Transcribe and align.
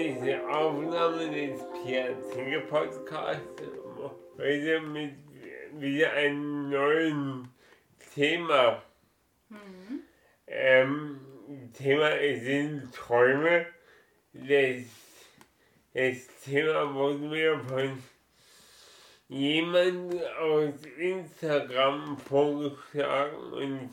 23. 0.00 0.40
Aufnahme 0.48 1.28
des 1.30 1.60
Pierre 1.84 2.16
Zinke 2.30 2.60
Podcasts 2.60 3.62
heute 4.38 4.80
mit 4.80 5.12
wieder 5.78 6.12
einem 6.12 6.70
neuen 6.70 7.48
Thema. 8.14 8.82
Ähm, 10.46 11.20
Thema 11.74 12.12
sind 12.18 12.94
Träume. 12.94 13.66
Das, 14.32 14.84
das 15.92 16.26
Thema 16.44 16.94
wurde 16.94 17.18
mir 17.18 17.60
von 17.68 18.02
jemand 19.28 20.14
aus 20.38 20.74
Instagram 20.98 22.16
vorgeschlagen 22.16 23.52
und 23.52 23.90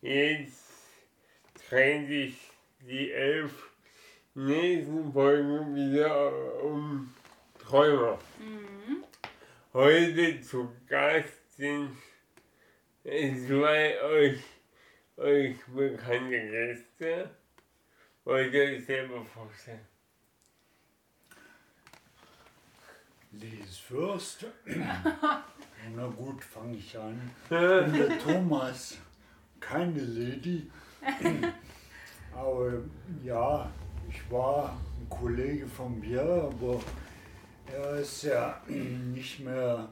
jetzt 0.00 0.64
drehen 1.68 2.08
sich 2.08 2.34
die 2.80 3.12
elf 3.12 3.67
nächsten 4.38 5.12
Folgen 5.12 5.74
wieder 5.74 6.62
um 6.62 7.12
Träume. 7.58 8.16
Heute 9.72 10.40
zu 10.40 10.70
Gast 10.86 11.56
sind 11.56 11.90
zwei 13.02 14.00
euch, 14.02 14.40
euch 15.16 15.56
bekannte 15.66 16.40
Gäste. 16.40 17.30
Wollt 18.24 18.54
ihr 18.54 18.62
euch 18.62 18.86
selber 18.86 19.24
vorstellen? 19.24 19.86
Ladies 23.32 23.78
first. 23.78 24.46
Na 25.96 26.06
gut, 26.06 26.44
fange 26.44 26.76
ich 26.76 26.96
an. 26.96 27.20
Der 27.50 28.18
Thomas, 28.20 28.98
keine 29.58 30.00
Lady. 30.00 30.70
Aber 32.34 32.82
ja, 33.24 33.70
ich 34.08 34.30
war 34.30 34.76
ein 34.98 35.08
Kollege 35.08 35.66
von 35.66 35.98
mir, 36.00 36.22
aber 36.22 36.80
er 37.72 37.96
ist 38.00 38.22
ja 38.22 38.60
nicht 38.68 39.40
mehr 39.40 39.88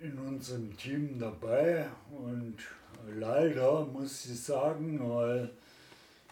in 0.00 0.18
unserem 0.18 0.76
Team 0.76 1.18
dabei. 1.18 1.86
Und 2.10 2.56
leider 3.06 3.84
muss 3.86 4.26
ich 4.26 4.40
sagen, 4.40 4.98
weil 5.08 5.50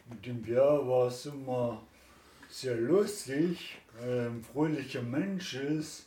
mit 0.08 0.24
dem 0.24 0.42
Björn 0.42 0.88
war 0.88 1.08
es 1.08 1.26
immer 1.26 1.82
sehr 2.48 2.76
lustig, 2.76 3.78
weil 3.98 4.18
er 4.18 4.26
ein 4.30 4.44
fröhlicher 4.44 5.02
Mensch 5.02 5.54
ist. 5.54 6.06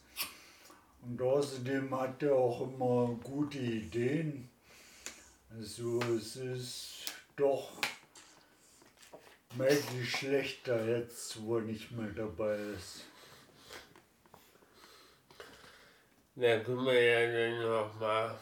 Und 1.02 1.22
außerdem 1.22 1.98
hat 2.00 2.24
er 2.24 2.36
auch 2.36 2.62
immer 2.62 3.16
gute 3.24 3.60
Ideen. 3.60 4.50
Also 5.58 6.00
es 6.18 6.36
ist 6.36 7.06
doch 7.36 7.72
merklich 9.56 10.10
schlechter 10.10 10.86
jetzt, 10.86 11.42
wo 11.44 11.58
er 11.58 11.64
nicht 11.64 11.92
mehr 11.92 12.10
dabei 12.10 12.56
ist. 12.76 13.06
Da 16.36 16.60
können 16.60 16.86
wir 16.86 17.02
ja 17.02 17.50
dann 17.50 17.62
nochmal 17.62 18.36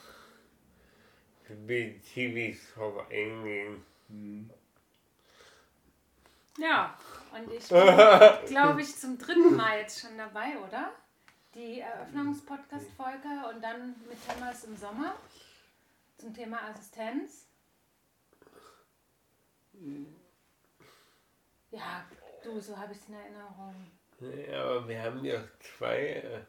spezifisch 1.45 2.59
drauf 2.75 3.09
eingehen. 3.09 3.84
Ja, 6.57 6.97
und 7.31 7.51
ich 7.51 7.68
bin, 7.69 8.47
glaube 8.47 8.81
ich, 8.81 8.95
zum 8.95 9.18
dritten 9.18 9.56
Mal 9.56 9.79
jetzt 9.79 10.00
schon 10.01 10.18
dabei, 10.18 10.57
oder? 10.59 10.91
Die 11.56 11.79
Eröffnungspodcast-Folge 11.79 13.50
und 13.51 13.63
dann 13.63 13.95
mit 14.07 14.18
Thomas 14.28 14.63
im 14.66 14.75
Sommer 14.75 15.16
zum 16.18 16.34
Thema 16.34 16.62
Assistenz. 16.69 17.47
Ja, 21.77 22.03
du, 22.43 22.59
so 22.59 22.75
habe 22.77 22.91
ich 22.93 22.99
es 22.99 23.07
in 23.07 23.15
Erinnerung. 23.15 23.91
Ja, 24.49 24.63
aber 24.63 24.88
wir 24.88 25.01
haben 25.01 25.23
ja 25.23 25.39
zwei, 25.59 25.97
äh, 25.97 26.39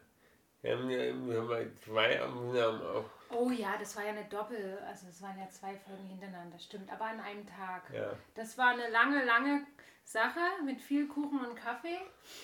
wir 0.61 0.77
haben 0.77 0.89
ja 0.89 1.03
immer 1.03 1.41
mal 1.43 1.71
zwei 1.85 2.21
Aufnahmen 2.21 2.81
auf. 2.81 3.05
Oh 3.31 3.51
ja, 3.51 3.77
das 3.77 3.95
war 3.95 4.03
ja 4.03 4.09
eine 4.09 4.25
Doppel, 4.25 4.79
also 4.87 5.05
es 5.07 5.21
waren 5.21 5.37
ja 5.37 5.47
zwei 5.49 5.75
Folgen 5.75 6.07
hintereinander, 6.07 6.57
stimmt, 6.57 6.91
aber 6.91 7.05
an 7.05 7.19
einem 7.19 7.45
Tag. 7.45 7.83
Ja. 7.93 8.11
Das 8.33 8.57
war 8.57 8.69
eine 8.69 8.89
lange, 8.89 9.23
lange 9.23 9.67
Sache 10.03 10.39
mit 10.65 10.81
viel 10.81 11.07
Kuchen 11.07 11.45
und 11.45 11.55
Kaffee. 11.55 11.99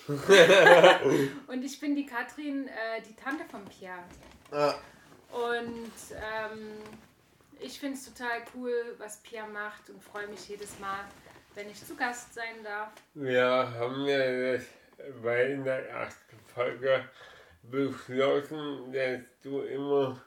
und 1.48 1.64
ich 1.64 1.80
bin 1.80 1.96
die 1.96 2.06
Katrin, 2.06 2.68
äh, 2.68 3.02
die 3.02 3.16
Tante 3.16 3.46
von 3.46 3.66
Pierre. 3.66 4.04
Ah, 4.52 4.76
Und 5.32 5.92
ähm, 6.12 6.78
ich 7.60 7.80
finde 7.80 7.98
es 7.98 8.06
total 8.06 8.44
cool, 8.54 8.96
was 9.00 9.18
Pierre 9.24 9.48
macht 9.50 9.90
und 9.90 10.04
freue 10.04 10.28
mich 10.28 10.48
jedes 10.48 10.78
Mal, 10.78 11.00
wenn 11.56 11.70
ich 11.70 11.84
zu 11.84 11.96
Gast 11.96 12.34
sein 12.34 12.64
darf. 12.64 12.90
wir 13.14 13.44
haben 13.44 14.06
ja 14.06 14.54
das 14.54 14.66
bei 15.24 15.52
in 15.52 15.64
der 15.64 15.90
ersten 15.90 16.38
Folge 16.54 17.06
beschlossen, 17.64 18.92
dass 18.92 19.22
du 19.42 19.62
immer, 19.62 20.22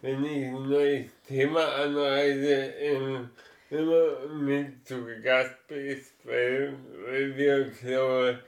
wenn 0.00 0.24
ich 0.24 0.46
ein 0.46 0.68
neues 0.68 1.10
Thema 1.26 1.64
anreise, 1.76 2.54
ähm, 2.78 3.30
immer 3.70 4.26
mit 4.28 4.86
zu 4.86 5.06
Gast 5.22 5.66
bist, 5.68 6.14
weil, 6.24 6.74
weil 7.06 7.36
wir, 7.36 7.64
glaube 7.70 8.40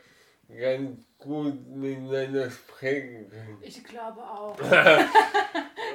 ich, 0.49 0.61
ganz 0.61 1.01
gut 1.19 1.67
miteinander 1.69 2.51
sprechen 2.51 3.31
können. 3.31 3.59
Ich 3.63 3.83
glaube 3.85 4.21
auch. 4.21 4.57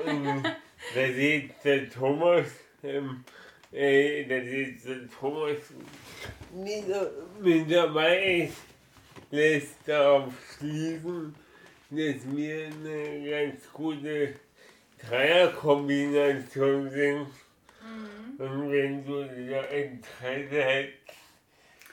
Ähm, 0.05 0.43
da 0.95 1.07
sieht 1.07 1.51
der 1.63 1.89
Thomas, 1.89 2.45
ähm, 2.83 3.25
äh, 3.71 4.25
da 4.25 4.42
sieht 4.42 4.86
der 4.86 5.10
Thomas 5.19 5.57
mit, 6.54 6.86
mit 7.42 7.71
dabei 7.71 8.44
ist, 8.44 8.57
lässt 9.31 9.75
darauf 9.86 10.33
schließen, 10.57 11.33
dass 11.89 12.36
wir 12.36 12.68
eine 12.68 13.30
ganz 13.30 13.71
gute 13.71 14.33
Dreierkombination 15.07 16.89
sind. 16.89 17.27
Und 18.38 18.71
wenn 18.71 19.06
du 19.06 19.25
da 19.50 19.62
Interesse 19.63 20.63
hättest, 20.63 20.98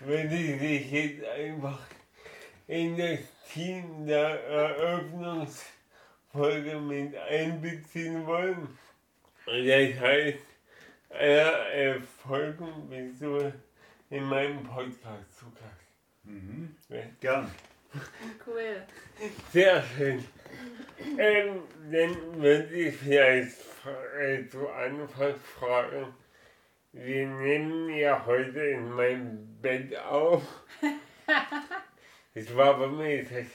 würde 0.00 0.37
ich 0.37 0.58
dich 0.61 0.90
jetzt 0.90 1.25
einfach 1.25 1.81
in 2.69 2.96
das 2.96 3.19
Team 3.52 4.06
der 4.06 4.43
Eröffnungsfolge 4.44 6.81
mit 6.81 7.17
einbeziehen 7.17 8.25
wollen. 8.26 8.79
Und 9.46 9.67
das 9.67 10.00
heißt, 10.00 10.38
alle 11.11 11.69
elf 11.73 12.08
Folgen 12.08 12.88
bist 12.88 13.23
du 13.23 13.53
in 14.11 14.25
meinem 14.25 14.62
Podcast 14.64 15.38
zu 15.38 15.47
Gast. 15.50 15.87
Mhm. 16.25 16.76
Ja. 16.88 17.00
Gern. 17.20 17.50
Cool. 18.44 18.82
Sehr 19.53 19.82
schön. 19.82 20.25
Ähm, 21.19 21.62
dann 21.91 22.43
würde 22.43 22.75
ich 22.75 22.97
vielleicht 22.97 23.56
äh, 24.19 24.47
zu 24.49 24.69
Anfang 24.69 25.35
fragen, 25.35 26.14
wir 26.93 27.26
nehmen 27.26 27.91
ja 27.91 28.25
heute 28.26 28.61
in 28.61 28.91
meinem 28.91 29.61
Bett 29.61 29.97
auf. 29.99 30.43
Das 32.35 32.55
war 32.55 32.79
bei 32.79 32.87
mir 32.88 33.23
das 33.25 33.47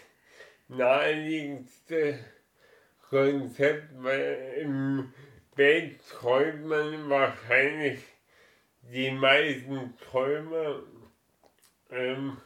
naheliegendste 0.67 2.17
Konzept, 3.09 3.89
weil 3.97 4.57
im 4.61 5.13
Bett 5.55 5.99
träumt 6.09 6.65
man 6.65 7.09
wahrscheinlich 7.09 7.99
die 8.83 9.11
meisten 9.11 9.97
Träume. 9.97 10.83
Ähm, 11.89 12.37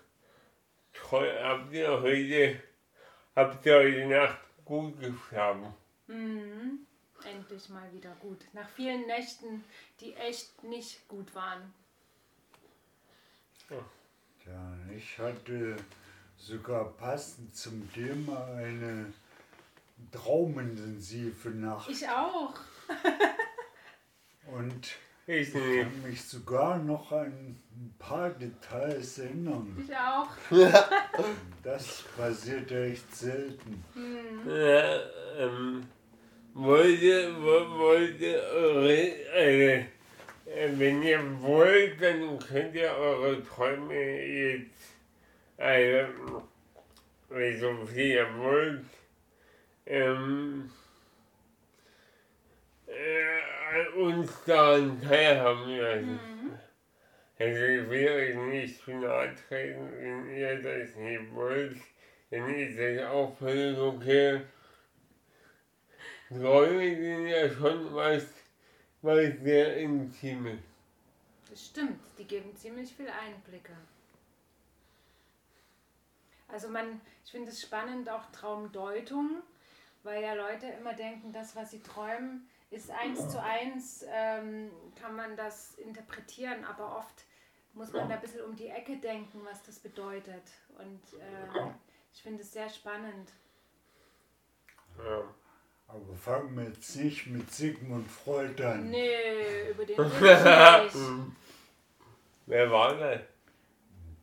habt 1.12 1.74
ihr 1.74 2.02
heute, 2.02 2.62
habt 3.36 3.66
ihr 3.66 3.75
heute 3.75 4.07
Nacht 4.07 4.40
gut 4.66 5.00
geschlafen? 5.00 5.74
Mhm. 6.07 6.80
Endlich 7.24 7.69
mal 7.69 7.92
wieder 7.94 8.16
gut. 8.19 8.40
Nach 8.54 8.69
vielen 8.69 9.06
Nächten, 9.07 9.63
die 10.00 10.13
echt 10.16 10.63
nicht 10.63 11.07
gut 11.07 11.34
waren. 11.34 11.74
Ja, 14.46 14.78
ich 14.96 15.18
hatte 15.18 15.75
sogar 16.38 16.86
passend 16.98 17.56
zum 17.56 17.92
Thema 17.94 18.46
eine 18.56 19.12
traumintensive 20.12 21.50
Nacht. 21.50 21.90
Ich 21.90 22.07
auch. 22.07 22.54
Und 24.47 24.95
Ich 25.27 25.53
nicht. 25.53 25.81
kann 25.81 26.03
mich 26.03 26.23
sogar 26.23 26.77
noch 26.77 27.11
an 27.11 27.57
ein 27.75 27.95
paar 27.97 28.29
Details 28.29 29.17
erinnern. 29.19 29.75
Ich 29.83 29.95
auch. 29.95 30.27
Das 31.63 32.03
passiert 32.15 32.71
echt 32.71 33.15
selten. 33.15 33.83
Ja, 34.47 34.99
ähm, 35.39 35.83
wollt 36.53 37.01
ihr, 37.01 37.35
wo- 37.41 37.79
wollt 37.79 38.19
ihr 38.21 38.37
eure, 38.53 38.93
äh, 38.93 39.79
äh, 39.79 39.85
wenn 40.77 41.01
ihr 41.01 41.19
wollt, 41.41 41.99
dann 42.01 42.37
könnt 42.39 42.75
ihr 42.75 42.91
eure 42.91 43.43
Träume 43.43 43.93
jetzt, 43.95 44.93
also, 45.57 46.43
äh, 47.31 47.57
so 47.59 47.85
viel 47.87 48.05
ihr 48.11 48.37
wollt, 48.37 48.85
ähm, 49.87 50.69
äh, 52.95 53.89
uns 53.97 54.31
daran 54.45 55.01
teilhaben 55.01 55.77
lassen. 55.77 56.19
Also 57.38 57.62
ich 57.62 57.89
will 57.89 58.09
euch 58.09 58.36
nicht 58.36 58.81
zu 58.81 58.92
nahe 58.92 59.36
treten, 59.36 59.92
wenn 60.00 60.30
ihr 60.36 60.62
das 60.62 60.95
nicht 60.95 61.33
wollt, 61.33 61.77
dann 62.31 62.56
ist 62.56 62.80
das 62.80 63.12
auch 63.12 63.38
völlig 63.38 63.77
okay. 63.77 64.42
Träume 66.30 66.95
sind 66.95 67.27
ja 67.27 67.50
schon 67.50 67.94
was, 67.94 68.24
was 69.01 69.33
sehr 69.44 69.77
Intimes. 69.77 70.59
Das 71.50 71.65
stimmt, 71.65 72.00
die 72.18 72.25
geben 72.25 72.56
ziemlich 72.56 72.94
viel 72.94 73.09
Einblicke. 73.09 73.74
Also 76.47 76.69
man, 76.69 77.01
ich 77.24 77.31
finde 77.31 77.51
es 77.51 77.62
spannend, 77.62 78.09
auch 78.09 78.31
Traumdeutung, 78.31 79.42
weil 80.03 80.24
ja 80.24 80.33
Leute 80.33 80.68
immer 80.68 80.94
denken, 80.94 81.33
das, 81.33 81.56
was 81.56 81.71
sie 81.71 81.81
träumen, 81.81 82.47
ist 82.71 82.91
eins 82.91 83.29
zu 83.29 83.41
eins, 83.41 84.06
ähm, 84.09 84.71
kann 85.00 85.15
man 85.15 85.35
das 85.38 85.75
interpretieren, 85.75 86.65
aber 86.65 86.97
oft 86.97 87.25
muss 87.73 87.91
man 87.91 88.07
da 88.09 88.15
ein 88.15 88.21
bisschen 88.21 88.41
um 88.41 88.56
die 88.56 88.67
Ecke 88.67 88.97
denken, 88.97 89.41
was 89.44 89.62
das 89.63 89.79
bedeutet. 89.79 90.44
Und 90.77 91.19
äh, 91.19 91.71
ich 92.13 92.21
finde 92.21 92.41
es 92.41 92.51
sehr 92.51 92.69
spannend. 92.69 93.31
Ja. 94.97 95.23
Aber 95.88 96.15
fangen 96.15 96.57
wir 96.57 96.63
jetzt 96.63 96.95
nicht 96.95 97.27
mit 97.27 97.51
Sigmund 97.51 98.09
Freud 98.09 98.62
an. 98.63 98.89
Nee, 98.89 99.69
über 99.69 99.85
den 99.85 99.95
nicht. 100.01 100.95
Wer 102.47 102.71
war 102.71 102.95
das? 102.97 103.21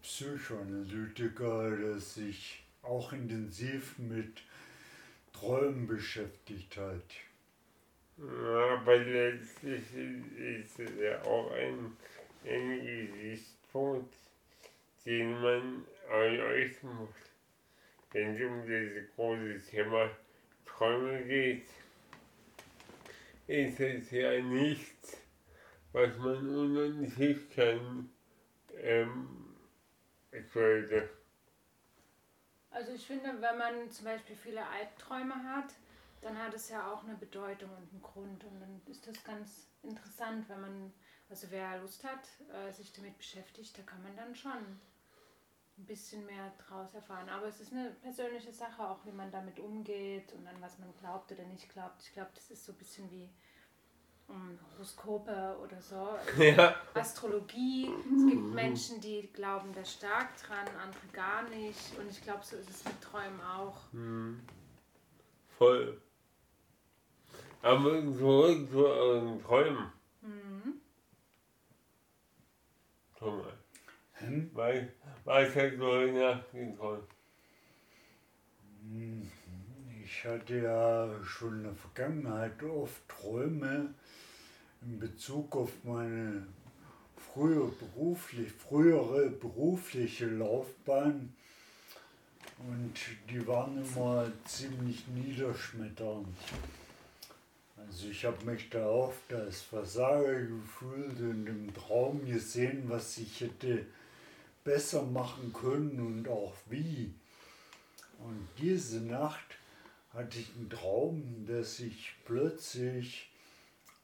Psychoanalytiker, 0.03 1.77
der 1.77 2.01
sich 2.01 2.65
auch 2.83 3.13
intensiv 3.13 3.97
mit 3.99 4.43
Träumen 5.33 5.87
beschäftigt 5.87 6.77
hat. 6.77 7.05
Aber 8.19 8.97
letztlich 8.97 9.95
ist 9.95 10.79
es 10.79 10.91
ja 11.01 11.23
auch 11.23 11.51
ein, 11.53 11.97
ein 12.45 12.85
Gesichtspunkt, 12.85 14.15
den 15.05 15.41
man 15.41 15.85
erleuchten 16.09 16.95
muss. 16.97 17.15
Wenn 18.13 18.37
es 18.37 18.43
um 18.43 18.67
dieses 18.67 19.15
große 19.15 19.61
Thema 19.71 20.11
Träume 20.67 21.23
geht, 21.25 21.69
ist 23.47 23.81
es 23.81 24.11
ja 24.11 24.41
nichts, 24.41 25.19
was 25.93 26.17
man 26.19 26.49
unter 26.49 27.15
Tisch 27.17 27.41
kann, 27.55 28.11
ähm, 28.83 29.55
sollte. 30.53 31.09
Also 32.71 32.93
ich 32.93 33.07
finde, 33.07 33.29
wenn 33.41 33.59
man 33.59 33.91
zum 33.91 34.07
Beispiel 34.07 34.37
viele 34.37 34.67
Albträume 34.67 35.35
hat, 35.35 35.75
dann 36.23 36.39
hat 36.39 36.55
es 36.55 36.69
ja 36.69 36.91
auch 36.91 37.05
eine 37.05 37.17
Bedeutung 37.17 37.71
und 37.71 37.91
einen 37.91 38.03
Grund. 38.03 38.45
Und 38.45 38.61
dann 38.61 38.81
ist 38.87 39.07
das 39.07 39.23
ganz 39.25 39.67
interessant, 39.83 40.49
wenn 40.49 40.61
man, 40.61 40.93
also 41.29 41.49
wer 41.51 41.81
Lust 41.81 42.05
hat, 42.05 42.29
äh, 42.55 42.73
sich 42.73 42.93
damit 42.93 43.19
beschäftigt, 43.19 43.77
da 43.77 43.83
kann 43.83 44.03
man 44.03 44.17
dann 44.17 44.35
schon 44.35 44.81
ein 45.79 45.87
bisschen 45.87 46.25
mehr 46.25 46.53
draus 46.67 46.95
erfahren. 46.95 47.29
Aber 47.29 47.47
es 47.47 47.61
ist 47.61 47.73
eine 47.73 47.91
persönliche 47.91 48.53
Sache, 48.53 48.89
auch 48.89 49.05
wie 49.05 49.11
man 49.13 49.33
damit 49.33 49.59
umgeht 49.59 50.33
und 50.33 50.47
an 50.47 50.57
was 50.61 50.79
man 50.79 50.95
glaubt 51.01 51.33
oder 51.33 51.45
nicht 51.45 51.69
glaubt. 51.69 52.03
Ich 52.03 52.13
glaube, 52.13 52.31
das 52.35 52.51
ist 52.51 52.65
so 52.65 52.73
ein 52.73 52.79
bisschen 52.79 53.11
wie 53.11 53.29
um, 54.29 54.59
Horoskope 54.73 55.59
oder 55.61 55.81
so. 55.83 56.09
Ja. 56.43 56.77
Astrologie. 56.95 57.91
Es 58.17 58.31
gibt 58.31 58.55
Menschen, 58.55 59.01
die 59.01 59.29
glauben 59.33 59.73
da 59.75 59.85
stark 59.85 60.37
dran, 60.37 60.69
andere 60.81 61.07
gar 61.13 61.43
nicht. 61.49 61.99
Und 61.99 62.09
ich 62.09 62.23
glaube, 62.23 62.45
so 62.45 62.57
ist 62.57 62.71
es 62.71 62.85
mit 62.85 63.01
Träumen 63.01 63.41
auch. 63.41 63.77
Voll. 65.59 66.01
Aber 67.63 68.03
zurück 68.19 68.69
zu 68.71 68.87
euren 68.87 69.41
Träumen. 69.43 69.87
Mhm. 70.21 70.81
Thomas, 73.17 73.53
Hm? 74.15 74.51
was, 74.53 74.77
was 75.25 75.55
hast 75.55 75.77
du 75.79 75.87
heute 75.87 76.13
Nacht 76.13 76.53
geträumt? 76.53 77.09
Ich 80.05 80.25
hatte 80.25 80.59
ja 80.59 81.25
schon 81.25 81.59
in 81.59 81.63
der 81.65 81.75
Vergangenheit 81.75 82.61
oft 82.65 83.09
Träume 83.09 83.95
in 84.83 84.99
Bezug 84.99 85.55
auf 85.57 85.71
meine 85.85 86.47
frühere, 87.33 87.69
beruflich, 87.71 88.51
frühere 88.51 89.31
berufliche 89.31 90.27
Laufbahn 90.27 91.33
und 92.59 92.95
die 93.31 93.47
waren 93.47 93.85
immer 93.85 94.31
ziemlich 94.45 95.07
niederschmetternd. 95.09 96.27
Also 97.87 98.09
ich 98.09 98.25
habe 98.25 98.45
mich 98.45 98.71
da 98.71 98.87
oft 98.87 99.33
als 99.33 99.63
Versager 99.63 100.41
gefühlt 100.43 101.21
und 101.21 101.47
im 101.47 101.75
Traum 101.75 102.25
gesehen, 102.25 102.85
was 102.87 103.19
ich 103.19 103.41
hätte 103.41 103.87
besser 104.65 105.03
machen 105.03 105.53
können 105.53 106.01
und 106.01 106.29
auch 106.29 106.55
wie. 106.69 107.13
Und 108.19 108.47
diese 108.59 109.01
Nacht 109.01 109.59
hatte 110.13 110.39
ich 110.39 110.51
einen 110.57 110.71
Traum, 110.71 111.45
dass 111.47 111.81
ich 111.81 112.15
plötzlich 112.25 113.31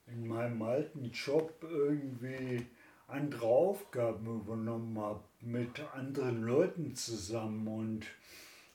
in 0.06 0.26
meinem 0.26 0.62
alten 0.62 1.11
Job 1.12 1.52
irgendwie 1.62 2.66
andere 3.06 3.47
Aufgaben 3.47 4.40
übernommen 4.40 4.99
habe, 4.99 5.23
mit 5.40 5.80
anderen 5.94 6.42
Leuten 6.42 6.94
zusammen. 6.94 7.68
Und 7.68 8.06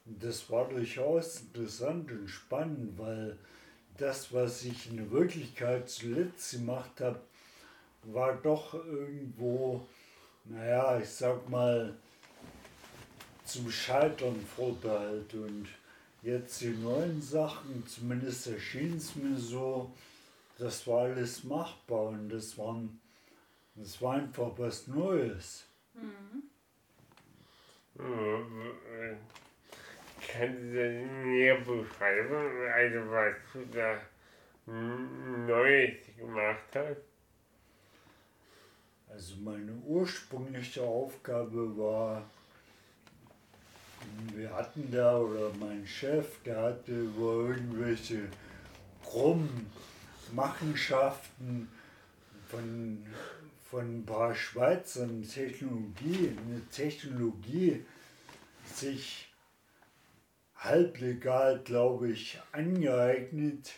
das 0.05 0.49
war 0.49 0.69
durchaus 0.69 1.41
interessant 1.41 2.11
und 2.11 2.27
spannend, 2.27 2.97
weil 2.97 3.37
das, 3.97 4.33
was 4.33 4.63
ich 4.63 4.89
in 4.89 4.97
der 4.97 5.11
Wirklichkeit 5.11 5.89
zuletzt 5.89 6.51
gemacht 6.51 6.99
habe, 6.99 7.19
war 8.03 8.35
doch 8.35 8.73
irgendwo, 8.73 9.85
naja, 10.45 10.99
ich 10.99 11.09
sag 11.09 11.49
mal, 11.49 11.95
zum 13.45 13.69
Scheitern 13.71 14.39
verurteilt. 14.55 15.33
Und 15.33 15.67
jetzt 16.21 16.61
die 16.61 16.69
neuen 16.69 17.21
Sachen, 17.21 17.85
zumindest 17.87 18.47
erschien 18.47 18.97
es 18.97 19.15
mir 19.15 19.37
so, 19.37 19.91
das 20.57 20.85
war 20.87 21.03
alles 21.03 21.43
machbar 21.43 22.07
und 22.07 22.29
das, 22.29 22.57
waren, 22.57 22.99
das 23.75 24.01
war 24.01 24.15
einfach 24.15 24.51
was 24.57 24.87
Neues. 24.87 25.65
Äh, 27.99 29.15
Kannst 30.31 30.59
du 30.59 31.05
näher 31.25 31.57
beschreiben, 31.57 32.67
also 32.73 33.11
was 33.11 33.35
du 33.51 33.65
da 33.71 33.99
Neues 34.65 35.97
gemacht 36.17 36.63
hast? 36.73 37.01
Also 39.09 39.35
meine 39.37 39.73
ursprüngliche 39.85 40.81
Aufgabe 40.81 41.77
war, 41.77 42.29
wir 44.33 44.51
hatten 44.53 44.89
da, 44.91 45.17
oder 45.17 45.51
mein 45.59 45.85
Chef, 45.85 46.41
der 46.43 46.61
hatte 46.61 46.91
über 46.91 47.49
irgendwelche 47.49 48.27
krummen 49.03 49.71
Machenschaften 50.31 51.69
von, 52.49 53.05
von 53.69 53.99
ein 53.99 54.05
paar 54.05 54.33
Schweizern 54.33 55.23
Technologie, 55.23 56.35
eine 56.45 56.61
Technologie 56.69 57.85
sich 58.65 59.32
halblegal, 60.63 61.59
glaube 61.63 62.11
ich, 62.11 62.39
angeeignet. 62.51 63.73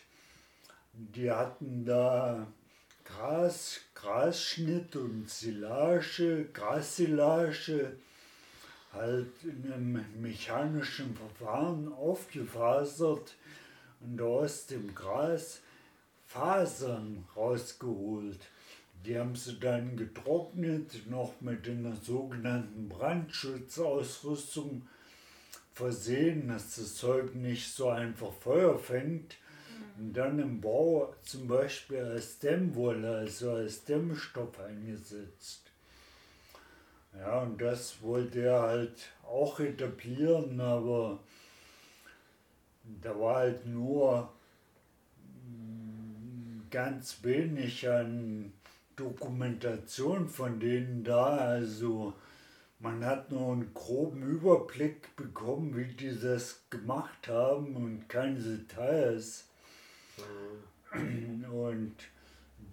Die 0.94 1.32
hatten 1.32 1.86
da 1.86 2.48
Gras, 3.04 3.82
Grasschnitt 3.94 4.96
und 4.96 5.30
Silage, 5.30 6.46
Grassilage 6.54 7.94
halt 8.94 9.32
in 9.44 9.72
einem 9.72 10.06
mechanischen 10.22 11.16
Verfahren 11.16 11.92
aufgefasert 11.92 13.36
und 14.00 14.22
aus 14.22 14.68
dem 14.68 14.96
Gras 14.96 15.62
Fasern 16.28 17.26
rausgeholt. 17.36 18.40
Die 19.06 19.18
haben 19.18 19.36
sie 19.36 19.60
dann 19.60 19.98
getrocknet, 19.98 21.10
noch 21.10 21.34
mit 21.42 21.68
einer 21.68 21.96
sogenannten 21.96 22.90
Brandschutzausrüstung 22.90 24.88
versehen, 25.76 26.48
dass 26.48 26.78
das 26.78 26.96
Zeug 26.96 27.36
nicht 27.36 27.72
so 27.72 27.90
einfach 27.90 28.32
Feuer 28.32 28.80
fängt. 28.80 29.38
Und 29.98 30.14
dann 30.14 30.40
im 30.40 30.60
Bau 30.60 31.14
zum 31.22 31.48
Beispiel 31.48 32.00
als 32.00 32.40
Dämmwolle, 32.40 33.18
also 33.18 33.52
als 33.52 33.84
Dämmstoff 33.86 34.60
eingesetzt. 34.60 35.62
Ja, 37.18 37.42
und 37.42 37.62
das 37.62 38.02
wollte 38.02 38.42
er 38.42 38.62
halt 38.62 39.10
auch 39.24 39.60
etablieren, 39.60 40.60
aber 40.60 41.20
da 43.02 43.18
war 43.18 43.36
halt 43.38 43.66
nur 43.66 44.34
mm, 45.48 46.70
ganz 46.70 47.24
wenig 47.24 47.88
an 47.90 48.52
Dokumentation 48.98 50.28
von 50.28 50.60
denen 50.60 51.06
da. 51.06 51.38
Also 51.38 52.14
man 52.80 53.06
hat 53.06 53.32
nur 53.32 53.54
einen 53.54 53.74
groben 53.74 54.24
Überblick 54.24 55.16
bekommen, 55.16 55.76
wie 55.76 55.94
die 55.94 56.20
das 56.20 56.64
gemacht 56.70 57.28
haben 57.28 57.76
und 57.76 58.08
keine 58.10 58.40
Details. 58.40 59.46
Und 60.94 61.96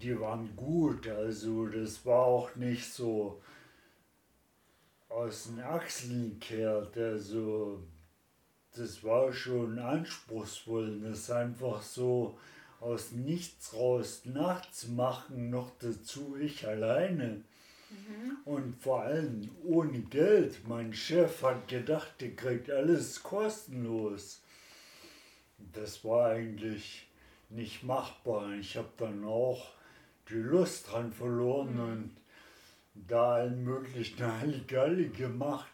die 0.01 0.19
waren 0.19 0.55
gut, 0.57 1.09
also 1.09 1.67
das 1.67 2.05
war 2.05 2.25
auch 2.25 2.55
nicht 2.57 2.93
so 2.93 3.41
aus 5.09 5.45
den 5.45 5.61
Achseln 5.61 6.39
kehrt, 6.41 6.97
also 6.97 7.83
das 8.75 9.05
war 9.05 9.33
schon 9.33 9.79
anspruchsvoll, 9.79 11.01
das 11.01 11.31
einfach 11.31 11.83
so 11.83 12.39
aus 12.81 13.13
nichts 13.13 13.75
raus 13.75 14.23
nachts 14.25 14.89
machen, 14.89 15.51
noch 15.51 15.71
dazu 15.79 16.37
ich 16.41 16.67
alleine. 16.67 17.43
Mhm. 17.93 18.37
Und 18.45 18.83
vor 18.83 19.03
allem 19.03 19.51
ohne 19.65 20.01
Geld. 20.01 20.67
Mein 20.67 20.93
Chef 20.93 21.43
hat 21.43 21.69
gedacht, 21.69 22.21
der 22.21 22.35
kriegt 22.35 22.71
alles 22.71 23.23
kostenlos. 23.23 24.43
Das 25.73 26.05
war 26.05 26.31
eigentlich 26.31 27.09
nicht 27.51 27.85
machbar. 27.85 28.53
Ich 28.55 28.77
habe 28.77 28.91
dann 28.97 29.25
auch 29.25 29.73
die 30.29 30.35
Lust 30.35 30.91
dran 30.91 31.13
verloren 31.13 31.75
mhm. 31.75 31.81
und 31.81 32.17
da 32.95 33.35
allen 33.35 33.65
möglichen 33.65 34.25
Halligalli 34.41 35.09
gemacht. 35.09 35.69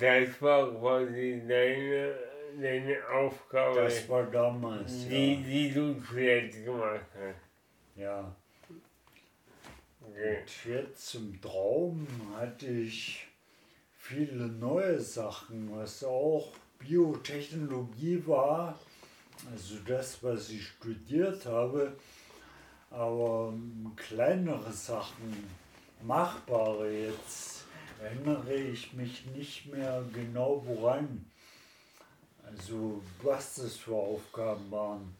Das 0.00 0.40
war 0.40 0.70
quasi 0.74 1.42
deine, 1.46 2.14
deine 2.60 2.96
Aufgabe. 3.12 3.82
Das 3.82 4.08
war 4.08 4.24
damals, 4.24 5.06
die, 5.08 5.34
ja. 5.34 5.40
Die 5.40 5.72
du 5.72 6.00
zuletzt 6.00 6.64
gemacht 6.64 7.06
hast. 7.14 8.00
Ja. 8.00 8.34
Und 10.08 10.64
jetzt 10.64 11.14
im 11.14 11.40
Traum 11.40 12.06
hatte 12.36 12.66
ich 12.66 13.26
viele 13.92 14.46
neue 14.46 15.00
Sachen, 15.00 15.70
was 15.76 16.02
auch 16.02 16.52
Biotechnologie 16.78 18.22
war, 18.26 18.78
also 19.52 19.74
das, 19.86 20.22
was 20.22 20.48
ich 20.50 20.66
studiert 20.66 21.44
habe, 21.46 21.96
aber 22.90 23.52
kleinere 23.96 24.72
Sachen, 24.72 25.50
machbare 26.02 26.90
jetzt 26.90 27.64
erinnere 28.00 28.54
ich 28.54 28.94
mich 28.94 29.26
nicht 29.36 29.66
mehr 29.66 30.02
genau 30.12 30.62
woran. 30.64 31.26
Also 32.46 33.02
was 33.22 33.56
das 33.56 33.76
für 33.76 33.94
Aufgaben 33.94 34.70
waren. 34.70 35.14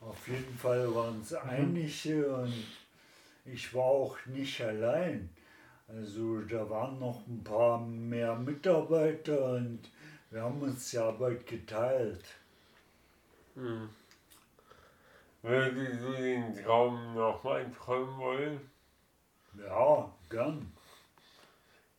Auf 0.00 0.28
jeden 0.28 0.56
Fall 0.56 0.94
waren 0.94 1.20
es 1.22 1.32
mhm. 1.32 1.38
einige 1.48 2.36
und 2.36 2.52
ich 3.52 3.74
war 3.74 3.84
auch 3.84 4.18
nicht 4.26 4.60
allein. 4.60 5.30
Also 5.88 6.40
da 6.40 6.68
waren 6.68 6.98
noch 6.98 7.26
ein 7.26 7.44
paar 7.44 7.80
mehr 7.80 8.34
Mitarbeiter 8.34 9.54
und 9.54 9.80
wir 10.30 10.42
haben 10.42 10.60
uns 10.60 10.90
die 10.90 10.98
Arbeit 10.98 11.46
geteilt. 11.46 12.24
Hm. 13.54 13.88
Würdest 15.42 16.02
du 16.02 16.12
den 16.12 16.54
Traum 16.56 17.14
nochmal 17.14 17.70
träumen 17.70 18.18
wollen? 18.18 18.60
Ja, 19.56 20.12
gern. 20.28 20.72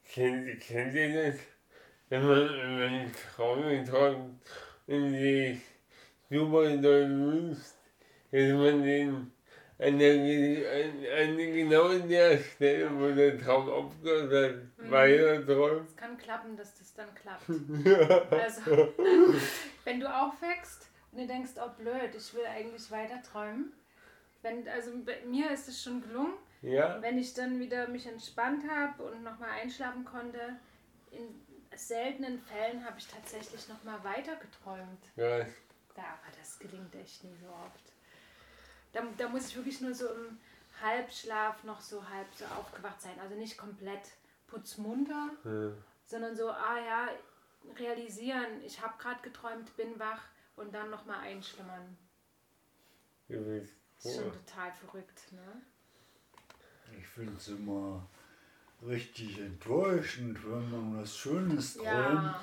Kennt, 0.04 0.60
kennt 0.60 0.94
ihr 0.94 1.32
das? 1.32 1.40
Wenn 2.10 2.28
man, 2.28 2.50
wenn 2.50 2.80
man 2.80 3.12
Träume 3.36 3.84
träumt 3.86 4.42
und 4.88 5.12
sich 5.12 5.62
super 6.30 6.78
doll 6.78 7.10
wünscht, 7.10 7.62
dass 8.32 8.52
man 8.52 8.84
den 8.84 9.32
an 9.80 10.00
der, 10.00 10.14
an, 10.14 11.30
an 11.30 11.38
genau 11.38 11.98
der 12.00 12.40
Stelle, 12.40 12.90
wo 13.00 13.14
der 13.14 13.40
Traum 13.40 13.70
aufgehört 13.70 14.52
hat, 14.78 14.86
mhm. 14.86 14.92
weiter 14.92 15.46
träumt. 15.46 15.88
Es 15.88 15.96
kann 15.96 16.18
klappen, 16.18 16.58
dass 16.58 16.76
das 16.78 16.94
dann 16.96 17.14
klappt. 17.14 17.48
also, 18.32 18.94
wenn 19.84 20.00
du 20.00 20.08
aufwächst 20.08 20.88
und 21.12 21.20
du 21.20 21.28
denkst, 21.28 21.52
oh 21.58 21.70
blöd, 21.78 22.16
ich 22.16 22.34
will 22.34 22.46
eigentlich 22.46 22.90
weiter 22.90 23.22
träumen. 23.22 23.72
Wenn, 24.42 24.68
also 24.68 24.92
mir 25.28 25.52
ist 25.52 25.68
es 25.68 25.84
schon 25.84 26.02
gelungen. 26.02 26.34
Ja. 26.64 27.00
Wenn 27.02 27.20
ich 27.20 27.36
dann 27.36 27.60
wieder 27.60 27.88
mich 27.88 28.08
entspannt 28.08 28.64
habe 28.68 29.04
und 29.04 29.24
nochmal 29.24 29.52
einschlafen 29.62 30.06
konnte, 30.06 30.40
in 31.12 31.40
seltenen 31.76 32.40
Fällen 32.40 32.84
habe 32.84 32.98
ich 32.98 33.08
tatsächlich 33.08 33.68
nochmal 33.70 34.04
weiter 34.04 34.36
geträumt. 34.38 35.06
Ja. 35.16 35.40
ja. 35.40 35.46
Aber 35.96 36.36
das 36.40 36.58
gelingt 36.58 36.96
echt 36.96 37.24
nie 37.24 37.36
so 37.40 37.48
oft. 37.48 37.97
Da, 38.98 39.04
da 39.16 39.30
muss 39.30 39.50
ich 39.50 39.56
wirklich 39.56 39.80
nur 39.82 39.94
so 39.94 40.08
im 40.08 40.40
Halbschlaf 40.82 41.64
noch 41.64 41.80
so 41.82 42.08
halb 42.10 42.28
so 42.34 42.46
aufgewacht 42.46 43.00
sein. 43.00 43.20
Also 43.22 43.36
nicht 43.36 43.56
komplett 43.56 44.02
putzmunter, 44.48 45.30
ja. 45.44 45.72
sondern 46.06 46.36
so, 46.36 46.50
ah 46.50 46.80
ja, 46.80 47.10
realisieren, 47.78 48.64
ich 48.66 48.82
habe 48.82 48.96
gerade 48.98 49.22
geträumt, 49.22 49.76
bin 49.78 50.00
wach 50.00 50.24
und 50.56 50.74
dann 50.74 50.90
nochmal 50.90 51.20
einschlummern. 51.20 51.96
Ja, 53.28 53.38
das 53.38 54.06
ist 54.06 54.16
schon 54.16 54.32
total 54.32 54.72
verrückt, 54.72 55.32
ne? 55.32 55.62
Ich 56.98 57.06
finde 57.06 57.34
es 57.38 57.50
immer 57.50 58.08
richtig 58.82 59.38
enttäuschend, 59.40 60.40
wenn 60.44 60.72
man 60.72 61.02
was 61.02 61.16
Schönes 61.16 61.76
träumt, 61.76 61.86
ja. 61.86 62.42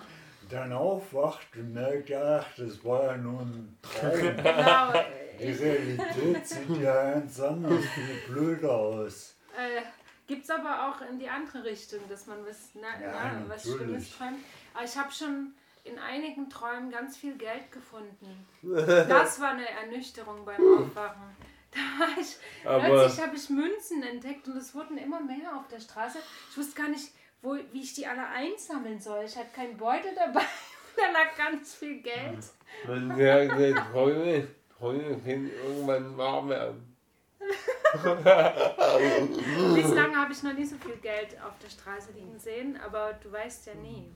dann 0.50 0.72
aufwacht 0.72 1.56
und 1.56 1.72
merkt, 1.72 2.12
ach, 2.12 2.46
das 2.56 2.84
war 2.84 3.06
ja 3.06 3.16
nur 3.16 3.40
ein 3.40 3.76
Traum. 3.82 4.20
genau. 4.20 4.92
Die 5.38 5.52
Realität 5.52 6.46
sieht 6.46 6.80
ja 6.80 7.12
ganz 7.12 7.40
anders, 7.40 7.84
viel 7.84 8.32
blöder 8.34 8.72
aus. 8.72 9.36
Äh, 9.56 9.82
Gibt 10.26 10.44
es 10.44 10.50
aber 10.50 10.88
auch 10.88 11.00
in 11.10 11.18
die 11.18 11.28
andere 11.28 11.64
Richtung, 11.64 12.00
dass 12.08 12.26
man 12.26 12.38
was, 12.46 12.70
na, 12.74 13.00
ja, 13.00 13.32
na, 13.34 13.48
was 13.48 13.62
Schlimmes 13.62 14.16
träumt. 14.16 14.38
Aber 14.72 14.84
ich 14.84 14.96
habe 14.96 15.12
schon 15.12 15.52
in 15.84 15.98
einigen 15.98 16.48
Träumen 16.48 16.90
ganz 16.90 17.16
viel 17.16 17.36
Geld 17.36 17.70
gefunden. 17.70 18.46
Das 19.08 19.40
war 19.40 19.50
eine 19.50 19.68
Ernüchterung 19.68 20.44
beim 20.44 20.56
Aufwachen. 20.56 21.36
Da 21.70 21.80
war 21.98 22.18
ich, 22.18 22.36
plötzlich 22.62 23.26
habe 23.26 23.36
ich 23.36 23.50
Münzen 23.50 24.02
entdeckt 24.02 24.46
und 24.48 24.56
es 24.56 24.74
wurden 24.74 24.96
immer 24.96 25.20
mehr 25.20 25.56
auf 25.56 25.68
der 25.68 25.80
Straße. 25.80 26.18
Ich 26.50 26.56
wusste 26.56 26.80
gar 26.80 26.88
nicht, 26.88 27.10
wo, 27.42 27.56
wie 27.72 27.82
ich 27.82 27.94
die 27.94 28.06
alle 28.06 28.26
einsammeln 28.28 29.00
soll. 29.00 29.24
Ich 29.24 29.36
hatte 29.36 29.54
keinen 29.54 29.76
Beutel 29.76 30.14
dabei. 30.14 30.44
da 30.96 31.10
lag 31.12 31.36
ganz 31.36 31.74
viel 31.74 32.00
Geld. 32.00 32.38
Man 32.86 33.08
sagt, 33.08 33.90
Träume, 33.92 34.48
Können 34.84 35.50
irgendwann 35.64 36.16
warm 36.18 36.50
werden. 36.50 36.94
Bislang 39.74 40.14
habe 40.14 40.32
ich 40.32 40.42
noch 40.42 40.52
nie 40.52 40.66
so 40.66 40.76
viel 40.76 40.96
Geld 40.96 41.40
auf 41.40 41.58
der 41.62 41.70
Straße 41.70 42.12
liegen 42.12 42.38
sehen, 42.38 42.78
aber 42.84 43.14
du 43.22 43.32
weißt 43.32 43.68
ja 43.68 43.74
nie. 43.76 44.12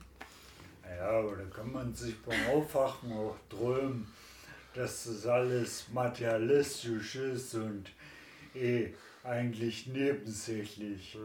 Ja, 0.85 1.09
aber 1.09 1.37
da 1.37 1.45
kann 1.45 1.71
man 1.71 1.95
sich 1.95 2.21
beim 2.21 2.37
Aufwachen 2.53 3.11
auch 3.13 3.35
träumen, 3.49 4.13
dass 4.75 5.05
das 5.05 5.25
alles 5.25 5.87
materialistisch 5.91 7.15
ist 7.15 7.55
und 7.55 7.89
eh 8.53 8.93
eigentlich 9.23 9.87
nebensächlich. 9.87 11.17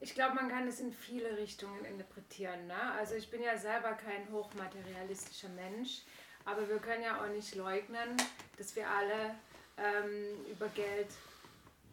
Ich 0.00 0.14
glaube, 0.14 0.34
man 0.34 0.48
kann 0.48 0.66
es 0.66 0.80
in 0.80 0.92
viele 0.92 1.36
Richtungen 1.36 1.84
interpretieren. 1.84 2.66
Ne? 2.66 2.92
Also 2.98 3.14
ich 3.14 3.30
bin 3.30 3.42
ja 3.42 3.56
selber 3.56 3.92
kein 3.92 4.28
hochmaterialistischer 4.32 5.50
Mensch, 5.50 6.02
aber 6.44 6.68
wir 6.68 6.78
können 6.78 7.02
ja 7.02 7.22
auch 7.22 7.28
nicht 7.28 7.54
leugnen, 7.54 8.16
dass 8.58 8.74
wir 8.76 8.88
alle 8.88 9.34
ähm, 9.76 10.44
über 10.50 10.68
Geld 10.68 11.08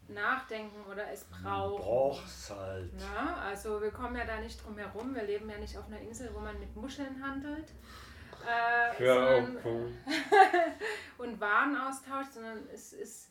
nachdenken 0.10 0.84
oder 0.92 1.12
es 1.12 1.24
brauchen. 1.26 1.84
Brauch's 1.84 2.50
halt. 2.50 2.92
Na, 2.98 3.42
also 3.42 3.82
wir 3.82 3.92
kommen 3.92 4.16
ja 4.16 4.26
da 4.26 4.40
nicht 4.40 4.64
drum 4.64 4.78
herum. 4.78 5.14
Wir 5.16 5.24
leben 5.24 5.50
ja 5.50 5.58
nicht 5.58 5.78
auf 5.78 5.88
einer 5.88 6.02
Insel, 6.02 6.32
wo 6.34 6.40
man 6.40 6.60
mit 6.60 6.76
Muscheln 6.76 7.24
handelt. 7.24 7.70
Äh, 8.48 9.04
ja, 9.04 9.44
sondern, 9.44 9.58
und 11.18 11.40
Waren 11.40 11.76
austauscht, 11.76 12.34
sondern 12.34 12.68
es 12.74 12.94
ist, 12.94 13.30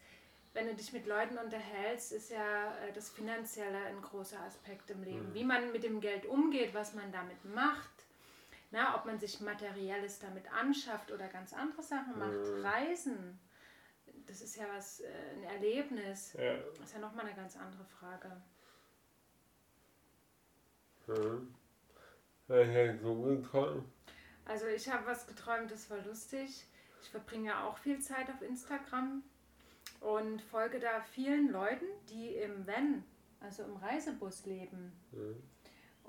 wenn 0.53 0.67
du 0.67 0.75
dich 0.75 0.93
mit 0.93 1.07
Leuten 1.07 1.39
unterhältst, 1.39 2.13
ist 2.13 2.31
ja 2.31 2.73
äh, 2.87 2.93
das 2.95 3.11
Finanzielle 3.11 3.79
ein 3.87 4.03
großer 4.03 4.39
Aspekt 4.41 4.91
im 4.91 5.03
Leben. 5.03 5.31
Mhm. 5.31 5.35
Wie 5.35 5.45
man 5.45 5.73
mit 5.73 5.83
dem 5.83 6.01
Geld 6.01 6.27
umgeht, 6.27 6.75
was 6.75 6.95
man 6.95 7.11
damit 7.11 7.43
macht. 7.45 7.89
Na, 8.71 8.97
ob 8.97 9.07
man 9.07 9.19
sich 9.19 9.41
Materielles 9.41 10.19
damit 10.19 10.53
anschafft 10.53 11.11
oder 11.11 11.29
ganz 11.29 11.53
andere 11.53 11.83
Sachen 11.83 12.19
macht. 12.19 12.33
Mhm. 12.33 12.65
Reisen 12.65 13.41
das 14.29 14.43
ist 14.43 14.57
ja 14.57 14.65
was, 14.75 15.01
äh, 15.01 15.09
ein 15.35 15.43
Erlebnis. 15.45 16.35
Ja. 16.35 16.57
Das 16.77 16.89
ist 16.89 16.95
ja 16.95 17.01
nochmal 17.01 17.27
eine 17.27 17.35
ganz 17.35 17.57
andere 17.57 17.85
Frage. 17.85 18.31
Mhm. 21.07 21.55
Hast 22.49 23.03
du 23.03 23.23
geträumt? 23.23 23.85
Also 24.45 24.67
ich 24.67 24.89
habe 24.91 25.07
was 25.07 25.27
geträumt, 25.27 25.71
das 25.71 25.91
war 25.91 25.99
lustig. 26.05 26.67
Ich 27.03 27.11
verbringe 27.11 27.49
ja 27.49 27.67
auch 27.67 27.79
viel 27.79 28.01
Zeit 28.01 28.29
auf 28.31 28.43
Instagram 28.43 29.23
und 30.01 30.41
folge 30.43 30.79
da 30.79 31.01
vielen 31.01 31.51
Leuten, 31.51 31.87
die 32.09 32.35
im 32.35 32.67
Van, 32.67 33.05
also 33.41 33.65
im 33.65 33.77
Reisebus 33.77 34.47
leben. 34.47 34.93
Mhm. 35.13 35.43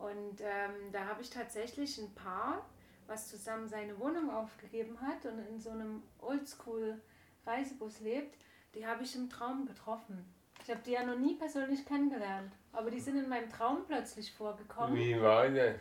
Und 0.02 0.42
ähm, 0.42 0.92
da 0.92 1.06
habe 1.06 1.22
ich 1.22 1.30
tatsächlich 1.30 1.98
ein 1.98 2.14
Paar, 2.16 2.66
was 3.08 3.28
zusammen 3.28 3.68
seine 3.68 4.00
Wohnung 4.00 4.30
aufgegeben 4.30 5.00
hat 5.02 5.26
und 5.26 5.40
in 5.40 5.60
so 5.60 5.72
einem 5.72 6.04
Oldschool-Reisebus 6.20 8.00
lebt, 8.00 8.38
die 8.76 8.86
habe 8.86 9.04
ich 9.04 9.16
im 9.16 9.30
Traum 9.30 9.66
getroffen. 9.66 10.26
Ich 10.64 10.70
habe 10.70 10.82
die 10.86 10.92
ja 10.92 11.04
noch 11.04 11.18
nie 11.18 11.36
persönlich 11.36 11.86
kennengelernt, 11.86 12.54
aber 12.72 12.92
die 12.92 13.00
sind 13.00 13.18
in 13.18 13.30
meinem 13.30 13.50
Traum 13.50 13.86
plötzlich 13.86 14.32
vorgekommen. 14.32 14.96
Wie 14.96 15.20
war 15.20 15.50
das? 15.50 15.76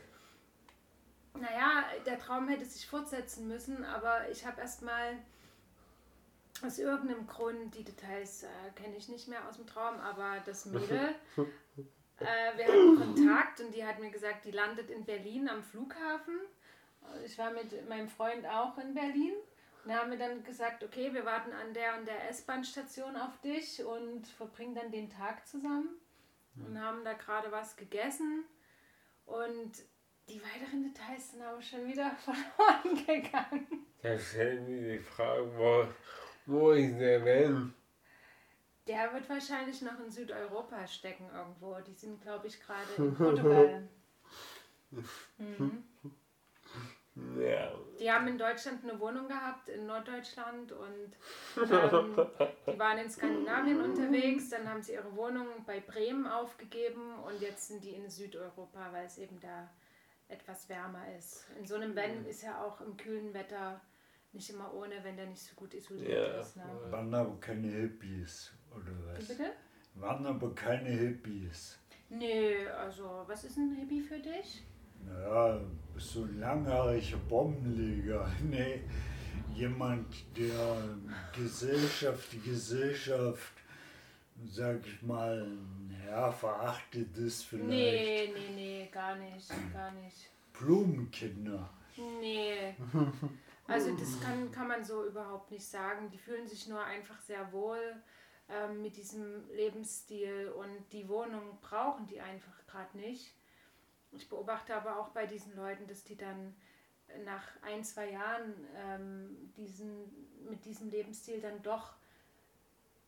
Naja, 1.35 1.85
der 2.07 2.19
Traum 2.19 2.49
hätte 2.49 2.65
sich 2.65 2.87
fortsetzen 2.87 3.47
müssen, 3.47 3.85
aber 3.85 4.29
ich 4.31 4.47
habe 4.47 4.61
erstmal 4.61 5.19
aus 6.65 6.79
irgendeinem 6.79 7.27
Grund, 7.27 7.75
die 7.75 7.85
Details 7.85 8.43
äh, 8.43 8.49
kenne 8.75 8.97
ich 8.97 9.09
nicht 9.09 9.29
mehr 9.29 9.47
aus 9.49 9.57
dem 9.57 9.67
Traum, 9.67 10.01
aber 10.01 10.39
das 10.45 10.67
Mädel, 10.67 11.15
äh, 12.21 12.57
wir 12.57 12.67
hatten 12.67 12.97
Kontakt 12.97 13.61
und 13.61 13.75
die 13.75 13.85
hat 13.85 13.99
mir 13.99 14.11
gesagt, 14.11 14.45
die 14.45 14.51
landet 14.51 14.91
in 14.91 15.05
Berlin 15.05 15.49
am 15.49 15.63
Flughafen. 15.63 16.39
Ich 17.25 17.39
war 17.39 17.51
mit 17.51 17.89
meinem 17.89 18.09
Freund 18.09 18.47
auch 18.47 18.77
in 18.79 18.95
Berlin. 18.95 19.33
Und 19.85 19.91
da 19.91 20.01
haben 20.01 20.11
wir 20.11 20.19
dann 20.19 20.43
gesagt, 20.45 20.83
okay, 20.85 21.15
wir 21.15 21.25
warten 21.25 21.53
an 21.53 21.73
der 21.73 21.97
und 21.99 22.07
der 22.07 22.29
S-Bahn-Station 22.31 23.17
auf 23.17 23.41
dich 23.41 23.83
und 23.85 24.27
verbringen 24.27 24.75
dann 24.75 24.91
den 24.91 25.09
Tag 25.09 25.47
zusammen 25.47 25.89
und 26.67 26.81
haben 26.81 27.05
da 27.05 27.15
gerade 27.15 27.51
was 27.53 27.77
gegessen. 27.77 28.45
Und 29.25 29.73
die 30.29 30.43
weiteren 30.43 30.83
Details 30.83 31.31
sind 31.31 31.43
aber 31.43 31.63
schon 31.63 31.87
wieder 31.87 32.11
verloren 32.25 33.07
gegangen. 33.07 33.87
Da 34.03 34.19
stellt 34.19 34.69
mir 34.69 34.99
die 34.99 34.99
Frage, 34.99 35.51
wo, 35.57 35.87
wo 36.47 36.71
ist 36.73 36.99
der 36.99 37.25
Van? 37.25 37.75
Der 38.89 39.13
wird 39.13 39.29
wahrscheinlich 39.29 39.83
noch 39.83 39.99
in 40.01 40.11
Südeuropa 40.11 40.87
stecken 40.87 41.29
irgendwo. 41.35 41.77
Die 41.87 41.95
sind, 41.95 42.21
glaube 42.23 42.47
ich, 42.47 42.59
gerade 42.61 42.89
in 42.97 43.15
Portugal. 43.17 43.89
Mhm. 45.39 45.85
Ja. 47.41 47.73
Die 47.99 48.11
haben 48.11 48.29
in 48.29 48.39
Deutschland 48.39 48.85
eine 48.85 48.99
Wohnung 49.01 49.27
gehabt, 49.27 49.69
in 49.69 49.87
Norddeutschland 49.87 50.71
und 50.71 51.17
ähm, 51.57 52.17
die 52.67 52.79
waren 52.79 52.99
in 52.99 53.11
Skandinavien 53.11 53.81
unterwegs. 53.81 54.51
Dann 54.51 54.69
haben 54.69 54.83
sie 54.83 54.93
ihre 54.93 55.15
Wohnung 55.17 55.47
bei 55.67 55.81
Bremen 55.81 56.27
aufgegeben 56.29 57.19
und 57.27 57.41
jetzt 57.41 57.69
sind 57.69 57.83
die 57.83 57.91
in 57.95 58.09
Südeuropa, 58.09 58.93
weil 58.93 59.05
es 59.07 59.19
eben 59.19 59.41
da 59.41 59.69
etwas 60.29 60.69
wärmer 60.69 61.05
ist. 61.19 61.45
In 61.59 61.67
so 61.67 61.75
einem 61.75 61.97
Van 61.97 62.25
ist 62.25 62.43
ja 62.43 62.63
auch 62.63 62.81
im 62.83 62.97
kühlen 62.97 63.35
Wetter 63.35 63.81
nicht 64.33 64.51
immer 64.51 64.73
ohne, 64.75 65.03
wenn 65.03 65.17
der 65.17 65.27
nicht 65.27 65.43
so 65.43 65.57
gut 65.57 65.75
isoliert 65.75 66.11
Ja. 66.35 66.41
ist. 66.41 66.57
Ne? 66.57 66.63
Aber 66.93 67.37
keine 67.41 67.67
Hippies, 67.67 68.53
oder 68.75 68.93
was? 69.07 69.29
bitte? 69.29 69.53
Waren 69.95 70.27
aber 70.27 70.55
keine 70.55 70.91
Hippies. 70.91 71.79
Nö, 72.11 72.69
also 72.77 73.25
was 73.27 73.45
ist 73.45 73.57
ein 73.59 73.75
Hippie 73.75 74.01
für 74.01 74.19
dich? 74.19 74.65
Naja, 75.05 75.61
so 75.97 76.23
ein 76.23 76.39
langhaariger 76.41 77.19
Bombenleger. 77.29 78.31
Nee, 78.43 78.83
jemand, 79.55 80.07
der 80.37 80.97
Gesellschaft, 81.35 82.33
die 82.33 82.41
Gesellschaft, 82.41 83.53
sag 84.47 84.87
ich 84.87 85.03
mal, 85.03 85.47
ja, 86.07 86.31
verachtet 86.31 87.17
ist 87.19 87.45
vielleicht. 87.45 87.69
Nee, 87.69 88.33
nee, 88.35 88.55
nee, 88.55 88.89
gar 88.91 89.17
nicht, 89.17 89.49
gar 89.73 89.91
nicht. 89.93 90.31
Blumenkinder. 90.53 91.69
Nee. 92.21 92.75
Also 93.67 93.95
das 93.97 94.21
kann, 94.21 94.51
kann 94.51 94.69
man 94.69 94.83
so 94.83 95.05
überhaupt 95.05 95.51
nicht 95.51 95.65
sagen. 95.65 96.09
Die 96.11 96.19
fühlen 96.19 96.47
sich 96.47 96.69
nur 96.69 96.83
einfach 96.83 97.21
sehr 97.21 97.53
wohl 97.53 97.97
ähm, 98.51 98.83
mit 98.83 98.97
diesem 98.97 99.49
Lebensstil 99.51 100.53
und 100.57 100.93
die 100.93 101.09
Wohnung 101.09 101.59
brauchen 101.61 102.07
die 102.07 102.21
einfach 102.21 102.67
gerade 102.67 102.97
nicht. 102.97 103.35
Ich 104.13 104.29
beobachte 104.29 104.75
aber 104.75 104.99
auch 104.99 105.09
bei 105.09 105.27
diesen 105.27 105.55
Leuten, 105.55 105.87
dass 105.87 106.05
die 106.05 106.17
dann 106.17 106.55
nach 107.25 107.45
ein, 107.63 107.85
zwei 107.85 108.11
Jahren 108.11 108.55
ähm, 108.77 109.53
diesen, 109.57 110.45
mit 110.49 110.65
diesem 110.65 110.91
Lebensstil 110.91 111.41
dann 111.41 111.63
doch 111.63 111.95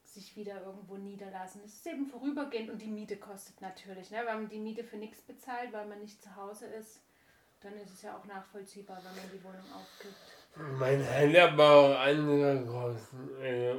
sich 0.04 0.36
wieder 0.36 0.62
irgendwo 0.62 0.96
niederlassen. 0.96 1.62
Es 1.64 1.74
ist 1.74 1.86
eben 1.86 2.06
vorübergehend 2.06 2.70
und 2.70 2.82
die 2.82 2.90
Miete 2.90 3.16
kostet 3.16 3.60
natürlich. 3.60 4.10
Ne? 4.10 4.18
Wenn 4.18 4.42
man 4.42 4.48
die 4.48 4.58
Miete 4.58 4.82
für 4.82 4.96
nichts 4.96 5.20
bezahlt, 5.22 5.72
weil 5.72 5.86
man 5.86 6.00
nicht 6.00 6.22
zu 6.22 6.34
Hause 6.34 6.66
ist, 6.66 7.00
dann 7.60 7.74
ist 7.74 7.92
es 7.92 8.02
ja 8.02 8.16
auch 8.16 8.24
nachvollziehbar, 8.24 8.96
wenn 8.98 9.16
man 9.16 9.30
die 9.32 9.44
Wohnung 9.44 9.64
aufgibt. 9.72 10.16
Man 10.56 11.06
hat 11.06 11.52
aber 11.52 12.00
andere 12.00 12.64
Kosten. 12.66 13.30
Also 13.40 13.78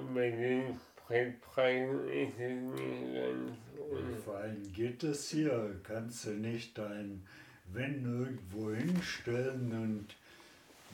Spritpreisen 1.12 2.08
ist 2.10 2.34
es 2.34 2.40
nicht 2.40 3.14
ganz 3.14 3.52
ohne. 3.92 4.16
Vor 4.24 4.36
allem 4.38 4.74
geht 4.74 5.04
es 5.04 5.30
hier. 5.30 5.76
Kannst 5.84 6.26
du 6.26 6.30
nicht 6.32 6.78
dein 6.78 7.26
Wenn 7.74 8.06
irgendwo 8.06 8.72
hinstellen 8.72 9.72
und 9.72 10.08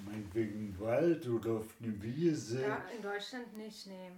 meinetwegen 0.06 0.70
im 0.70 0.80
Wald 0.80 1.28
oder 1.28 1.52
auf 1.54 1.68
eine 1.82 2.02
Wiese. 2.02 2.62
Ja, 2.62 2.84
in 2.96 3.02
Deutschland 3.02 3.56
nicht, 3.58 3.88
nee. 3.88 4.12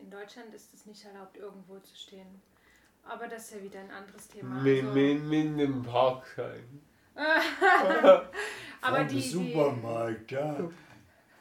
In 0.00 0.10
Deutschland 0.10 0.52
ist 0.54 0.74
es 0.74 0.86
nicht 0.86 1.04
erlaubt, 1.04 1.36
irgendwo 1.36 1.78
zu 1.78 1.94
stehen. 1.94 2.26
Aber 3.04 3.28
das 3.28 3.44
ist 3.44 3.54
ja 3.56 3.62
wieder 3.62 3.80
ein 3.80 3.90
anderes 3.90 4.28
Thema. 4.28 4.60
Mit, 4.62 4.82
Also, 4.84 4.94
mit, 4.94 5.22
mit 5.24 5.60
dem 5.60 5.82
Parkschein. 5.82 6.80
aber 7.14 8.98
Vom 8.98 9.08
die, 9.08 9.14
die, 9.14 9.28
Supermarkt, 9.28 10.30
ja. 10.32 10.56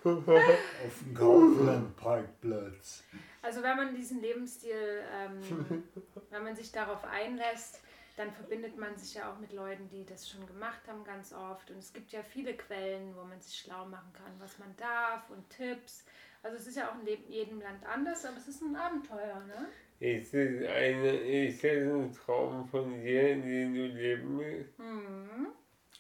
auf 0.05 0.99
dem 1.05 1.13
Kauflandparkplatz. 1.13 3.03
also 3.41 3.63
wenn 3.63 3.77
man 3.77 3.95
diesen 3.95 4.21
Lebensstil, 4.21 5.03
ähm, 5.11 5.83
wenn 6.29 6.43
man 6.43 6.55
sich 6.55 6.71
darauf 6.71 7.03
einlässt, 7.05 7.81
dann 8.15 8.31
verbindet 8.31 8.77
man 8.77 8.95
sich 8.95 9.15
ja 9.15 9.31
auch 9.31 9.39
mit 9.39 9.53
Leuten, 9.53 9.89
die 9.89 10.05
das 10.05 10.29
schon 10.29 10.45
gemacht 10.45 10.81
haben, 10.87 11.03
ganz 11.03 11.33
oft. 11.33 11.71
Und 11.71 11.79
es 11.79 11.91
gibt 11.93 12.11
ja 12.11 12.21
viele 12.21 12.53
Quellen, 12.55 13.15
wo 13.15 13.23
man 13.23 13.41
sich 13.41 13.57
schlau 13.57 13.85
machen 13.85 14.13
kann, 14.13 14.31
was 14.39 14.59
man 14.59 14.75
darf 14.77 15.29
und 15.31 15.49
Tipps. 15.49 16.05
Also 16.43 16.57
es 16.57 16.67
ist 16.67 16.77
ja 16.77 16.89
auch 16.91 16.99
in 16.99 17.05
Leben- 17.05 17.27
jedem 17.31 17.61
Land 17.61 17.83
anders, 17.85 18.25
aber 18.25 18.37
es 18.37 18.47
ist 18.47 18.61
ein 18.61 18.75
Abenteuer, 18.75 19.41
ne? 19.47 19.67
Ist 19.99 20.33
es, 20.33 20.67
eine, 20.67 21.11
ist 21.47 21.63
es 21.63 21.87
ein 21.91 22.11
Traum 22.13 22.67
von 22.67 23.01
dir, 23.01 23.35
den 23.35 23.73
du 23.73 23.85
leben 23.87 24.37
willst? 24.37 24.77
Mhm, 24.77 25.47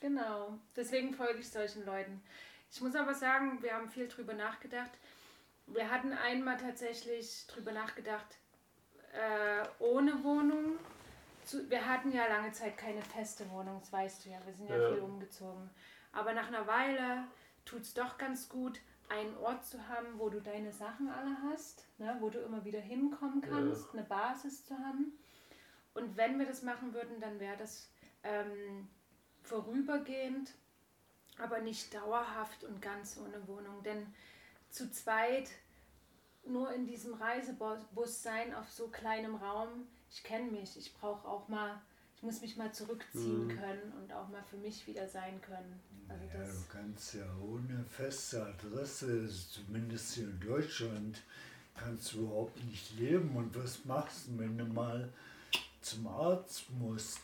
genau. 0.01 0.59
Deswegen 0.75 1.13
folge 1.13 1.39
ich 1.39 1.49
solchen 1.49 1.85
Leuten. 1.85 2.21
Ich 2.73 2.81
muss 2.81 2.95
aber 2.95 3.13
sagen, 3.13 3.61
wir 3.61 3.75
haben 3.75 3.87
viel 3.87 4.07
drüber 4.07 4.33
nachgedacht. 4.33 4.89
Wir 5.67 5.91
hatten 5.91 6.11
einmal 6.11 6.57
tatsächlich 6.57 7.45
drüber 7.45 7.71
nachgedacht, 7.71 8.25
äh, 9.13 9.63
ohne 9.77 10.23
Wohnung. 10.23 10.79
Zu, 11.45 11.69
wir 11.69 11.87
hatten 11.87 12.11
ja 12.11 12.25
lange 12.27 12.51
Zeit 12.51 12.75
keine 12.77 13.03
feste 13.03 13.47
Wohnung, 13.51 13.77
das 13.79 13.93
weißt 13.93 14.25
du 14.25 14.29
ja. 14.29 14.39
Wir 14.45 14.53
sind 14.53 14.69
ja, 14.69 14.77
Ja. 14.77 14.89
viel 14.91 15.03
umgezogen. 15.03 15.69
Aber 16.13 16.33
nach 16.33 16.47
einer 16.47 16.65
Weile 16.65 17.25
tut 17.63 17.81
es 17.83 17.93
doch 17.93 18.17
ganz 18.17 18.49
gut, 18.49 18.79
einen 19.07 19.37
Ort 19.37 19.63
zu 19.65 19.87
haben, 19.87 20.07
wo 20.17 20.29
du 20.29 20.41
deine 20.41 20.71
Sachen 20.71 21.09
alle 21.09 21.37
hast, 21.43 21.85
ne, 21.99 22.17
wo 22.21 22.29
du 22.31 22.39
immer 22.39 22.65
wieder 22.65 22.79
hinkommen 22.79 23.41
kannst, 23.41 23.93
eine 23.93 24.03
Basis 24.03 24.65
zu 24.65 24.75
haben. 24.79 25.13
Und 25.93 26.17
wenn 26.17 26.39
wir 26.39 26.47
das 26.47 26.63
machen 26.63 26.91
würden, 26.93 27.19
dann 27.19 27.39
wäre 27.39 27.57
das 27.57 27.91
ähm, 28.23 28.87
vorübergehend, 29.43 30.55
aber 31.39 31.61
nicht 31.61 31.93
dauerhaft 31.93 32.63
und 32.63 32.81
ganz 32.81 33.17
ohne 33.17 33.47
Wohnung. 33.47 33.83
Denn 33.83 34.07
zu 34.69 34.89
zweit 34.91 35.49
nur 36.45 36.73
in 36.73 36.85
diesem 36.85 37.13
Reisebus 37.13 38.21
sein 38.21 38.53
auf 38.53 38.69
so 38.69 38.87
kleinem 38.87 39.35
Raum, 39.35 39.87
ich 40.11 40.23
kenne 40.23 40.51
mich, 40.51 40.77
ich 40.77 40.93
brauche 40.93 41.27
auch 41.27 41.47
mal, 41.47 41.81
ich 42.15 42.23
muss 42.23 42.41
mich 42.41 42.57
mal 42.57 42.73
zurückziehen 42.73 43.47
können 43.47 43.93
und 43.99 44.11
auch 44.13 44.27
mal 44.29 44.43
für 44.43 44.57
mich 44.57 44.85
wieder 44.87 45.07
sein 45.07 45.41
können. 45.41 45.79
Also 46.09 46.25
Ja, 46.25 46.39
das, 46.39 46.49
du 46.49 46.77
kannst 46.77 47.13
ja 47.13 47.25
ohne 47.41 47.83
feste 47.85 48.45
Adresse, 48.45 49.27
zumindest 49.27 50.15
hier 50.15 50.25
in 50.25 50.39
Deutschland, 50.39 51.21
kannst 51.75 52.13
du 52.13 52.19
überhaupt 52.19 52.63
nicht 52.65 52.97
leben. 52.99 53.35
Und 53.35 53.55
was 53.55 53.85
machst 53.85 54.27
du, 54.27 54.39
wenn 54.39 54.57
du 54.57 54.65
mal 54.65 55.11
zum 55.81 56.07
Arzt 56.07 56.69
musst? 56.71 57.21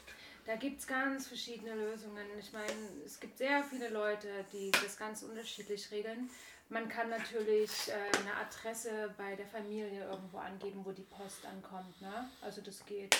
Da 0.49 0.55
gibt 0.55 0.79
es 0.79 0.87
ganz 0.87 1.27
verschiedene 1.27 1.75
Lösungen. 1.75 2.25
Ich 2.39 2.51
meine, 2.51 2.73
es 3.05 3.19
gibt 3.19 3.37
sehr 3.37 3.63
viele 3.63 3.89
Leute, 3.89 4.27
die 4.51 4.71
das 4.71 4.97
ganz 4.97 5.21
unterschiedlich 5.21 5.91
regeln. 5.91 6.27
Man 6.69 6.89
kann 6.89 7.11
natürlich 7.11 7.69
äh, 7.87 8.17
eine 8.17 8.33
Adresse 8.35 9.13
bei 9.15 9.35
der 9.35 9.45
Familie 9.45 10.05
irgendwo 10.05 10.39
angeben, 10.39 10.83
wo 10.83 10.91
die 10.91 11.03
Post 11.03 11.45
ankommt. 11.45 12.01
Ne? 12.01 12.31
Also 12.41 12.61
das 12.61 12.83
geht. 12.83 13.15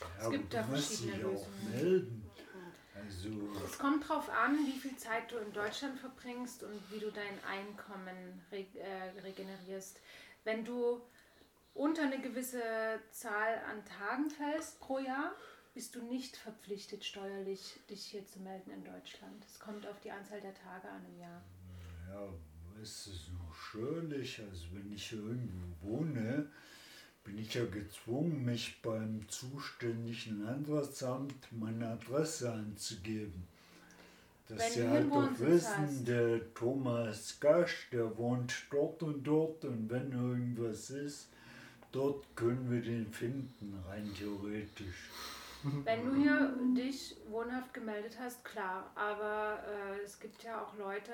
Ja, 0.00 0.30
gibt 0.30 0.54
aber 0.54 0.68
da 0.68 0.72
verschiedene 0.72 1.22
Lösungen. 1.22 2.30
Also, 2.94 3.28
Es 3.66 3.78
kommt 3.78 4.08
drauf 4.08 4.30
an, 4.30 4.56
wie 4.66 4.78
viel 4.78 4.96
Zeit 4.96 5.30
du 5.30 5.36
in 5.36 5.52
Deutschland 5.52 6.00
verbringst 6.00 6.62
und 6.62 6.80
wie 6.90 6.98
du 6.98 7.10
dein 7.10 7.44
Einkommen 7.44 8.42
re 8.50 8.64
äh, 8.74 9.20
regenerierst. 9.20 10.00
Wenn 10.44 10.64
du 10.64 11.02
unter 11.74 12.04
eine 12.04 12.20
gewisse 12.22 12.62
Zahl 13.10 13.62
an 13.70 13.84
Tagen 13.84 14.30
fällst 14.30 14.80
pro 14.80 14.98
Jahr, 14.98 15.32
bist 15.74 15.94
du 15.94 16.02
nicht 16.02 16.36
verpflichtet, 16.36 17.04
steuerlich 17.04 17.78
dich 17.88 18.04
hier 18.04 18.26
zu 18.26 18.40
melden 18.40 18.70
in 18.70 18.84
Deutschland. 18.84 19.44
Es 19.46 19.58
kommt 19.58 19.86
auf 19.86 20.00
die 20.00 20.10
Anzahl 20.10 20.40
der 20.40 20.54
Tage 20.54 20.88
an 20.88 21.04
im 21.12 21.20
Jahr. 21.20 21.42
Ja, 22.08 22.28
ist 22.82 23.06
es 23.06 23.30
noch 23.32 23.54
schörlich. 23.54 24.40
Also 24.50 24.66
wenn 24.72 24.92
ich 24.92 25.12
irgendwo 25.12 25.88
wohne, 25.88 26.48
bin 27.24 27.38
ich 27.38 27.54
ja 27.54 27.64
gezwungen, 27.66 28.44
mich 28.44 28.80
beim 28.82 29.28
zuständigen 29.28 30.44
Landratsamt 30.44 31.48
meine 31.52 31.88
Adresse 31.88 32.52
anzugeben. 32.52 33.46
Dass 34.48 34.72
sie 34.72 34.88
halt 34.88 35.12
doch 35.12 35.38
wissen, 35.38 35.76
hast. 35.76 36.08
der 36.08 36.54
Thomas 36.54 37.38
Gasch, 37.38 37.88
der 37.92 38.16
wohnt 38.16 38.54
dort 38.70 39.02
und 39.02 39.22
dort 39.22 39.64
und 39.66 39.90
wenn 39.90 40.10
irgendwas 40.10 40.88
ist, 40.88 41.28
dort 41.92 42.24
können 42.34 42.70
wir 42.70 42.80
den 42.80 43.12
finden, 43.12 43.78
rein 43.86 44.10
theoretisch. 44.16 45.10
Wenn 45.62 46.04
du 46.04 46.14
hier 46.14 46.54
dich 46.74 47.16
wohnhaft 47.28 47.74
gemeldet 47.74 48.16
hast, 48.20 48.44
klar. 48.44 48.90
Aber 48.94 49.58
äh, 49.66 50.04
es 50.04 50.18
gibt 50.20 50.42
ja 50.42 50.62
auch 50.62 50.76
Leute, 50.76 51.12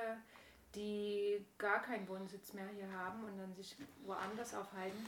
die 0.75 1.45
gar 1.59 1.83
keinen 1.83 2.09
Wohnsitz 2.09 2.53
mehr 2.53 2.69
hier 2.75 2.91
haben 2.93 3.25
und 3.25 3.39
dann 3.39 3.55
sich 3.55 3.77
woanders 4.05 4.55
aufhalten. 4.55 5.07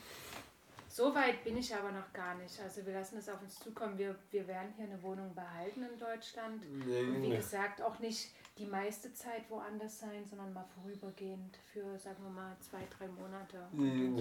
So 0.88 1.14
weit 1.14 1.44
bin 1.44 1.59
ich 1.59 1.75
aber 1.75 1.92
noch 1.92 2.11
gar 2.14 2.35
nicht. 2.37 2.59
Also 2.62 2.87
wir 2.87 2.94
lassen 2.94 3.18
es 3.18 3.29
auf 3.29 3.42
uns 3.42 3.59
zukommen. 3.61 3.99
Wir, 3.99 4.16
wir 4.31 4.49
werden 4.49 4.72
hier 4.77 4.87
eine 4.87 5.03
Wohnung 5.03 5.35
behalten 5.35 5.83
in 5.83 5.99
Deutschland. 5.99 6.64
Und 6.64 7.22
wie 7.22 7.37
gesagt, 7.37 7.83
auch 7.83 7.99
nicht 7.99 8.31
die 8.57 8.64
meiste 8.64 9.12
Zeit 9.12 9.42
woanders 9.51 10.01
sein, 10.01 10.25
sondern 10.25 10.55
mal 10.55 10.64
vorübergehend 10.75 11.59
für, 11.70 11.99
sagen 11.99 12.22
wir 12.22 12.31
mal, 12.31 12.57
zwei, 12.61 12.81
drei 12.96 13.09
Monate. 13.09 13.59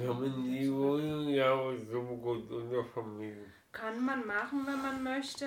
Kann 0.06 0.20
man 0.20 0.44
die. 0.44 0.70
Wohnung 0.74 1.30
ja 1.30 1.56
so 1.90 2.02
gut 2.02 2.52
untervermieten. 2.52 3.46
Kann 3.76 4.04
man 4.06 4.26
machen, 4.26 4.66
wenn 4.66 4.82
man 4.82 5.04
möchte. 5.04 5.46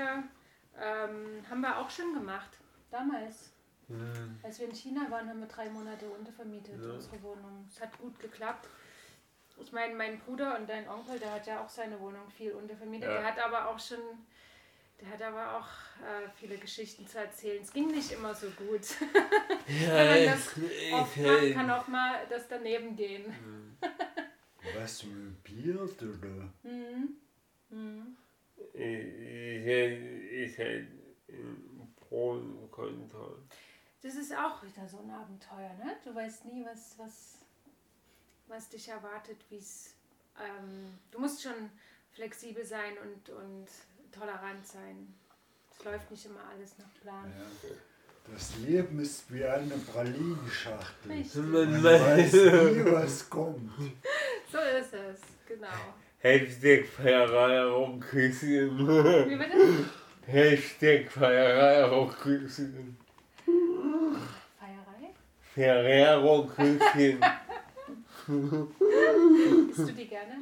Ähm, 0.80 1.42
haben 1.50 1.60
wir 1.62 1.78
auch 1.78 1.90
schon 1.90 2.12
gemacht. 2.14 2.50
Damals. 2.90 3.52
Hm. 3.88 4.38
Als 4.42 4.58
wir 4.60 4.66
in 4.68 4.74
China 4.74 5.10
waren, 5.10 5.28
haben 5.28 5.40
wir 5.40 5.46
drei 5.48 5.68
Monate 5.70 6.06
untervermietet, 6.10 6.78
Ja. 6.84 6.92
unsere 6.92 7.22
Wohnung. 7.22 7.66
Es 7.68 7.80
hat 7.80 7.96
gut 7.98 8.18
geklappt. 8.20 8.68
Ich 9.60 9.72
meine, 9.72 9.94
mein 9.94 10.18
Bruder 10.20 10.56
und 10.58 10.68
dein 10.68 10.88
Onkel, 10.88 11.18
der 11.18 11.32
hat 11.32 11.46
ja 11.46 11.60
auch 11.64 11.68
seine 11.68 11.98
Wohnung 11.98 12.28
viel 12.30 12.52
untervermietet. 12.52 13.08
Ja. 13.08 13.14
Der 13.18 13.24
hat 13.26 13.38
aber 13.40 13.68
auch 13.68 13.80
schon, 13.80 13.98
der 15.00 15.08
hat 15.10 15.22
aber 15.22 15.56
auch 15.58 15.66
äh, 16.04 16.28
viele 16.36 16.58
Geschichten 16.58 17.06
zu 17.08 17.18
erzählen. 17.18 17.62
Es 17.62 17.72
ging 17.72 17.88
nicht 17.90 18.12
immer 18.12 18.34
so 18.34 18.48
gut. 18.50 18.82
Ja, 19.68 20.14
es 20.16 20.24
das 20.46 20.56
ist 20.56 20.92
Oft 20.94 21.16
macht, 21.18 21.26
halt. 21.28 21.54
kann 21.54 21.70
auch 21.70 21.86
mal 21.88 22.20
das 22.30 22.48
daneben 22.48 22.96
gehen. 22.96 23.34
Was 24.78 25.04
möbliert 25.04 26.02
oder? 26.02 26.50
Mhm. 26.62 27.16
Mhm. 27.70 28.16
ist 28.74 30.58
ein 30.60 30.98
Pro 31.96 32.32
und 32.32 32.70
Contra. 32.70 33.28
Das 34.02 34.14
ist 34.14 34.32
auch 34.32 34.62
wieder 34.62 34.88
so 34.88 34.98
ein 34.98 35.10
Abenteuer, 35.10 35.74
ne? 35.84 35.96
Du 36.04 36.14
weißt 36.14 36.44
nie, 36.44 36.64
was, 36.64 36.94
was, 36.98 37.38
was 38.46 38.68
dich 38.68 38.88
erwartet, 38.88 39.38
wie 39.50 39.56
es. 39.56 39.94
Ähm, 40.38 40.98
du 41.10 41.18
musst 41.18 41.42
schon 41.42 41.70
flexibel 42.12 42.64
sein 42.64 42.92
und, 43.02 43.30
und 43.30 43.66
tolerant 44.12 44.64
sein. 44.66 45.14
Es 45.76 45.84
läuft 45.84 46.10
nicht 46.10 46.26
immer 46.26 46.44
alles 46.54 46.78
nach 46.78 46.92
Plan. 47.02 47.32
Ja. 47.36 47.74
Das 48.32 48.56
Leben 48.58 49.00
ist 49.00 49.32
wie 49.32 49.44
eine 49.44 49.74
Pralinenschachtel. 49.78 51.24
Man 51.34 51.82
weiß 51.82 52.32
nie, 52.32 52.92
was 52.92 53.28
kommt. 53.28 53.72
So 55.58 55.64
genau. 55.64 55.94
Hashtag 56.20 56.86
Feierei 56.86 57.98
Christian. 58.00 58.78
Wie 59.28 59.36
bitte? 59.36 59.84
Hashtag 60.26 61.10
Feierei 61.10 62.08
Christian. 62.20 62.96
Feierei? 64.58 65.14
Ferrero 65.40 66.46
Christian. 66.46 67.18
Isst 69.70 69.78
du 69.78 69.92
die 69.92 70.06
gerne? 70.06 70.36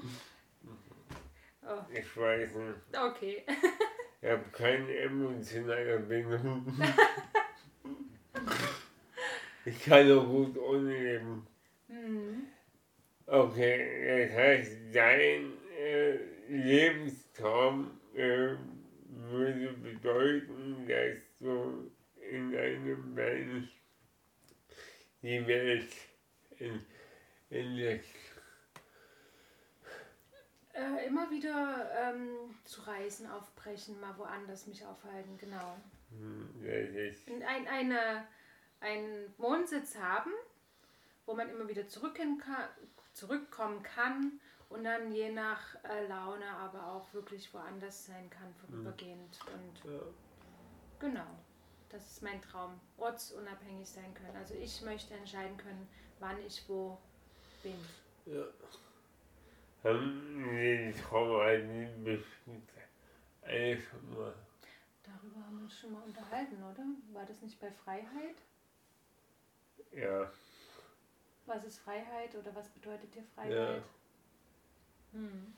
Oh, 1.63 1.81
Ich 1.93 2.17
weiß 2.17 2.55
nicht. 2.55 2.99
okay. 2.99 3.45
Ich 4.21 4.29
habe 4.29 4.45
keine 4.53 4.97
emotionale 4.99 5.99
Bindung. 6.01 6.67
Ich 9.69 9.85
kann 9.85 10.07
nur 10.07 10.25
gut 10.25 10.57
ohne 10.59 10.93
leben. 10.97 11.45
Hm. 11.89 12.47
Okay, 13.27 14.29
das 14.29 14.37
heißt, 14.39 14.73
dein 14.93 15.53
äh, 15.77 16.17
Lebenstraum 16.49 18.01
äh, 18.15 18.55
würde 19.09 19.73
bedeuten, 19.73 20.87
dass 20.87 21.19
du 21.41 21.91
in 22.31 22.57
einem 22.57 23.15
Band 23.17 23.69
die 25.23 25.45
Welt 25.45 25.91
in, 26.59 26.87
entdeckst. 27.51 28.15
Äh, 30.73 31.07
immer 31.07 31.29
wieder 31.31 31.91
ähm, 31.99 32.55
zu 32.65 32.83
reisen, 32.83 33.27
aufbrechen, 33.29 33.99
mal 33.99 34.17
woanders 34.19 34.69
mich 34.69 34.85
aufhalten, 34.85 35.37
genau. 35.39 35.79
Hm, 36.11 36.49
Und 37.29 37.43
ein, 37.43 37.67
eine, 37.67 38.29
einen 38.79 39.35
Wohnsitz 39.39 39.97
haben, 39.97 40.31
wo 41.25 41.35
man 41.35 41.49
immer 41.51 41.69
wieder 41.69 41.89
zurückhin 41.89 42.39
kann, 42.39 42.69
zurückkommen 43.17 43.83
kann 43.83 44.41
und 44.69 44.85
dann 44.85 45.13
je 45.13 45.31
nach 45.31 45.77
äh, 45.85 46.07
Laune 46.07 46.49
aber 46.49 46.87
auch 46.87 47.13
wirklich 47.15 47.53
woanders 47.55 48.07
sein 48.07 48.29
kann, 48.31 48.53
vorübergehend. 48.55 49.39
Und 49.53 49.91
ja. 49.91 50.01
genau, 50.99 51.27
das 51.89 52.07
ist 52.07 52.23
mein 52.23 52.43
Traum. 52.43 52.79
Ortsunabhängig 52.99 53.89
sein 53.89 54.13
können. 54.15 54.37
Also 54.37 54.55
ich 54.55 54.83
möchte 54.83 55.15
entscheiden 55.15 55.57
können, 55.57 55.89
wann 56.19 56.39
ich 56.47 56.63
wo 56.69 56.99
bin. 57.63 57.79
Ja. 58.27 58.45
Haben 59.83 60.45
Sie 60.51 60.57
den 60.57 60.95
Traum 60.95 62.05
bestimmt 62.05 62.71
alle 63.43 63.81
schon 63.81 64.15
mal. 64.15 64.35
Darüber 65.05 65.47
haben 65.47 65.57
wir 65.59 65.65
uns 65.65 65.79
schon 65.79 65.93
mal 65.93 66.03
unterhalten, 66.03 66.57
oder? 66.57 66.85
War 67.13 67.25
das 67.25 67.41
nicht 67.41 67.61
bei 67.61 67.71
Freiheit? 67.71 68.37
Ja. 69.93 70.31
Was 71.47 71.65
ist 71.65 71.79
Freiheit 71.79 72.35
oder 72.35 72.55
was 72.55 72.69
bedeutet 72.69 73.15
dir 73.15 73.23
Freiheit? 73.35 73.83
Hm. 75.13 75.55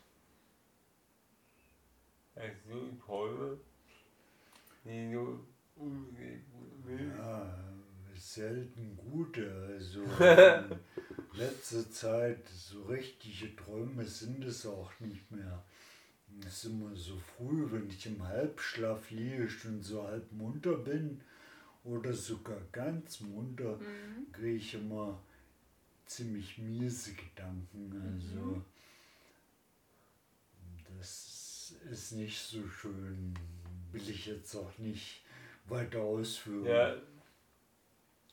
Hast 2.36 2.54
du 2.70 2.92
Träume, 3.04 3.58
die 4.84 5.10
du 5.12 5.40
umsetzen 5.76 6.82
willst? 6.84 7.16
Ja, 7.18 7.54
selten 8.14 8.96
gute. 8.96 9.50
Also 9.74 10.02
in 11.32 11.38
letzter 11.38 11.90
Zeit 11.90 12.46
so 12.48 12.82
richtige 12.84 13.56
Träume 13.56 14.04
sind 14.04 14.44
es 14.44 14.66
auch 14.66 14.92
nicht 15.00 15.30
mehr. 15.32 15.64
Es 16.46 16.64
ist 16.64 16.64
immer 16.66 16.94
so 16.94 17.16
früh, 17.16 17.66
wenn 17.72 17.88
ich 17.88 18.06
im 18.06 18.22
Halbschlaf 18.22 19.10
liege 19.10 19.48
und 19.64 19.82
so 19.82 20.04
halb 20.04 20.30
munter 20.32 20.76
bin 20.76 21.20
oder 21.84 22.12
sogar 22.12 22.60
ganz 22.70 23.20
munter, 23.20 23.78
Mhm. 23.78 24.32
kriege 24.32 24.56
ich 24.56 24.74
immer 24.74 25.20
ziemlich 26.08 26.58
miese 26.58 27.12
Gedanken. 27.14 27.92
Also 28.14 28.62
das 30.96 31.74
ist 31.90 32.12
nicht 32.12 32.38
so 32.38 32.66
schön, 32.68 33.34
will 33.92 34.08
ich 34.08 34.26
jetzt 34.26 34.54
auch 34.56 34.76
nicht 34.78 35.22
weiter 35.66 36.00
ausführen. 36.00 36.64
Ja, 36.66 36.96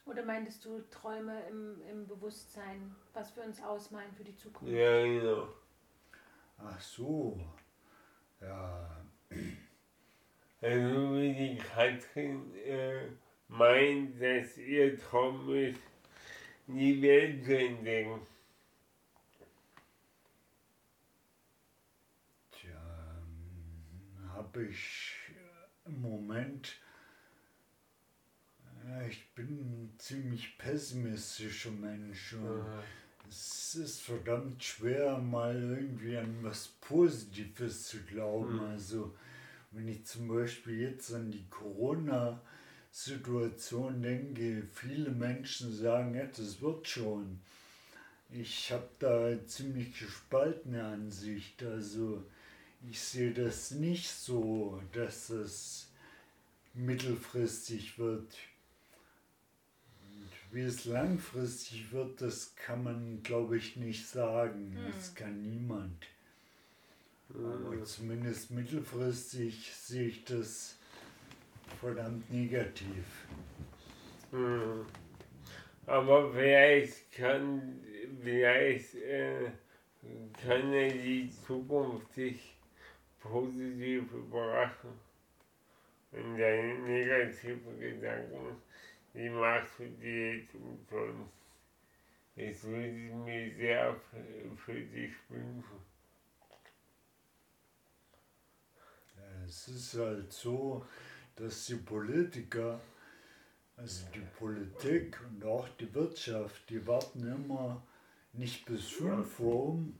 Oder 0.05 0.23
meintest 0.23 0.63
du 0.65 0.81
Träume 0.89 1.41
im, 1.49 1.81
im 1.89 2.07
Bewusstsein, 2.07 2.95
was 3.13 3.35
wir 3.35 3.43
uns 3.43 3.61
ausmalen 3.61 4.11
für 4.13 4.23
die 4.23 4.35
Zukunft? 4.35 4.73
ja, 4.73 5.03
genau. 5.03 5.47
Ach 6.57 6.79
so. 6.79 7.39
Ja, 8.41 9.03
Also 10.61 11.15
wie 11.15 11.33
die 11.33 11.57
Katrin 11.57 12.55
äh, 12.55 13.07
meint, 13.49 14.19
dass 14.19 14.57
ihr 14.57 14.97
Traum 14.97 15.53
ist, 15.53 15.79
die 16.67 17.01
Welt 17.01 17.45
zu 17.45 17.57
entdecken. 17.57 18.21
tja, 22.51 23.23
habe 24.33 24.65
ich 24.65 25.13
im 25.85 26.01
Moment. 26.01 26.75
Ja, 28.87 29.01
ich 29.07 29.33
bin 29.33 29.47
ein 29.47 29.95
ziemlich 29.97 30.57
pessimistischer 30.57 31.71
Mensch. 31.71 32.33
Und 32.33 32.59
Äh, 32.59 32.83
Es 33.27 33.73
ist 33.75 34.01
verdammt 34.01 34.63
schwer, 34.63 35.17
mal 35.17 35.55
irgendwie 35.55 36.17
an 36.17 36.43
was 36.43 36.67
Positives 36.81 37.87
zu 37.87 38.03
glauben. 38.03 38.59
Hm. 38.59 38.67
Also, 38.67 39.15
wenn 39.71 39.87
ich 39.87 40.05
zum 40.05 40.27
Beispiel 40.27 40.81
jetzt 40.81 41.11
an 41.13 41.31
die 41.31 41.45
Corona-Situation 42.95 44.01
denke, 44.01 44.63
viele 44.73 45.11
Menschen 45.11 45.75
sagen, 45.75 46.15
ja, 46.15 46.25
das 46.25 46.61
wird 46.61 46.87
schon. 46.87 47.39
Ich 48.31 48.71
habe 48.71 48.87
da 48.99 49.45
ziemlich 49.47 49.99
gespaltene 49.99 50.83
Ansicht. 50.83 51.61
Also, 51.63 52.23
ich 52.89 52.99
sehe 52.99 53.33
das 53.33 53.71
nicht 53.71 54.09
so, 54.09 54.81
dass 54.93 55.29
es 55.29 55.87
mittelfristig 56.73 57.99
wird. 57.99 58.33
Und 60.01 60.29
wie 60.51 60.61
es 60.61 60.85
langfristig 60.85 61.91
wird, 61.91 62.21
das 62.21 62.55
kann 62.55 62.83
man, 62.83 63.23
glaube 63.23 63.57
ich, 63.57 63.75
nicht 63.75 64.07
sagen. 64.07 64.77
Das 64.95 65.13
kann 65.13 65.41
niemand. 65.41 66.05
Aber 67.29 67.83
zumindest 67.83 68.51
mittelfristig 68.51 69.71
sehe 69.73 70.07
ich 70.07 70.23
das 70.25 70.75
verdammt 71.79 72.29
negativ. 72.31 73.27
Hm. 74.31 74.85
Aber 75.85 76.31
vielleicht 76.33 77.11
kann, 77.11 77.79
vielleicht 78.21 78.95
äh, 78.95 79.51
kann 80.43 80.73
ja 80.73 80.87
die 80.87 81.29
Zukunft 81.45 82.13
sich 82.13 82.55
positiv 83.19 84.11
überraschen. 84.11 84.91
Und 86.11 86.37
deine 86.37 86.79
negativen 86.79 87.79
Gedanken, 87.79 88.61
die 89.13 89.29
machst 89.29 89.79
du 89.79 89.85
dir 89.85 90.37
jetzt 90.37 90.55
umsonst. 90.55 91.31
Das 92.35 92.63
würde 92.63 92.87
ich 92.87 93.13
mir 93.13 93.55
sehr 93.55 93.95
für, 94.55 94.73
dich 94.73 95.13
wünschen. 95.29 95.63
Es 99.45 99.67
ist 99.67 99.97
halt 99.97 100.31
so, 100.31 100.85
dass 101.35 101.65
die 101.65 101.75
Politiker, 101.75 102.79
also 103.77 104.05
die 104.13 104.23
Politik 104.39 105.19
und 105.29 105.43
auch 105.45 105.67
die 105.79 105.93
Wirtschaft, 105.93 106.69
die 106.69 106.85
warten 106.87 107.27
immer 107.27 107.83
nicht 108.33 108.65
bis 108.65 108.87
5 108.87 109.39
Uhr 109.39 109.65
um, 109.67 109.95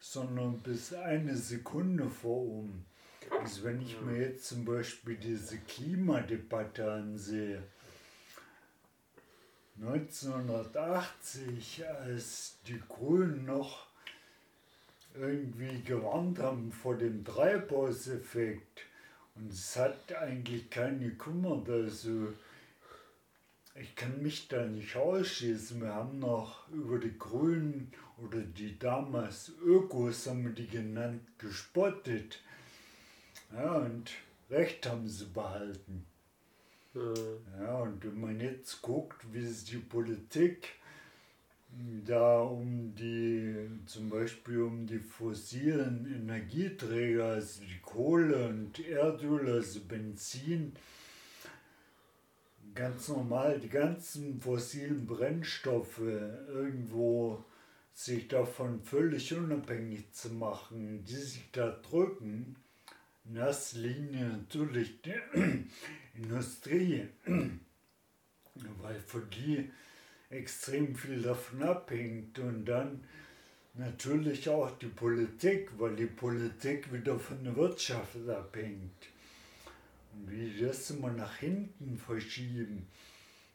sondern 0.00 0.60
bis 0.60 0.92
eine 0.92 1.36
Sekunde 1.36 2.10
vor 2.10 2.42
um. 2.42 2.84
Also 3.40 3.64
wenn 3.64 3.80
ich 3.80 4.00
mir 4.00 4.18
jetzt 4.18 4.48
zum 4.48 4.64
Beispiel 4.64 5.16
diese 5.16 5.58
Klimadebatte 5.58 6.92
ansehe, 6.92 7.62
1980, 9.80 11.84
als 11.88 12.58
die 12.68 12.80
Grünen 12.88 13.46
noch 13.46 13.88
irgendwie 15.14 15.82
gewarnt 15.82 16.38
haben 16.38 16.70
vor 16.70 16.96
dem 16.96 17.24
Treibhauseffekt 17.24 18.86
und 19.34 19.52
es 19.52 19.76
hat 19.76 20.12
eigentlich 20.12 20.70
keinen 20.70 21.00
gekümmert. 21.00 21.68
Also 21.68 22.32
ich 23.74 23.94
kann 23.96 24.22
mich 24.22 24.48
da 24.48 24.64
nicht 24.64 24.94
ausschließen. 24.96 25.80
Wir 25.80 25.94
haben 25.94 26.20
noch 26.20 26.68
über 26.70 26.98
die 26.98 27.18
Grünen 27.18 27.92
oder 28.18 28.40
die 28.40 28.78
damals 28.78 29.52
Ökos, 29.64 30.26
haben 30.28 30.44
wir 30.44 30.52
die 30.52 30.68
genannt, 30.68 31.22
gespottet. 31.38 32.40
Ja, 33.52 33.76
und 33.78 34.10
Recht 34.50 34.86
haben 34.86 35.08
sie 35.08 35.26
behalten. 35.26 36.06
Hm. 36.92 37.14
Ja, 37.60 37.78
und 37.78 38.04
wenn 38.04 38.20
man 38.20 38.40
jetzt 38.40 38.82
guckt, 38.82 39.20
wie 39.32 39.44
sich 39.44 39.70
die 39.70 39.78
Politik 39.78 40.68
da 42.04 42.40
um 42.42 42.94
die, 42.94 43.54
zum 43.86 44.08
Beispiel 44.08 44.62
um 44.62 44.86
die 44.86 44.98
fossilen 44.98 46.06
Energieträger, 46.14 47.24
also 47.24 47.62
die 47.62 47.80
Kohle 47.82 48.48
und 48.48 48.78
Erdöl, 48.78 49.50
also 49.50 49.80
Benzin, 49.80 50.74
ganz 52.74 53.08
normal 53.08 53.60
die 53.60 53.68
ganzen 53.68 54.40
fossilen 54.40 55.06
Brennstoffe 55.06 56.00
irgendwo 56.00 57.44
sich 57.92 58.26
davon 58.26 58.82
völlig 58.82 59.32
unabhängig 59.32 60.12
zu 60.12 60.30
machen, 60.30 61.04
die 61.04 61.14
sich 61.14 61.50
da 61.52 61.70
drücken, 61.70 62.56
in 63.24 63.36
erster 63.36 63.78
Linie 63.78 64.26
natürlich 64.26 65.00
die 65.02 65.14
Industrie, 66.14 67.08
weil 68.82 69.00
für 69.00 69.22
die 69.22 69.70
extrem 70.34 70.94
viel 70.94 71.22
davon 71.22 71.62
abhängt 71.62 72.38
und 72.38 72.64
dann 72.66 73.04
natürlich 73.74 74.48
auch 74.48 74.70
die 74.78 74.86
Politik, 74.86 75.70
weil 75.78 75.96
die 75.96 76.06
Politik 76.06 76.92
wieder 76.92 77.18
von 77.18 77.42
der 77.42 77.56
Wirtschaft 77.56 78.16
abhängt. 78.28 79.08
Und 80.12 80.30
wie 80.30 80.64
das 80.64 80.90
immer 80.90 81.10
nach 81.10 81.36
hinten 81.36 81.98
verschieben. 81.98 82.86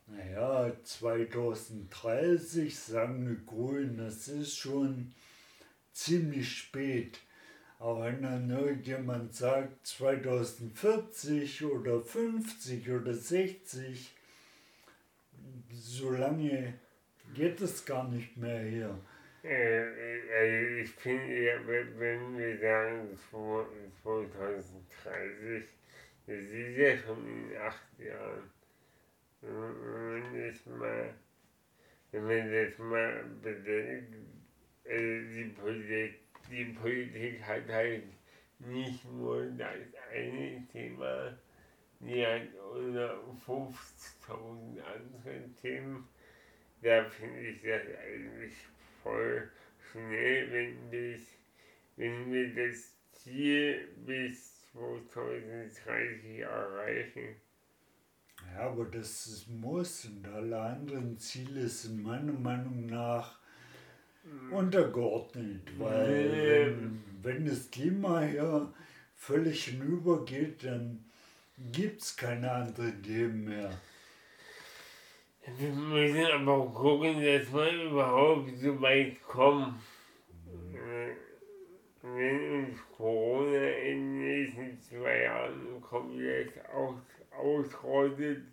Naja, 0.07 0.71
2030 0.83 2.77
sagen 2.77 3.27
die 3.27 3.45
Grünen, 3.45 3.97
das 3.97 4.27
ist 4.27 4.57
schon 4.57 5.13
ziemlich 5.93 6.57
spät. 6.57 7.19
Aber 7.77 8.05
wenn 8.05 8.23
dann 8.23 8.49
irgendjemand 8.49 9.33
sagt 9.35 9.87
2040 9.87 11.63
oder 11.63 12.01
50 12.01 12.89
oder 12.89 13.13
60, 13.13 14.11
so 15.79 16.11
lange 16.11 16.73
geht 17.33 17.59
es 17.61 17.85
gar 17.85 18.09
nicht 18.09 18.35
mehr 18.37 18.61
hier. 18.61 18.99
Äh, 19.43 19.83
äh, 19.83 20.81
ich 20.81 20.91
finde, 20.91 21.41
ja, 21.41 21.53
wenn 21.65 22.37
wir 22.37 22.59
sagen 22.59 23.17
2030, 23.31 25.63
das 26.27 26.35
ist 26.35 26.77
ja 26.77 26.95
schon 26.97 27.25
in 27.25 27.57
acht 27.57 27.99
Jahren. 27.99 28.51
Wenn 29.41 30.47
das 30.47 30.65
mal, 30.65 31.13
wenn 32.11 32.23
man 32.23 32.51
das 32.51 32.77
mal 32.77 33.23
bedenkt, 33.41 34.15
äh, 34.83 35.21
die, 35.21 35.53
Politik, 35.57 36.19
die 36.51 36.65
Politik 36.65 37.41
hat 37.41 37.69
halt 37.69 38.03
nicht 38.59 39.05
nur 39.05 39.45
das 39.51 39.77
eine 40.13 40.67
Thema, 40.73 41.37
die 41.99 42.25
hat 42.25 42.47
150.000 42.73 44.81
andere 44.81 45.53
Themen. 45.61 46.07
Da 46.81 47.07
finde 47.09 47.41
ich 47.41 47.61
das 47.61 47.81
eigentlich 48.03 48.55
voll 49.03 49.51
schnell, 49.91 50.49
wenn, 50.51 50.89
das, 50.91 51.21
wenn 51.97 52.31
wir 52.31 52.55
das 52.55 52.95
Ziel 53.11 53.89
bis 54.05 54.65
2030 54.71 56.39
erreichen. 56.39 57.35
Ja, 58.53 58.69
aber 58.69 58.85
das 58.85 59.27
ist 59.27 59.49
muss 59.49 60.05
und 60.05 60.25
alle 60.27 60.57
anderen 60.57 61.17
Ziele 61.17 61.67
sind 61.67 62.01
meiner 62.01 62.31
Meinung 62.31 62.85
nach 62.85 63.37
untergeordnet, 64.51 65.77
weil 65.77 66.31
wenn, 66.31 67.03
wenn 67.21 67.45
das 67.45 67.69
Klima 67.69 68.21
hier 68.21 68.73
völlig 69.15 69.65
hinübergeht, 69.65 70.63
dann 70.63 71.03
gibt 71.71 72.01
es 72.01 72.15
keine 72.15 72.51
anderen 72.51 73.03
Themen 73.03 73.45
mehr. 73.45 73.71
Wir 75.57 75.69
müssen 75.69 76.25
aber 76.25 76.53
auch 76.53 76.73
gucken, 76.73 77.15
dass 77.15 77.51
wir 77.51 77.83
überhaupt 77.89 78.57
so 78.57 78.81
weit 78.81 79.21
kommen. 79.23 79.81
Wenn 82.01 82.63
uns 82.63 82.79
Corona 82.95 83.67
in 83.67 84.19
den 84.19 84.19
nächsten 84.19 84.81
zwei 84.81 85.23
Jahren 85.23 85.81
komplett 85.81 86.53
aus, 86.73 86.95
ausrottet, 87.37 88.43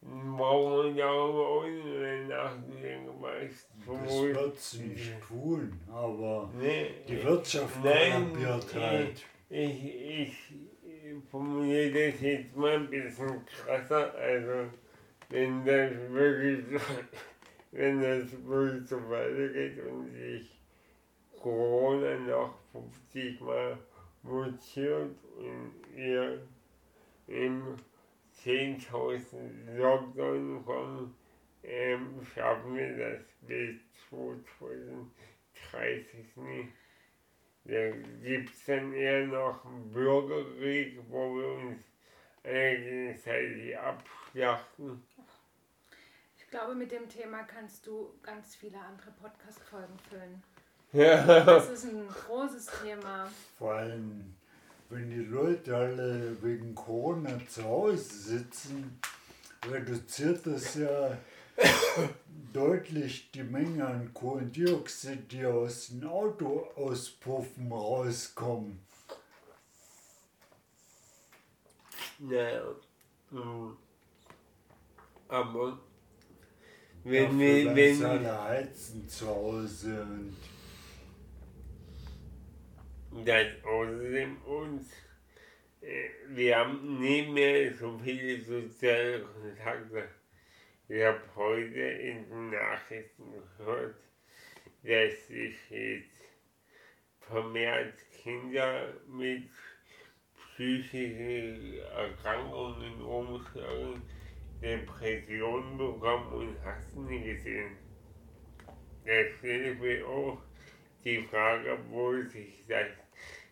brauchen 0.00 0.96
wir 0.96 1.02
darüber 1.02 1.48
auch 1.48 1.64
nicht 1.64 2.28
nachdenken, 2.28 3.10
was 3.20 3.68
Das 3.86 4.22
wird 4.22 4.58
sie 4.58 4.82
nicht 4.82 5.20
tun, 5.20 5.78
aber 5.88 6.50
Nee, 6.58 6.90
die 7.06 7.22
Wirtschaft 7.22 7.84
Nein, 7.84 8.32
kollabiert 8.32 8.74
halt. 8.74 9.24
Ich, 9.50 9.82
ich 9.82 10.36
formuliere 11.30 12.10
das 12.10 12.20
jetzt 12.20 12.54
mal 12.54 12.74
ein 12.74 12.90
bisschen 12.90 13.46
krasser. 13.46 14.14
Also, 14.14 14.70
wenn 15.30 15.64
das 15.64 15.90
wirklich 16.10 16.66
so, 16.70 16.78
wenn 17.72 18.02
das 18.02 18.30
wirklich 18.44 18.86
so 18.86 19.08
weitergeht 19.08 19.82
und 19.86 20.12
sich 20.12 20.60
Corona 21.40 22.18
noch 22.18 22.58
50 22.72 23.40
Mal 23.40 23.78
mutiert 24.22 25.16
und 25.38 25.72
wir 25.94 26.46
im 27.26 27.76
10.000 28.44 29.78
Lockdown 29.78 30.62
kommen, 30.62 31.14
ähm, 31.62 32.20
schaffen 32.34 32.76
wir 32.76 32.98
das 32.98 33.22
bis 33.40 33.76
2030 34.10 36.36
nicht. 36.36 36.87
Da 37.68 37.90
gibt 38.22 38.54
es 38.54 38.64
dann 38.64 38.94
eher 38.94 39.26
noch 39.26 39.62
einen 39.66 39.92
Bürgerkrieg, 39.92 40.98
wo 41.10 41.36
wir 41.36 41.48
uns 41.48 41.82
gegenseitig 42.42 43.76
abschlachten. 43.78 45.02
Ich 46.38 46.48
glaube, 46.48 46.74
mit 46.74 46.90
dem 46.90 47.06
Thema 47.10 47.42
kannst 47.42 47.86
du 47.86 48.14
ganz 48.22 48.56
viele 48.56 48.78
andere 48.78 49.10
Podcast-Folgen 49.10 49.98
füllen. 50.08 50.42
Ja. 50.92 51.44
Das 51.44 51.68
ist 51.68 51.84
ein 51.84 52.08
großes 52.08 52.70
Thema. 52.82 53.30
Vor 53.58 53.74
allem, 53.74 54.34
wenn 54.88 55.10
die 55.10 55.26
Leute 55.26 55.76
alle 55.76 56.42
wegen 56.42 56.74
Corona 56.74 57.38
zu 57.46 57.64
Hause 57.64 57.98
sitzen, 57.98 58.98
reduziert 59.70 60.46
das 60.46 60.74
ja 60.74 61.18
deutlich 62.52 63.30
die 63.30 63.42
Menge 63.42 63.86
an 63.86 64.12
Kohlendioxid, 64.14 65.30
die 65.30 65.44
aus 65.44 65.88
den 65.88 66.04
Autoauspuffen 66.04 67.70
rauskommen. 67.70 68.80
Ja. 72.28 72.62
Mhm. 73.30 73.76
Aber 75.28 75.78
Wenn 77.04 77.38
wenn 77.38 77.38
wir, 77.38 77.76
wenn, 77.76 78.04
alle 78.04 78.42
heizen 78.42 79.08
zu 79.08 79.26
Hause 79.28 80.02
und 80.02 80.36
das 83.24 83.46
außerdem 83.64 84.36
uns, 84.42 84.86
äh, 85.80 86.08
wir 86.28 86.56
haben 86.58 86.98
nicht 86.98 87.28
mehr 87.30 87.72
so 87.74 87.98
viele 87.98 88.40
soziale 88.40 89.20
Kontakte. 89.20 90.08
Ich 90.90 91.04
habe 91.04 91.20
heute 91.36 91.80
in 91.80 92.30
den 92.30 92.48
Nachrichten 92.48 93.30
gehört, 93.58 93.96
dass 94.82 95.26
sich 95.26 95.54
jetzt 95.68 96.22
vermehrt 97.20 97.92
Kinder 98.22 98.94
mit 99.06 99.50
psychischen 100.54 101.74
Erkrankungen 101.94 103.02
umschlagen, 103.02 104.00
Depressionen 104.62 105.76
bekommen 105.76 106.32
und 106.32 106.64
hast 106.64 106.96
nie 106.96 107.34
gesehen. 107.34 107.76
Da 109.04 109.12
stellt 109.36 109.78
mir 109.82 110.08
auch 110.08 110.38
die 111.04 111.22
Frage, 111.24 111.78
wo 111.90 112.16
sich 112.22 112.64
das 112.66 112.88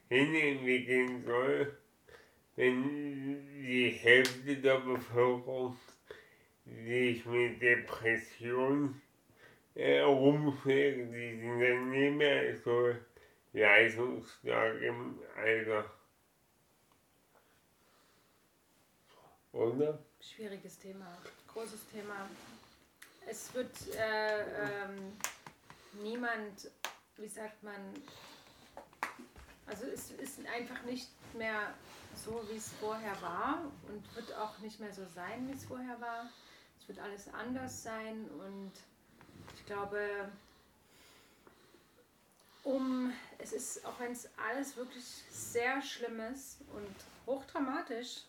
hinentwickeln 0.08 1.22
soll, 1.22 1.76
wenn 2.54 3.62
die 3.62 3.90
Hälfte 3.90 4.56
der 4.56 4.78
Bevölkerung 4.78 5.76
sich 6.66 7.24
mit 7.26 7.62
Depressionen 7.62 9.00
äh, 9.74 10.02
die 10.02 11.40
sind 11.40 11.60
dann 11.60 11.90
nicht 11.90 12.16
mehr 12.16 12.56
so 12.58 12.94
leistungsstark 13.52 14.80
im 14.82 15.18
Alter. 15.36 15.90
Oder? 19.52 19.98
Schwieriges 20.20 20.78
Thema, 20.78 21.16
großes 21.48 21.86
Thema. 21.92 22.28
Es 23.28 23.54
wird 23.54 23.74
äh, 23.96 24.40
ähm, 24.42 25.12
niemand, 26.02 26.70
wie 27.16 27.28
sagt 27.28 27.62
man, 27.62 27.74
also 29.66 29.86
es 29.86 30.10
ist 30.12 30.46
einfach 30.46 30.82
nicht 30.84 31.08
mehr 31.34 31.74
so, 32.14 32.42
wie 32.50 32.56
es 32.56 32.72
vorher 32.80 33.20
war 33.20 33.64
und 33.88 34.14
wird 34.14 34.32
auch 34.36 34.58
nicht 34.58 34.78
mehr 34.78 34.92
so 34.92 35.04
sein, 35.14 35.48
wie 35.48 35.52
es 35.52 35.64
vorher 35.64 36.00
war. 36.00 36.30
Wird 36.86 36.98
alles 37.00 37.32
anders 37.34 37.82
sein 37.82 38.28
und 38.38 38.72
ich 39.56 39.66
glaube, 39.66 40.30
um, 42.62 43.12
es 43.38 43.52
ist, 43.52 43.84
auch 43.84 43.98
wenn 44.00 44.12
es 44.12 44.28
alles 44.36 44.76
wirklich 44.76 45.04
sehr 45.30 45.80
schlimm 45.82 46.20
ist 46.20 46.58
und 46.74 46.94
hochdramatisch, 47.26 48.22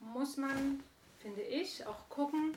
muss 0.00 0.36
man, 0.36 0.82
finde 1.20 1.42
ich, 1.42 1.86
auch 1.86 2.08
gucken, 2.08 2.56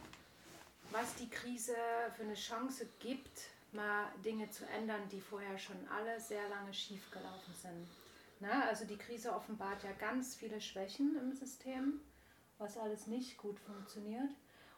was 0.91 1.15
die 1.15 1.29
Krise 1.29 1.75
für 2.15 2.23
eine 2.23 2.35
Chance 2.35 2.87
gibt, 2.99 3.49
mal 3.73 4.05
Dinge 4.23 4.49
zu 4.49 4.65
ändern, 4.67 5.01
die 5.11 5.21
vorher 5.21 5.57
schon 5.57 5.77
alle 5.89 6.19
sehr 6.19 6.47
lange 6.49 6.73
schief 6.73 7.11
gelaufen 7.11 7.53
sind. 7.61 7.87
Na, 8.39 8.65
also 8.67 8.85
die 8.85 8.97
Krise 8.97 9.33
offenbart 9.33 9.83
ja 9.83 9.91
ganz 9.99 10.35
viele 10.35 10.61
Schwächen 10.61 11.17
im 11.17 11.33
System, 11.33 11.99
was 12.57 12.77
alles 12.77 13.07
nicht 13.07 13.37
gut 13.37 13.59
funktioniert. 13.59 14.29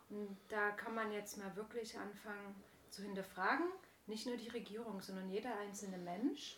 Und 0.09 0.37
da 0.49 0.71
kann 0.71 0.95
man 0.95 1.11
jetzt 1.11 1.37
mal 1.37 1.55
wirklich 1.55 1.97
anfangen 1.97 2.55
zu 2.89 3.03
hinterfragen, 3.03 3.65
nicht 4.07 4.25
nur 4.25 4.37
die 4.37 4.49
Regierung, 4.49 5.01
sondern 5.01 5.29
jeder 5.29 5.55
einzelne 5.59 5.97
Mensch. 5.97 6.57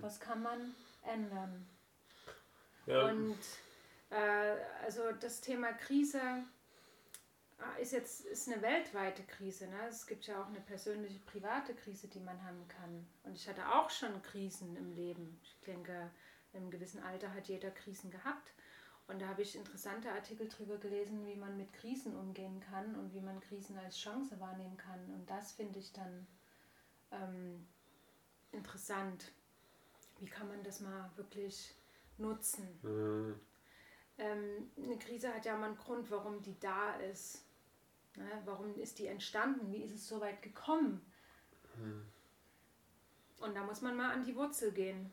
Was 0.00 0.18
kann 0.18 0.42
man 0.42 0.74
ändern? 1.04 1.66
Ja. 2.86 3.08
Und 3.08 3.38
äh, 4.10 4.56
also 4.84 5.12
das 5.20 5.40
Thema 5.40 5.72
Krise 5.72 6.20
äh, 7.60 7.82
ist 7.82 7.92
jetzt 7.92 8.26
ist 8.26 8.48
eine 8.48 8.60
weltweite 8.60 9.22
Krise. 9.22 9.68
Ne? 9.68 9.86
Es 9.88 10.06
gibt 10.06 10.26
ja 10.26 10.42
auch 10.42 10.48
eine 10.48 10.60
persönliche, 10.60 11.20
private 11.20 11.74
Krise, 11.74 12.08
die 12.08 12.20
man 12.20 12.42
haben 12.44 12.66
kann. 12.68 13.06
Und 13.22 13.36
ich 13.36 13.48
hatte 13.48 13.68
auch 13.68 13.88
schon 13.88 14.20
Krisen 14.22 14.76
im 14.76 14.94
Leben. 14.96 15.38
Ich 15.42 15.56
denke, 15.66 16.10
einem 16.54 16.70
gewissen 16.70 17.02
Alter 17.02 17.32
hat 17.32 17.46
jeder 17.46 17.70
Krisen 17.70 18.10
gehabt. 18.10 18.52
Und 19.12 19.20
da 19.20 19.28
habe 19.28 19.42
ich 19.42 19.56
interessante 19.56 20.10
Artikel 20.10 20.48
darüber 20.48 20.78
gelesen, 20.78 21.26
wie 21.26 21.36
man 21.36 21.58
mit 21.58 21.70
Krisen 21.74 22.16
umgehen 22.16 22.60
kann 22.60 22.94
und 22.94 23.12
wie 23.12 23.20
man 23.20 23.40
Krisen 23.40 23.76
als 23.76 23.98
Chance 23.98 24.40
wahrnehmen 24.40 24.78
kann. 24.78 25.04
Und 25.12 25.28
das 25.28 25.52
finde 25.52 25.80
ich 25.80 25.92
dann 25.92 26.26
ähm, 27.10 27.66
interessant. 28.52 29.30
Wie 30.18 30.24
kann 30.24 30.48
man 30.48 30.62
das 30.62 30.80
mal 30.80 31.10
wirklich 31.16 31.74
nutzen? 32.16 32.66
Mhm. 32.82 33.38
ähm, 34.16 34.70
eine 34.82 34.98
Krise 34.98 35.34
hat 35.34 35.44
ja 35.44 35.56
immer 35.56 35.66
einen 35.66 35.76
Grund, 35.76 36.10
warum 36.10 36.40
die 36.40 36.58
da 36.58 36.94
ist. 36.94 37.44
Ne? 38.16 38.30
Warum 38.46 38.74
ist 38.76 38.98
die 38.98 39.08
entstanden? 39.08 39.70
Wie 39.70 39.82
ist 39.82 39.94
es 39.94 40.08
so 40.08 40.22
weit 40.22 40.40
gekommen? 40.40 41.04
Und 43.40 43.54
da 43.54 43.62
muss 43.62 43.82
man 43.82 43.94
mal 43.94 44.12
an 44.12 44.24
die 44.24 44.34
Wurzel 44.36 44.72
gehen. 44.72 45.10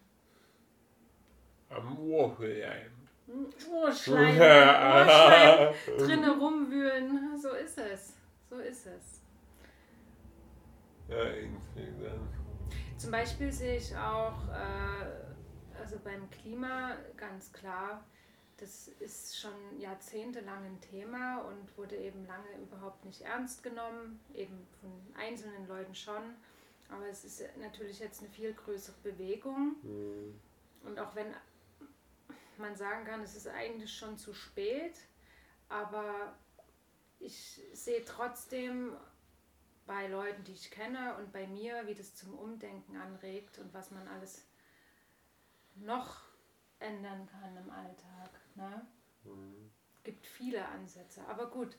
Am 1.69 1.99
Urschleim. 1.99 2.91
Hm, 2.91 2.98
Ohrschleim, 3.71 4.35
Ohrschleim, 4.39 5.73
drinnen 5.97 6.39
rumwühlen. 6.39 7.37
So 7.37 7.53
ist 7.53 7.77
es. 7.77 8.13
So 8.49 8.57
ist 8.57 8.87
es. 8.87 9.21
Ja, 11.07 11.23
insgesamt. 11.23 12.33
Zum 12.97 13.11
Beispiel 13.11 13.51
sehe 13.51 13.77
ich 13.77 13.95
auch, 13.95 14.47
äh, 14.49 15.79
also 15.79 15.97
beim 16.03 16.29
Klima 16.29 16.97
ganz 17.15 17.51
klar, 17.53 18.03
das 18.57 18.89
ist 18.99 19.39
schon 19.39 19.79
jahrzehntelang 19.79 20.65
ein 20.65 20.81
Thema 20.81 21.37
und 21.43 21.77
wurde 21.77 21.95
eben 21.95 22.25
lange 22.27 22.61
überhaupt 22.61 23.05
nicht 23.05 23.21
ernst 23.21 23.63
genommen, 23.63 24.19
eben 24.35 24.67
von 24.81 24.91
einzelnen 25.17 25.67
Leuten 25.67 25.95
schon. 25.95 26.35
Aber 26.89 27.07
es 27.07 27.23
ist 27.23 27.41
natürlich 27.61 27.99
jetzt 27.99 28.21
eine 28.21 28.29
viel 28.29 28.53
größere 28.53 28.95
Bewegung. 29.03 29.75
Mhm. 29.81 30.39
Und 30.83 30.99
auch 30.99 31.15
wenn 31.15 31.27
man 32.59 32.75
sagen 32.75 33.05
kann, 33.05 33.21
es 33.21 33.35
ist 33.35 33.47
eigentlich 33.47 33.95
schon 33.95 34.17
zu 34.17 34.33
spät, 34.33 34.99
aber 35.69 36.37
ich 37.19 37.61
sehe 37.73 38.03
trotzdem 38.05 38.95
bei 39.85 40.07
Leuten, 40.07 40.43
die 40.43 40.53
ich 40.53 40.69
kenne 40.69 41.15
und 41.17 41.31
bei 41.31 41.47
mir, 41.47 41.87
wie 41.87 41.95
das 41.95 42.15
zum 42.15 42.37
Umdenken 42.37 42.95
anregt 42.97 43.57
und 43.57 43.73
was 43.73 43.91
man 43.91 44.07
alles 44.07 44.45
noch 45.75 46.21
ändern 46.79 47.27
kann 47.27 47.57
im 47.57 47.69
Alltag. 47.71 48.29
Ne? 48.55 48.85
Mhm. 49.23 49.71
gibt 50.03 50.25
viele 50.25 50.65
Ansätze. 50.67 51.21
Aber 51.27 51.47
gut, 51.47 51.75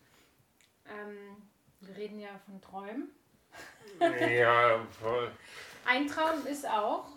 ähm, 0.86 1.48
wir 1.80 1.96
reden 1.96 2.18
ja 2.18 2.38
von 2.44 2.60
Träumen. 2.60 3.10
Ja, 3.98 4.86
voll. 5.00 5.32
Ein 5.84 6.06
Traum 6.06 6.46
ist 6.46 6.68
auch, 6.68 7.08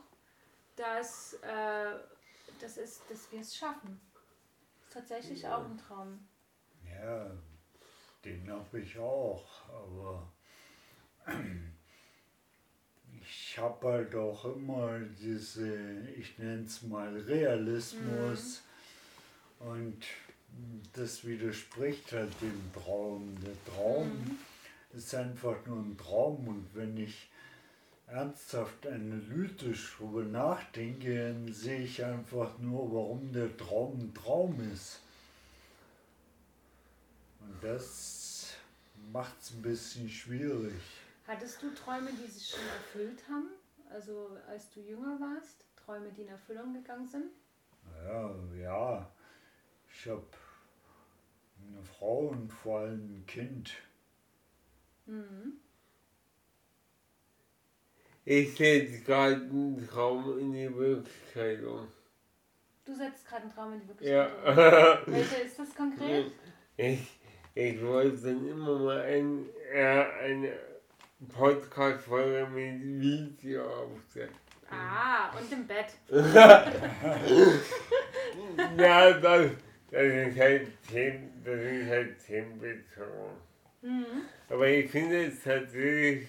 dass, 0.75 1.33
äh, 1.41 1.93
das 2.63 2.77
ist, 2.77 3.01
dass 3.09 3.29
wir 3.31 3.41
es 3.41 3.55
schaffen. 3.55 3.99
Ist 4.81 4.93
tatsächlich 4.93 5.45
auch 5.45 5.65
ein 5.65 5.77
Traum. 5.77 6.19
Ja, 6.89 7.29
den 8.23 8.49
habe 8.49 8.79
ich 8.79 8.97
auch, 8.97 9.45
aber 9.67 10.31
ich 13.21 13.57
habe 13.57 13.87
halt 13.87 14.15
auch 14.15 14.45
immer 14.45 14.97
diese, 14.99 16.07
ich 16.15 16.39
nenne 16.39 16.63
es 16.63 16.81
mal 16.83 17.13
Realismus 17.19 18.63
und 19.59 20.01
das 20.93 21.25
widerspricht 21.25 22.13
halt 22.13 22.31
dem 22.41 22.71
Traum. 22.73 23.35
Der 23.43 23.73
Traum 23.73 24.39
ist 24.93 25.13
einfach 25.15 25.65
nur 25.65 25.79
ein 25.79 25.97
Traum 25.97 26.47
und 26.47 26.69
wenn 26.73 26.95
ich 26.95 27.29
ernsthaft 28.07 28.85
analytisch 28.87 29.95
darüber 29.97 30.23
nachdenke, 30.23 31.35
sehe 31.49 31.79
ich 31.79 32.03
einfach 32.03 32.57
nur, 32.59 32.93
warum 32.93 33.31
der 33.31 33.55
Traum 33.57 33.99
ein 33.99 34.13
Traum 34.13 34.59
ist. 34.71 35.01
Und 37.39 37.63
das 37.63 38.53
macht 39.11 39.39
es 39.41 39.51
ein 39.51 39.61
bisschen 39.61 40.09
schwierig. 40.09 40.81
Hattest 41.27 41.61
du 41.61 41.73
Träume, 41.73 42.11
die 42.11 42.29
sich 42.29 42.49
schon 42.49 42.65
erfüllt 42.67 43.23
haben? 43.29 43.49
Also 43.89 44.37
als 44.47 44.69
du 44.71 44.81
jünger 44.81 45.19
warst? 45.19 45.63
Träume, 45.85 46.11
die 46.11 46.21
in 46.21 46.29
Erfüllung 46.29 46.73
gegangen 46.73 47.07
sind? 47.07 47.31
Ja, 48.05 48.35
ja. 48.55 49.11
Ich 49.91 50.07
habe 50.07 50.25
eine 51.67 51.83
Frau 51.83 52.29
und 52.29 52.51
vor 52.51 52.79
allem 52.79 53.17
ein 53.17 53.25
Kind. 53.25 53.71
Mhm. 55.05 55.59
Ich 58.25 58.55
setze 58.55 59.01
gerade 59.01 59.35
einen 59.35 59.85
Traum 59.85 60.39
in 60.39 60.53
die 60.53 60.73
Wirklichkeit 60.73 61.61
um. 61.63 61.89
Du 62.85 62.95
setzt 62.95 63.27
gerade 63.27 63.43
einen 63.43 63.53
Traum 63.53 63.73
in 63.73 63.81
die 63.81 63.87
Wirklichkeit. 63.89 64.31
um. 64.45 64.55
Ja. 64.55 65.01
Welcher 65.07 65.41
ist 65.43 65.59
das 65.59 65.75
konkret? 65.75 66.31
Ich, 66.77 67.19
ich 67.53 67.81
wollte 67.81 68.15
dann 68.17 68.47
immer 68.47 68.79
mal 68.79 69.01
ein, 69.01 69.45
äh, 69.73 70.05
eine 70.23 70.53
Podcast-Folge 71.27 72.47
mit 72.49 73.01
Video 73.01 73.65
aufsetzen. 73.65 74.37
Ah, 74.71 75.29
und 75.37 75.51
im 75.51 75.67
Bett. 75.67 75.87
ja, 78.77 79.13
das, 79.13 79.51
das 79.91 80.01
ist 80.01 80.39
halt 80.39 80.67
Themen, 80.89 81.41
das 81.43 81.59
ist 81.59 81.89
halt 81.89 82.25
themenbezogen. 82.25 83.37
Mhm. 83.81 84.05
Aber 84.49 84.67
ich 84.67 84.89
finde 84.89 85.25
es 85.25 85.43
tatsächlich 85.43 86.27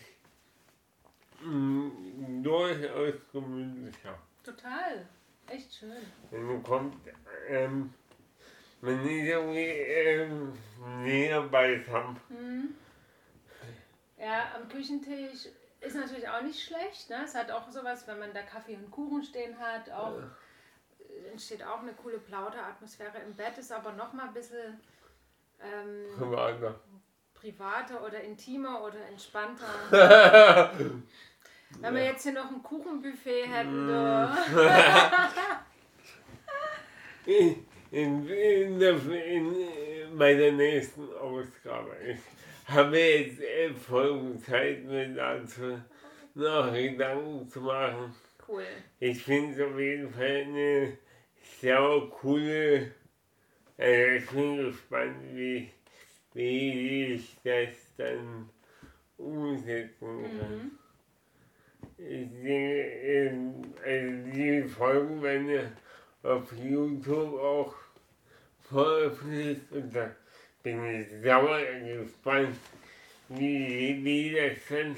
mh, 1.45 2.43
durchaus 2.43 3.15
gemütlicher. 3.33 4.19
Total. 4.43 5.07
Echt 5.47 5.75
schön. 5.75 5.93
Und 6.31 6.43
man 6.45 6.63
kommt, 6.63 6.97
ähm, 7.49 7.93
man 8.81 9.01
ist 9.05 9.11
irgendwie 9.11 9.61
ähm, 9.61 10.53
näher 11.03 11.43
beisammen. 11.43 12.19
Mhm. 12.29 12.75
Ja, 14.19 14.55
am 14.57 14.69
Küchentisch 14.69 15.49
ist 15.81 15.97
natürlich 15.97 16.27
auch 16.29 16.41
nicht 16.43 16.63
schlecht. 16.63 17.11
Ne? 17.11 17.23
Es 17.25 17.35
hat 17.35 17.51
auch 17.51 17.71
sowas, 17.71 18.07
wenn 18.07 18.19
man 18.19 18.33
da 18.33 18.41
Kaffee 18.43 18.77
und 18.77 18.91
Kuchen 18.91 19.23
stehen 19.23 19.59
hat, 19.59 19.91
auch 19.91 20.19
äh, 20.99 21.31
entsteht 21.31 21.63
auch 21.63 21.81
eine 21.81 21.93
coole 21.93 22.19
Plauderatmosphäre. 22.19 23.19
Im 23.27 23.35
Bett 23.35 23.59
ist 23.59 23.71
aber 23.71 23.93
noch 23.93 24.15
mal 24.15 24.29
ein 24.29 24.33
bisschen 24.35 24.81
ähm, 25.61 26.07
Privater. 26.17 26.81
privater 27.35 28.03
oder 28.05 28.21
intimer 28.23 28.83
oder 28.83 29.05
entspannter. 29.09 30.73
Wenn 31.81 31.95
wir 31.95 32.05
jetzt 32.05 32.23
hier 32.23 32.33
noch 32.33 32.51
ein 32.51 32.63
Kuchenbuffet 32.63 33.47
hätten, 33.47 33.87
du. 33.89 34.31
In, 37.27 37.67
in, 37.91 38.29
in, 38.29 38.79
der, 38.79 38.97
in 39.11 40.17
meiner 40.17 40.53
nächsten 40.53 41.13
Ausgabe. 41.15 41.97
Habe 42.67 42.99
jetzt 42.99 43.41
äh, 43.41 43.71
folgende 43.73 44.41
Zeit, 44.43 44.85
mir 44.85 45.09
dazu 45.15 45.79
noch 46.35 46.73
Gedanken 46.73 47.49
zu 47.49 47.61
machen. 47.61 48.15
Cool. 48.47 48.65
Ich 49.01 49.23
finde 49.23 49.55
es 49.55 49.61
auf 49.61 49.79
jeden 49.79 50.13
Fall 50.13 50.45
eine 50.47 50.99
sehr 51.61 52.09
coole. 52.11 52.93
Äh, 53.79 54.17
ich 54.17 54.27
bin 54.31 54.57
gespannt, 54.57 55.17
wie, 55.33 55.71
wie 56.35 57.15
ich 57.15 57.37
das 57.43 57.75
dann 57.97 58.49
umsetzen 59.17 60.23
kann. 60.39 60.57
Mhm. 60.57 60.79
Ich 61.97 62.29
denke, 62.31 62.83
ähm, 63.03 63.75
also 63.85 64.31
die 64.31 64.63
Folgen 64.63 65.23
werden 65.23 65.77
auf 66.23 66.53
YouTube 66.53 67.39
auch 67.39 67.75
veröffentlicht 68.63 69.71
und 69.71 69.95
da 69.95 70.11
bin 70.63 70.85
ich 70.85 71.23
sauer 71.23 71.61
gespannt, 71.61 72.59
wie, 73.29 74.05
wie 74.05 74.35
das 74.35 74.59
dann 74.69 74.97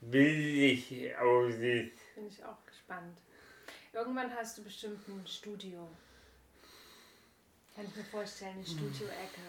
bildlich 0.00 1.16
aussieht. 1.16 1.94
Bin 2.14 2.26
ich 2.26 2.44
auch 2.44 2.64
gespannt. 2.66 3.16
Irgendwann 3.92 4.34
hast 4.34 4.58
du 4.58 4.64
bestimmt 4.64 5.06
ein 5.08 5.26
Studio. 5.26 5.88
Kann 7.74 7.86
ich 7.86 7.96
mir 7.96 8.04
vorstellen, 8.04 8.56
eine 8.56 8.64
Studio-Ecke. 8.66 9.40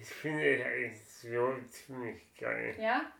Ich 0.00 0.08
finde 0.08 0.56
es 0.56 0.64
eigentlich 0.64 1.04
so 1.04 1.56
ziemlich 1.70 2.22
geil. 2.38 2.76
Ja? 2.78 3.10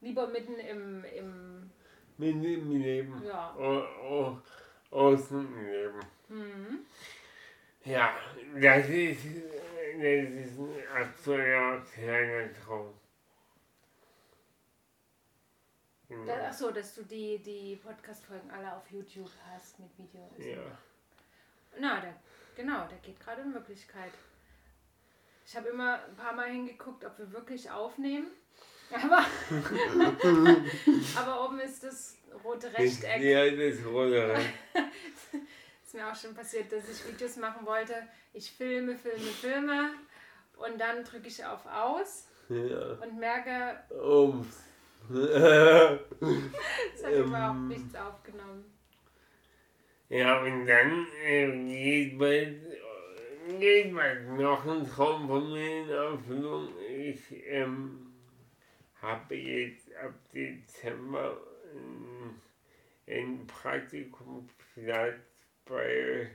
Lieber 0.00 0.26
mitten 0.28 0.54
im, 0.54 1.04
im 1.04 1.70
Mit 2.16 2.34
dem 2.44 2.70
Leben. 2.70 3.22
ja. 3.24 3.54
Oh, 3.58 3.82
oh, 4.90 4.96
außen 4.96 5.40
im 5.40 5.66
Leben. 5.70 6.00
Mhm. 6.28 6.86
Ja, 7.84 8.14
das 8.60 8.88
ist, 8.88 9.24
das 9.24 10.30
ist 10.30 10.58
ein 10.58 10.88
aktueller 10.94 11.80
kleiner 11.80 12.52
Traum. 12.52 12.94
Da, 16.26 16.48
ach 16.48 16.52
so, 16.52 16.70
dass 16.70 16.94
du 16.94 17.02
die, 17.04 17.38
die 17.42 17.76
Podcast-Folgen 17.76 18.50
alle 18.50 18.74
auf 18.74 18.90
YouTube 18.90 19.30
hast 19.50 19.78
mit 19.78 19.90
Videos. 19.98 20.32
Ja. 20.38 20.78
Na, 21.78 22.00
da, 22.00 22.14
genau, 22.56 22.86
da 22.88 22.96
geht 23.02 23.20
gerade 23.20 23.42
in 23.42 23.52
Möglichkeit. 23.52 24.12
Ich 25.44 25.54
habe 25.56 25.68
immer 25.68 26.02
ein 26.04 26.16
paar 26.16 26.32
Mal 26.34 26.50
hingeguckt, 26.50 27.04
ob 27.04 27.18
wir 27.18 27.30
wirklich 27.32 27.70
aufnehmen. 27.70 28.28
Aber, 28.90 29.24
aber 31.16 31.44
oben 31.44 31.60
ist 31.60 31.84
das 31.84 32.16
rote 32.44 32.72
Rechteck. 32.76 33.20
Ja, 33.20 33.44
das 33.50 33.84
rote 33.84 34.28
Recht. 34.28 34.48
Ist 35.84 35.94
mir 35.94 36.10
auch 36.10 36.14
schon 36.16 36.34
passiert, 36.34 36.70
dass 36.70 36.88
ich 36.88 37.06
Videos 37.10 37.36
machen 37.36 37.66
wollte. 37.66 37.94
Ich 38.34 38.50
filme, 38.52 38.94
filme, 38.96 39.18
filme 39.40 39.90
und 40.56 40.78
dann 40.78 41.02
drücke 41.04 41.28
ich 41.28 41.44
auf 41.44 41.64
Aus 41.66 42.26
Ja. 42.50 42.92
und 43.02 43.18
merke, 43.18 43.78
Ups. 43.94 44.64
es 45.10 47.04
hat 47.04 47.12
Ähm. 47.12 47.24
überhaupt 47.24 47.60
nichts 47.60 47.94
aufgenommen. 47.94 48.64
Ja, 50.10 50.40
und 50.42 50.66
dann 50.66 51.06
äh, 51.24 51.46
geht 51.68 52.18
bald, 52.18 52.60
geht 53.58 53.94
bald 53.94 54.28
noch 54.30 54.66
ein 54.66 54.86
Traum 54.90 55.26
von 55.26 55.52
mir 55.52 55.82
in 55.82 55.88
Erfüllung. 55.90 56.68
Ich 56.86 57.20
ähm, 57.46 58.07
habe 59.08 59.34
jetzt 59.34 59.94
ab 59.96 60.12
Dezember 60.32 61.36
ähm, 61.74 62.40
ein 63.06 63.46
Praktikumsplatz 63.46 65.16
bei 65.64 66.28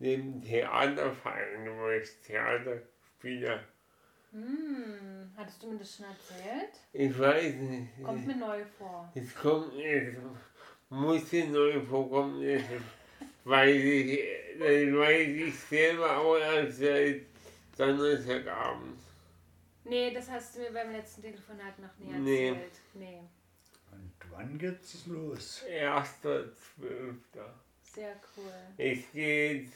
dem 0.00 0.42
Theaterverein, 0.42 1.68
wo 1.78 1.90
ich 1.90 2.10
Theater 2.26 2.78
spiele. 3.18 3.60
Hm, 4.32 5.30
hattest 5.36 5.62
du 5.62 5.68
mir 5.68 5.78
das 5.78 5.96
schon 5.96 6.06
erzählt? 6.06 6.72
Ich 6.92 7.18
weiß 7.18 7.54
nicht. 7.54 8.02
Kommt 8.02 8.26
mir 8.26 8.36
neu 8.36 8.64
vor. 8.64 9.12
Es 9.14 9.34
kommt, 9.34 9.74
es 9.74 10.14
musste 10.88 11.46
neu 11.48 11.80
vorkommen, 11.82 12.42
es 12.42 12.62
weiß 13.44 13.84
ich, 13.84 14.20
das 14.58 14.68
weiß 14.68 15.28
ich 15.28 15.58
selber 15.58 16.16
auch 16.16 16.36
erst 16.36 16.78
seit 16.78 17.22
Donnerstagabend. 17.76 19.01
Nee, 19.92 20.10
das 20.14 20.30
hast 20.30 20.56
du 20.56 20.60
mir 20.60 20.72
beim 20.72 20.90
letzten 20.90 21.20
Telefonat 21.20 21.78
noch 21.78 21.94
nie 21.98 22.12
Nee. 22.18 22.48
erzählt. 22.48 22.72
Nee. 22.94 23.20
Und 23.90 24.12
wann 24.30 24.56
geht's 24.56 25.04
los? 25.06 25.62
1.12. 25.68 26.54
Sehr 27.82 28.16
cool. 28.34 28.52
Es 28.78 29.00
geht, 29.12 29.70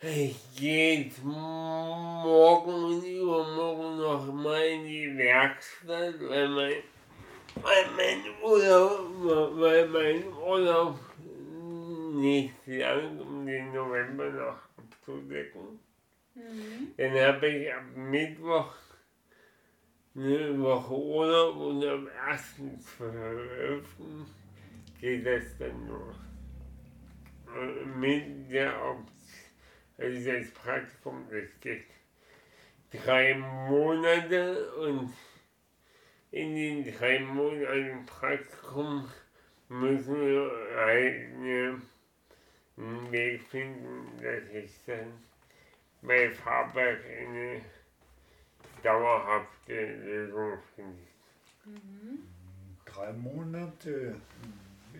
es 0.00 0.34
geht 0.56 1.22
morgen 1.22 2.72
und 2.72 3.04
übermorgen 3.04 3.98
noch 3.98 4.32
mal 4.32 4.62
in 4.64 4.86
die 4.86 5.14
Werkstatt, 5.18 6.14
weil 6.20 6.48
mein, 6.48 6.82
weil 7.56 7.86
mein 7.98 8.22
Urlaub, 8.42 9.58
weil 9.60 9.88
mein 9.88 10.26
Urlaub 10.32 10.98
nicht 12.14 12.66
lang, 12.66 13.20
um 13.20 13.44
den 13.44 13.74
November 13.74 14.30
noch 14.30 14.58
abzudecken. 14.78 15.78
Mhm. 16.50 16.94
Dann 16.96 17.12
habe 17.12 17.48
ich 17.48 17.72
am 17.72 18.10
Mittwoch 18.10 18.74
eine 20.14 20.60
Woche 20.60 20.94
Urlaub 20.94 21.56
und 21.56 21.84
am 21.86 22.08
1.12. 22.28 23.82
geht 25.00 25.26
das 25.26 25.56
dann 25.58 25.88
los. 25.88 26.16
Mit 27.96 28.50
der 28.50 28.74
Option, 28.82 29.08
also 29.98 30.32
das 30.32 30.50
Praktikum, 30.50 31.26
das 31.30 31.60
geht 31.60 31.84
drei 32.90 33.34
Monate 33.34 34.72
und 34.74 35.12
in 36.30 36.54
den 36.54 36.94
drei 36.96 37.20
Monaten 37.20 38.06
Praktikum 38.06 39.08
müssen 39.68 40.20
wir 40.20 40.50
eine, 40.86 41.82
einen 42.76 43.12
Weg 43.12 43.42
finden, 43.42 44.18
dass 44.20 44.48
ich 44.54 44.72
dann 44.86 45.22
bei 46.02 46.30
Fahrwerk 46.30 47.00
eine 47.04 47.60
dauerhafte 48.82 49.94
Lösung 49.96 50.58
finde. 50.74 51.02
Mhm. 51.64 52.26
Drei 52.84 53.12
Monate 53.12 54.16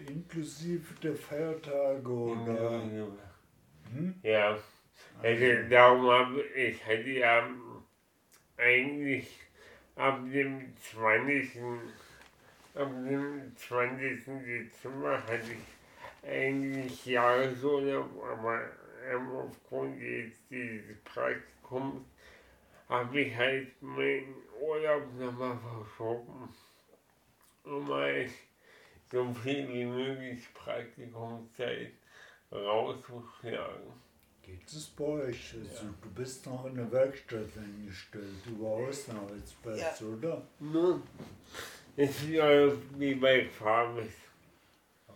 inklusive 0.07 0.95
der 1.03 1.15
Feiertage 1.15 2.09
oder? 2.09 2.83
Hm? 3.93 4.15
Ja, 4.23 4.59
also 5.23 5.69
darum 5.69 6.11
habe 6.11 6.43
ich 6.43 6.87
hätte 6.87 7.11
ja 7.11 7.47
eigentlich 8.57 9.39
ab 9.97 10.21
dem 10.33 10.73
20. 10.77 11.59
ab 12.75 12.91
dem 12.91 13.53
20. 13.57 14.25
Dezember 14.25 15.23
hatte 15.23 15.53
ich 15.53 16.29
eigentlich 16.29 17.05
Jahresurlaub, 17.05 18.11
aber 18.25 18.71
ähm, 19.11 19.31
aufgrund 19.33 20.01
jetzt 20.01 20.41
dieses 20.51 20.97
Praktikums 21.05 22.05
habe 22.89 23.21
ich 23.21 23.35
halt 23.35 23.83
meinen 23.83 24.35
Urlaub 24.61 25.15
nochmal 25.19 25.59
verschoben, 25.59 26.49
um 27.65 27.89
halt 27.89 28.31
so 29.11 29.33
viel 29.35 29.69
wie 29.69 29.85
möglich 29.85 30.47
Praktikumszeit 30.55 31.93
rauszuschlagen. 32.51 33.93
Geht 34.43 34.67
es 34.67 34.87
bei 34.89 35.05
euch? 35.05 35.55
Also, 35.55 35.87
du 36.03 36.11
bist 36.11 36.45
noch 36.47 36.67
in 36.67 36.75
der 36.75 36.91
Werkstatt 36.91 37.57
angestellt, 37.57 38.45
über 38.47 38.67
Außenarbeitsplatz, 38.69 40.01
ja. 40.01 40.07
oder? 40.07 40.43
Nun, 40.59 41.03
es 41.97 42.29
läuft 42.29 42.99
wie 42.99 43.15
bei 43.15 43.47
Farbe. 43.49 44.03
Äh, 44.03 45.13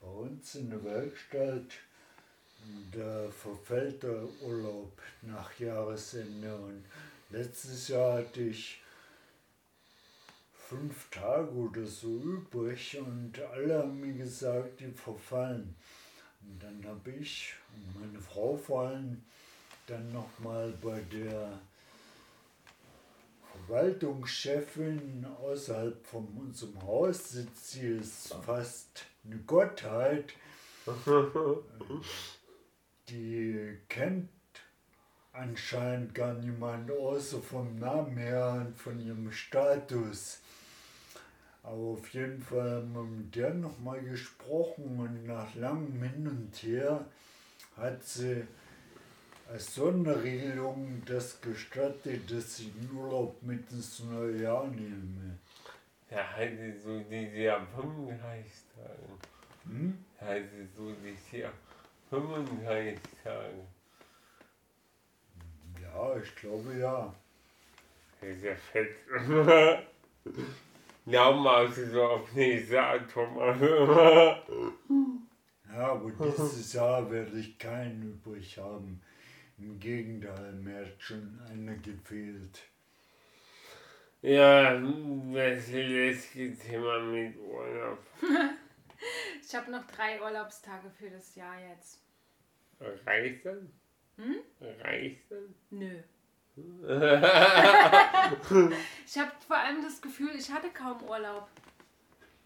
bei 0.00 0.06
uns 0.06 0.54
in 0.56 0.68
der 0.68 0.84
Werkstatt, 0.84 1.72
da 2.92 3.30
verfällt 3.30 4.02
der 4.02 4.22
Urlaub 4.42 4.92
nach 5.22 5.58
Jahresende 5.58 6.54
und 6.56 6.84
letztes 7.30 7.88
Jahr 7.88 8.18
hatte 8.18 8.42
ich 8.42 8.80
fünf 10.54 11.10
Tage 11.10 11.50
oder 11.50 11.84
so 11.84 12.08
übrig 12.08 12.96
und 12.98 13.40
alle 13.52 13.78
haben 13.78 14.00
mir 14.00 14.14
gesagt, 14.14 14.80
die 14.80 14.90
verfallen. 14.90 15.74
Und 16.42 16.62
dann 16.62 16.84
habe 16.88 17.10
ich 17.10 17.54
und 17.74 18.00
meine 18.00 18.20
Frau 18.20 18.56
vor 18.56 18.88
allem 18.88 19.22
dann 19.86 20.12
nochmal 20.12 20.72
bei 20.80 21.00
der 21.12 21.58
Verwaltungschefin 23.66 25.26
außerhalb 25.42 26.06
von 26.06 26.28
unserem 26.38 26.80
Haus 26.82 27.30
sitzt, 27.30 27.72
sie 27.72 27.88
ist 27.88 28.32
fast 28.44 29.06
eine 29.24 29.38
Gottheit. 29.38 30.34
Die 33.10 33.78
kennt 33.88 34.28
anscheinend 35.32 36.14
gar 36.14 36.34
niemand 36.34 36.90
außer 36.90 37.40
vom 37.40 37.78
Namen 37.78 38.16
her 38.16 38.64
und 38.66 38.78
von 38.78 39.00
ihrem 39.00 39.32
Status. 39.32 40.40
Aber 41.62 41.74
auf 41.74 42.08
jeden 42.14 42.40
Fall 42.40 42.70
haben 42.70 42.94
wir 42.94 43.02
mit 43.02 43.34
der 43.34 43.54
nochmal 43.54 44.00
gesprochen 44.00 44.98
und 45.00 45.26
nach 45.26 45.54
langem 45.56 46.02
Hin 46.02 46.28
und 46.28 46.56
Her 46.62 47.04
hat 47.76 48.02
sie 48.04 48.46
als 49.48 49.74
Sonderregelung 49.74 51.02
das 51.04 51.40
gestattet, 51.40 52.30
dass 52.30 52.60
ich 52.60 52.72
den 52.72 52.96
Urlaub 52.96 53.42
mit 53.42 53.70
ins 53.72 54.00
neue 54.04 54.42
Jahr 54.42 54.68
nehme. 54.68 55.36
Ja, 56.10 56.24
hatte 56.36 56.74
so 56.78 57.00
diese 57.10 57.54
ab 57.54 57.66
35 57.74 58.52
Tagen. 58.74 59.18
Hm? 59.64 60.04
Hatte 60.18 60.68
so 60.76 60.92
diese 61.04 61.48
35 62.10 62.98
Tage. 63.22 63.66
Ja, 65.80 66.16
ich 66.16 66.34
glaube 66.36 66.76
ja. 66.76 67.14
Das 68.20 68.30
ist 68.30 68.44
ja 68.44 68.54
fett. 68.54 68.96
Glauben 71.06 71.46
also 71.46 71.86
so 71.86 72.02
auf 72.02 72.32
nächste 72.34 72.76
Thomas. 73.12 73.58
ja, 75.72 75.92
aber 75.92 76.10
dieses 76.10 76.72
Jahr 76.72 77.10
werde 77.10 77.38
ich 77.38 77.58
keinen 77.58 78.02
übrig 78.02 78.58
haben. 78.58 79.00
Im 79.58 79.78
Gegenteil, 79.78 80.52
mir 80.52 80.86
hat 80.86 80.94
schon 80.98 81.38
einer 81.48 81.74
gefehlt. 81.76 82.60
Ja, 84.22 84.74
das 84.74 85.68
letzte 85.70 86.54
Thema 86.56 86.98
mit 87.00 87.36
Urlaub. 87.38 87.98
ich 89.50 89.56
habe 89.56 89.70
noch 89.72 89.84
drei 89.88 90.22
Urlaubstage 90.22 90.88
für 90.90 91.10
das 91.10 91.34
Jahr 91.34 91.58
jetzt. 91.60 92.00
Reicht 93.04 93.44
das? 93.44 93.58
Hm? 94.16 94.36
Reicht 94.60 95.28
das? 95.28 95.50
Nö. 95.70 96.00
ich 99.06 99.18
habe 99.18 99.32
vor 99.46 99.56
allem 99.56 99.82
das 99.82 100.00
Gefühl, 100.00 100.30
ich 100.36 100.52
hatte 100.52 100.70
kaum 100.70 101.02
Urlaub. 101.02 101.48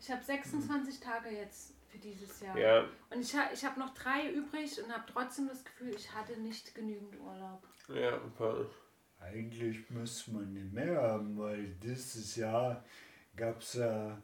Ich 0.00 0.10
habe 0.10 0.24
26 0.24 0.98
Tage 1.00 1.28
jetzt 1.28 1.74
für 1.88 1.98
dieses 1.98 2.40
Jahr. 2.40 2.56
Ja. 2.56 2.88
Und 3.10 3.20
ich, 3.20 3.34
ich 3.52 3.64
habe 3.66 3.78
noch 3.78 3.92
drei 3.92 4.30
übrig 4.30 4.82
und 4.82 4.90
habe 4.90 5.04
trotzdem 5.12 5.48
das 5.48 5.62
Gefühl, 5.62 5.94
ich 5.94 6.10
hatte 6.14 6.40
nicht 6.40 6.74
genügend 6.74 7.20
Urlaub. 7.20 7.62
Ja, 7.88 8.18
voll. 8.38 8.70
Eigentlich 9.20 9.90
müsste 9.90 10.30
man 10.32 10.54
nicht 10.54 10.72
mehr 10.72 11.02
haben, 11.02 11.36
weil 11.38 11.66
dieses 11.82 12.36
Jahr 12.36 12.82
gab 13.36 13.60
es 13.60 13.74
ja 13.74 14.22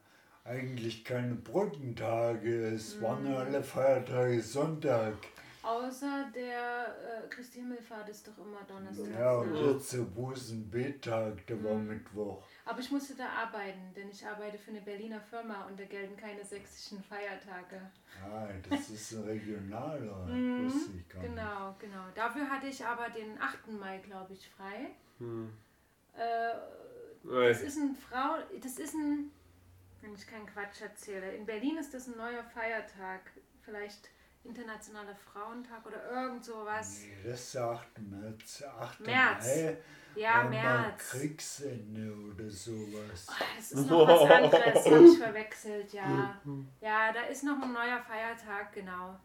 eigentlich 0.50 1.04
keine 1.04 1.34
Brückentage. 1.34 2.74
Es 2.74 2.96
mm. 2.96 3.02
waren 3.02 3.26
alle 3.34 3.62
Feiertage 3.62 4.42
Sonntag. 4.42 5.14
Außer 5.62 6.30
der 6.34 6.86
äh, 7.22 7.28
Christi 7.28 7.58
Himmelfahrt 7.58 8.08
ist 8.08 8.26
doch 8.26 8.38
immer 8.38 8.62
Donnerstag. 8.66 9.12
Ja, 9.16 9.32
und 9.36 9.52
ne? 9.52 9.72
jetzt 9.72 9.92
der 9.92 9.98
Busenbettag, 9.98 11.46
der 11.46 11.56
mhm. 11.56 11.64
war 11.64 11.74
Mittwoch. 11.74 12.42
Aber 12.64 12.80
ich 12.80 12.90
musste 12.90 13.14
da 13.14 13.28
arbeiten, 13.28 13.92
denn 13.94 14.08
ich 14.08 14.26
arbeite 14.26 14.56
für 14.56 14.70
eine 14.70 14.80
Berliner 14.80 15.20
Firma 15.20 15.66
und 15.66 15.78
da 15.78 15.84
gelten 15.84 16.16
keine 16.16 16.42
sächsischen 16.42 17.02
Feiertage. 17.02 17.82
Ah, 18.24 18.48
das 18.70 18.88
ist 18.88 19.12
ein 19.12 19.24
regionaler, 19.24 20.26
mhm, 20.28 20.64
wusste 20.64 20.92
ich 20.96 21.08
gar 21.10 21.22
Genau, 21.22 21.68
nicht. 21.68 21.80
genau. 21.80 22.04
Dafür 22.14 22.48
hatte 22.48 22.66
ich 22.66 22.84
aber 22.84 23.10
den 23.10 23.38
8. 23.38 23.70
Mai, 23.78 23.98
glaube 23.98 24.32
ich, 24.32 24.48
frei. 24.48 24.92
Mhm. 25.18 25.52
Äh, 26.16 26.54
das 27.22 27.60
ist 27.60 27.76
ein 27.76 27.94
Frau, 27.94 28.36
das 28.62 28.78
ist 28.78 28.94
ein, 28.94 29.30
wenn 30.00 30.14
ich 30.14 30.26
keinen 30.26 30.46
Quatsch 30.46 30.80
erzähle, 30.80 31.34
in 31.34 31.46
Berlin 31.46 31.76
ist 31.78 31.92
das 31.94 32.06
ein 32.06 32.16
neuer 32.16 32.42
Feiertag. 32.42 33.20
Vielleicht 33.62 34.10
Internationaler 34.42 35.14
Frauentag 35.14 35.84
oder 35.86 36.10
irgend 36.10 36.44
sowas. 36.44 37.00
Nee, 37.02 37.30
das 37.30 37.40
ist 37.40 37.54
der 37.54 37.64
8. 37.64 37.98
März. 37.98 38.62
8. 38.62 39.00
März. 39.00 39.46
Mai. 39.46 39.76
Ja, 40.16 40.42
März. 40.44 41.10
Kriegsende 41.10 42.12
oder 42.12 42.50
sowas. 42.50 43.26
Oh, 43.28 43.44
das 43.56 43.72
ist 43.72 43.86
noch 43.86 44.08
was 44.08 44.30
anderes, 44.30 44.86
habe 44.86 45.04
ich 45.04 45.18
verwechselt, 45.18 45.92
ja. 45.92 46.40
Ja, 46.80 47.12
da 47.12 47.22
ist 47.22 47.44
noch 47.44 47.62
ein 47.62 47.72
neuer 47.72 48.00
Feiertag, 48.00 48.72
genau. 48.72 49.16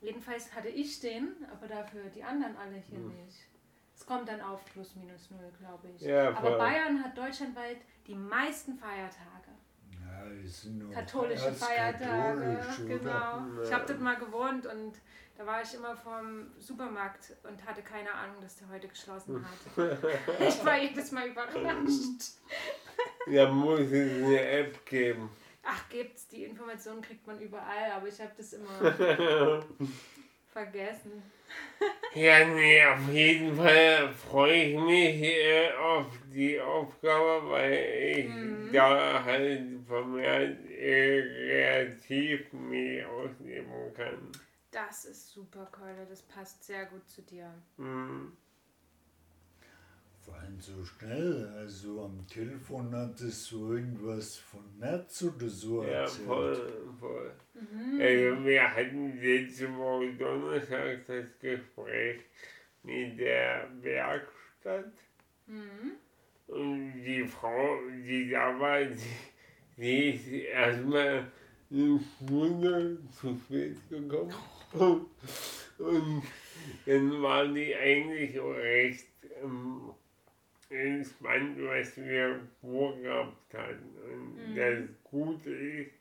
Jedenfalls 0.00 0.54
hatte 0.54 0.68
ich 0.68 1.00
den, 1.00 1.34
aber 1.50 1.66
dafür 1.66 2.04
die 2.14 2.22
anderen 2.22 2.56
alle 2.56 2.76
hier 2.76 2.98
mhm. 2.98 3.14
nicht. 3.24 3.38
Es 3.96 4.06
kommt 4.06 4.28
dann 4.28 4.40
auf 4.40 4.64
plus 4.66 4.94
minus 4.94 5.30
null, 5.30 5.50
glaube 5.58 5.88
ich. 5.88 6.02
Ja, 6.02 6.36
aber 6.36 6.56
Bayern 6.56 7.02
hat 7.02 7.18
deutschlandweit 7.18 7.78
die 8.06 8.14
meisten 8.14 8.78
Feiertage 8.78 9.37
katholische 10.92 11.52
Feiertage. 11.52 12.58
Genau. 12.86 13.42
Ich 13.62 13.72
habe 13.72 13.84
dort 13.86 14.00
mal 14.00 14.16
gewohnt 14.16 14.66
und 14.66 14.94
da 15.36 15.46
war 15.46 15.62
ich 15.62 15.72
immer 15.74 15.96
vorm 15.96 16.50
Supermarkt 16.58 17.36
und 17.44 17.64
hatte 17.64 17.82
keine 17.82 18.12
Ahnung, 18.12 18.36
dass 18.40 18.56
der 18.56 18.68
heute 18.68 18.88
geschlossen 18.88 19.44
hat. 19.44 19.98
ich 20.40 20.64
war 20.64 20.78
jedes 20.78 21.12
Mal 21.12 21.28
überrascht. 21.28 22.38
ja, 23.28 23.48
muss 23.48 23.80
es 23.80 24.22
eine 24.24 24.40
App 24.40 24.84
geben. 24.84 25.30
Ach, 25.62 25.88
gibt's. 25.88 26.26
Die 26.28 26.44
Informationen 26.44 27.02
kriegt 27.02 27.26
man 27.26 27.38
überall, 27.40 27.92
aber 27.94 28.08
ich 28.08 28.20
habe 28.20 28.32
das 28.36 28.54
immer 28.54 28.68
vergessen. 30.58 31.22
ja, 32.14 32.44
nee, 32.44 32.84
auf 32.84 33.08
jeden 33.12 33.56
Fall 33.56 34.12
freue 34.12 34.62
ich 34.64 34.76
mich 34.76 35.22
äh, 35.22 35.72
auf 35.72 36.06
die 36.32 36.60
Aufgabe, 36.60 37.50
weil 37.50 38.16
ich 38.16 38.28
mhm. 38.28 38.70
da 38.72 39.24
halt 39.24 39.86
vermehrt 39.86 40.58
äh, 40.70 41.22
kreativ 41.22 42.52
mich 42.52 43.04
ausleben 43.04 43.94
kann. 43.94 44.32
Das 44.70 45.04
ist 45.04 45.30
super, 45.30 45.66
Keule. 45.70 46.06
Das 46.08 46.22
passt 46.22 46.64
sehr 46.64 46.86
gut 46.86 47.08
zu 47.08 47.22
dir. 47.22 47.54
Mhm 47.76 48.36
vor 50.28 50.38
allem 50.38 50.60
so 50.60 50.84
schnell. 50.84 51.46
Also 51.56 52.02
am 52.02 52.26
Telefon 52.26 52.94
hattest 52.94 53.50
du 53.50 53.72
irgendwas 53.72 54.36
von 54.36 54.60
März 54.78 55.22
oder 55.22 55.48
so 55.48 55.82
ja, 55.82 56.02
erzählt. 56.02 56.26
voll, 56.26 56.72
voll. 57.00 57.32
Mhm. 57.54 58.00
Also 58.00 58.44
wir 58.44 58.76
hatten 58.76 59.20
letzte 59.20 59.74
Woche 59.76 60.12
Donnerstag 60.14 61.06
das 61.06 61.38
Gespräch 61.40 62.20
mit 62.82 63.18
der 63.18 63.68
Werkstatt. 63.80 64.92
Mhm. 65.46 65.92
Und 66.46 66.92
die 67.02 67.24
Frau, 67.24 67.78
die 68.06 68.30
da 68.30 68.58
war, 68.58 68.84
die, 68.84 68.96
die 69.76 70.10
ist 70.10 70.28
erstmal 70.28 71.30
eine 71.70 72.00
Stunde 72.00 72.98
zu 73.12 73.38
spät 73.44 73.76
gekommen. 73.88 74.34
Und 75.78 76.22
dann 76.86 77.22
war 77.22 77.46
die 77.46 77.74
eigentlich 77.74 78.38
recht 78.38 79.06
ähm, 79.42 79.92
entspannt, 80.70 81.58
was 81.62 81.96
wir 81.96 82.40
vorgehabt 82.60 83.54
hatten. 83.54 83.96
Und 84.04 84.52
mhm. 84.52 84.56
das 84.56 84.88
Gute 85.04 85.50
ist, 85.50 85.92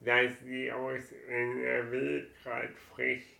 dass 0.00 0.40
sie 0.44 0.70
aus 0.70 1.12
NRW 1.28 2.22
gerade 2.42 2.74
frisch 2.94 3.36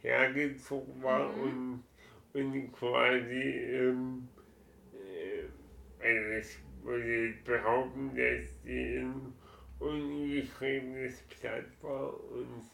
hergezogen 0.00 1.02
war 1.02 1.32
mhm. 1.32 1.82
und, 2.34 2.40
und 2.40 2.72
quasi, 2.72 3.42
ähm, 3.72 4.28
äh, 4.92 6.04
also 6.04 6.30
ich 6.38 6.58
würde 6.84 7.34
behaupten, 7.44 8.08
dass 8.14 8.62
sie 8.64 8.98
ein 8.98 9.32
ungeschriebenes 9.78 11.22
Blatt 11.22 11.64
war 11.82 12.12
und 12.30 12.70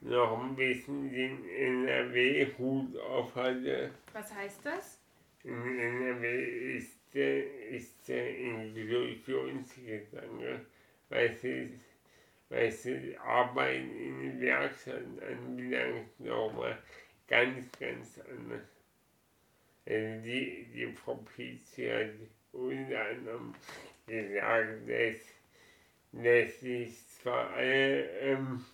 noch 0.00 0.42
ein 0.42 0.56
bisschen 0.56 1.10
den 1.10 1.48
NRW-Hut 1.48 2.96
auf 2.98 3.34
hatte. 3.36 3.90
Was 4.12 4.34
heißt 4.34 4.60
das? 4.64 5.01
In 5.44 5.78
NRW 5.78 6.76
ist 6.76 7.14
der, 7.14 7.70
ist 7.70 8.08
der 8.08 8.36
Inklusionsgedanke, 8.38 10.60
weil 11.08 11.34
sie, 11.36 11.78
weil 12.48 12.70
sie 12.70 13.18
Arbeit 13.18 13.82
in 13.82 14.20
den 14.20 14.40
Werkstätten 14.40 15.20
anbelangt, 15.20 16.20
nochmal 16.20 16.78
ganz, 17.28 17.66
ganz 17.78 18.20
anders. 18.20 18.62
Also 19.84 20.22
die, 20.22 20.68
die 20.72 20.92
Frau 20.92 21.16
Pizzi 21.34 21.86
hat 21.86 22.10
unter 22.52 23.04
anderem 23.04 23.52
gesagt, 24.06 24.88
dass, 24.88 25.16
dass 26.12 26.60
sich 26.60 27.08
zwar 27.08 27.50
alle, 27.50 28.08
ähm, 28.20 28.64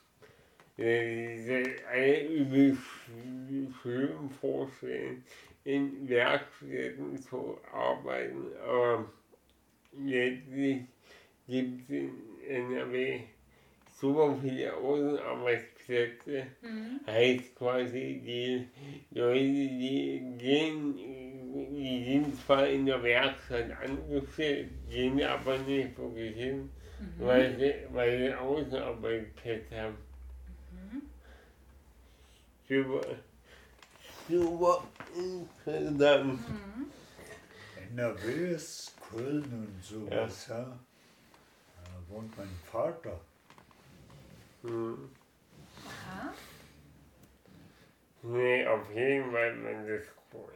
diese, 0.77 1.63
alle 1.91 2.29
übel 2.29 2.77
schlimm 3.81 4.29
vorstellen, 4.31 5.25
in 5.69 6.09
Werkstätten 6.09 7.19
zu 7.19 7.59
arbeiten, 7.73 8.47
aber 8.67 9.05
letztlich 9.93 10.83
gibt 11.47 11.83
es 11.83 11.91
in 11.91 12.11
NRW 12.49 13.21
super 14.01 14.35
viele 14.41 14.75
Außenarbeitsplätze. 14.75 16.47
Mhm. 16.63 17.01
Heißt 17.07 17.55
quasi, 17.57 18.23
die 18.25 18.69
Leute, 19.11 19.41
die 19.41 20.23
gehen, 20.39 20.95
die 21.75 22.05
sind 22.05 22.35
zwar 22.47 22.67
in 22.67 22.87
der 22.87 23.03
Werkstatt 23.03 23.71
angestellt, 23.83 24.71
gehen 24.89 25.23
aber 25.23 25.59
nicht 25.59 25.99
wirklich 25.99 26.35
hin, 26.35 26.71
Mhm. 26.99 27.27
weil 27.27 27.57
sie, 27.59 27.75
weil 27.95 28.19
sie 28.19 28.35
Außenarbeitsplätze 28.35 29.81
haben. 29.83 29.97
Mhm. 30.73 31.03
Super, 32.69 33.07
interessant. 34.29 34.89
Mhm. 36.49 36.91
NRW 37.93 38.55
ist 38.55 38.93
Köln 39.01 39.45
und 39.45 39.83
sowas, 39.83 40.47
ja. 40.49 40.65
Da 40.65 40.79
wohnt 42.09 42.37
mein 42.37 42.49
Vater. 42.71 43.19
Hm. 44.63 45.11
Aha. 45.87 46.33
Nee, 48.23 48.67
auf 48.67 48.91
jeden 48.95 49.31
Fall, 49.31 49.65
wenn 49.65 49.87
das 49.87 50.05
cool. 50.33 50.53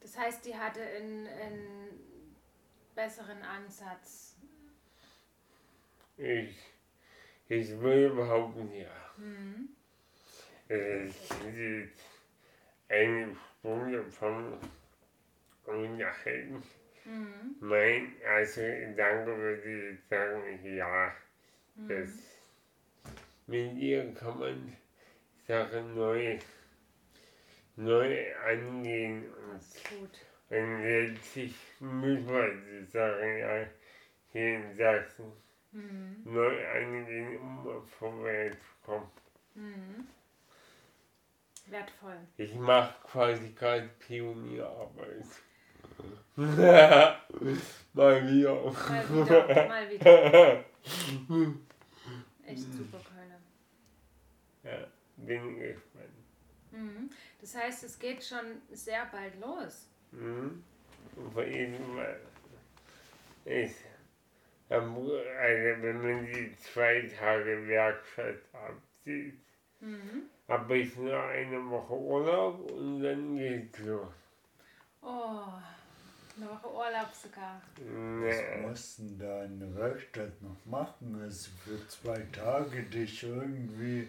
Das 0.00 0.16
heißt, 0.16 0.44
die 0.44 0.56
hatte 0.56 0.80
einen, 0.80 1.26
einen 1.26 1.88
besseren 2.94 3.42
Ansatz. 3.42 4.36
Ich, 6.16 6.56
ich 7.48 7.80
will 7.80 8.10
behaupten, 8.10 8.72
ja. 8.72 8.88
Mhm. 9.16 9.70
Eine 12.88 13.36
Stunde 13.58 14.04
vom 14.10 14.58
Unterhalten. 15.64 16.62
Mhm. 17.04 17.56
Mein 17.58 18.20
erster 18.20 18.70
Gedanke 18.70 19.36
würde 19.36 19.90
ich 19.90 20.04
sagen, 20.08 20.76
ja, 20.76 21.12
das 21.88 22.10
Mhm. 22.10 22.20
mit 23.46 23.78
ihr 23.78 24.14
kann 24.14 24.38
man 24.38 24.76
Sachen 25.46 25.94
neu, 25.96 26.38
neu 27.76 28.36
angehen 28.36 29.24
und, 29.32 29.56
Absolut. 29.56 30.18
und 30.50 30.82
letztlich 30.84 31.54
müssen 31.80 32.28
wir 32.28 32.54
die 32.54 32.84
Sachen 32.86 33.38
ja 33.38 33.66
hier 34.32 34.54
in 34.56 34.76
Sachsen 34.76 35.32
Mhm. 35.72 36.22
neu 36.24 36.66
angehen, 36.68 37.38
um 37.38 37.86
vorwärts 37.86 38.56
zu 38.58 38.86
kommen. 38.86 39.10
Mhm. 39.54 40.06
Wertvoll. 41.70 42.16
Ich 42.36 42.54
mache 42.54 42.94
quasi 43.04 43.50
gerade 43.50 43.88
Pionierarbeit. 43.98 45.24
Mal 46.36 48.26
wieder. 48.26 48.54
Mal 48.62 49.08
wieder, 49.08 49.68
mal 49.68 49.90
wieder. 49.90 50.64
Echt 52.46 52.72
super, 52.72 52.98
Kölner. 53.04 53.40
ja, 54.64 54.86
bin 55.16 55.58
gespannt. 55.58 56.06
Mhm. 56.70 57.10
Das 57.40 57.54
heißt, 57.54 57.84
es 57.84 57.98
geht 57.98 58.24
schon 58.24 58.62
sehr 58.70 59.06
bald 59.12 59.38
los. 59.40 59.88
Mhm. 60.12 60.64
Ich, 63.44 63.72
also 64.68 64.94
wenn 65.82 66.02
man 66.02 66.26
die 66.26 66.56
zwei 66.56 67.02
Tage 67.18 67.66
Werkstatt 67.66 68.38
abzieht, 68.52 69.40
Mhm. 69.80 70.22
habe 70.48 70.78
ich 70.78 70.96
nur 70.96 71.22
eine 71.22 71.68
Woche 71.70 71.94
Urlaub 71.94 72.70
und 72.72 73.02
dann 73.02 73.36
geht's 73.36 73.78
los. 73.80 74.08
Oh, 75.02 75.44
eine 76.36 76.50
Woche 76.50 76.66
Urlaub 76.68 77.08
sogar. 77.12 77.60
Was 77.76 78.36
Nee. 78.36 78.60
mussten 78.66 79.18
da 79.18 79.44
in 79.44 79.58
der 79.60 79.74
Werkstatt 79.74 80.42
noch 80.42 80.64
machen? 80.66 81.18
Also 81.22 81.50
für 81.64 81.88
zwei 81.88 82.20
Tage 82.32 82.82
dich 82.82 83.22
irgendwie 83.22 84.08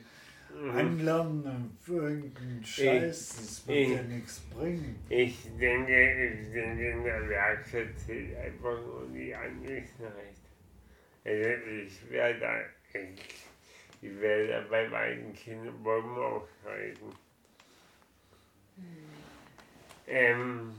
anlernen 0.75 1.77
für 1.81 2.09
irgendeinen 2.09 2.63
Scheiß. 2.65 3.35
Das 3.37 3.67
wird 3.67 3.87
ja 3.89 4.01
ich- 4.01 4.07
nichts 4.09 4.39
bringen. 4.53 4.99
Ich 5.07 5.43
denke, 5.57 6.33
ich 6.33 6.51
denke, 6.51 6.89
in 6.91 7.03
der 7.05 7.29
Werkstatt 7.29 7.97
zählt 8.05 8.35
einfach 8.37 8.77
nur 8.81 9.07
die 9.13 9.33
Anwesenheit. 9.33 10.35
Also 11.23 11.49
ich 11.85 12.09
werde 12.09 12.39
da, 12.39 12.59
ich, 12.99 13.19
ich 14.01 14.19
werde 14.19 14.47
da 14.47 14.61
bei 14.69 14.87
beiden 14.87 15.33
Kindern 15.33 15.81
Bäume 15.83 16.17
ausreißen. 16.19 17.15
Ähm, 20.07 20.73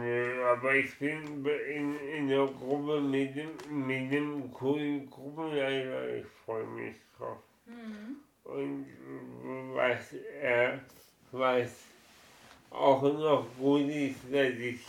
nö, 0.00 0.44
aber 0.46 0.74
ich 0.74 0.98
bin 0.98 1.44
in, 1.44 1.98
in 2.00 2.28
der 2.28 2.46
Gruppe 2.46 3.00
mit 3.00 3.36
dem, 3.36 3.86
mit 3.86 4.10
dem 4.10 4.52
coolen 4.52 5.08
Gruppenleiter, 5.08 6.16
ich 6.16 6.26
freue 6.44 6.66
mich 6.66 6.96
drauf. 7.16 7.38
Mhm. 7.66 8.16
Und 8.44 8.86
was, 9.74 10.12
äh, 10.42 10.78
was 11.30 11.70
auch 12.70 13.02
noch 13.02 13.46
gut 13.58 13.88
ist, 13.88 14.20
dass 14.32 14.54
ich 14.54 14.80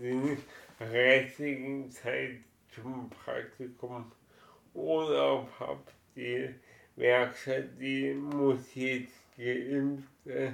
der 0.00 0.36
restlichen 0.90 1.90
Zeit 1.90 2.38
zum 2.74 3.10
Praktikum 3.10 4.10
Urlaub 4.72 5.48
habe. 5.58 5.80
Die 6.14 6.48
Werkstatt, 7.00 7.80
die 7.80 8.12
muss 8.12 8.74
jetzt 8.74 9.14
geimpft 9.34 10.26
äh, 10.26 10.50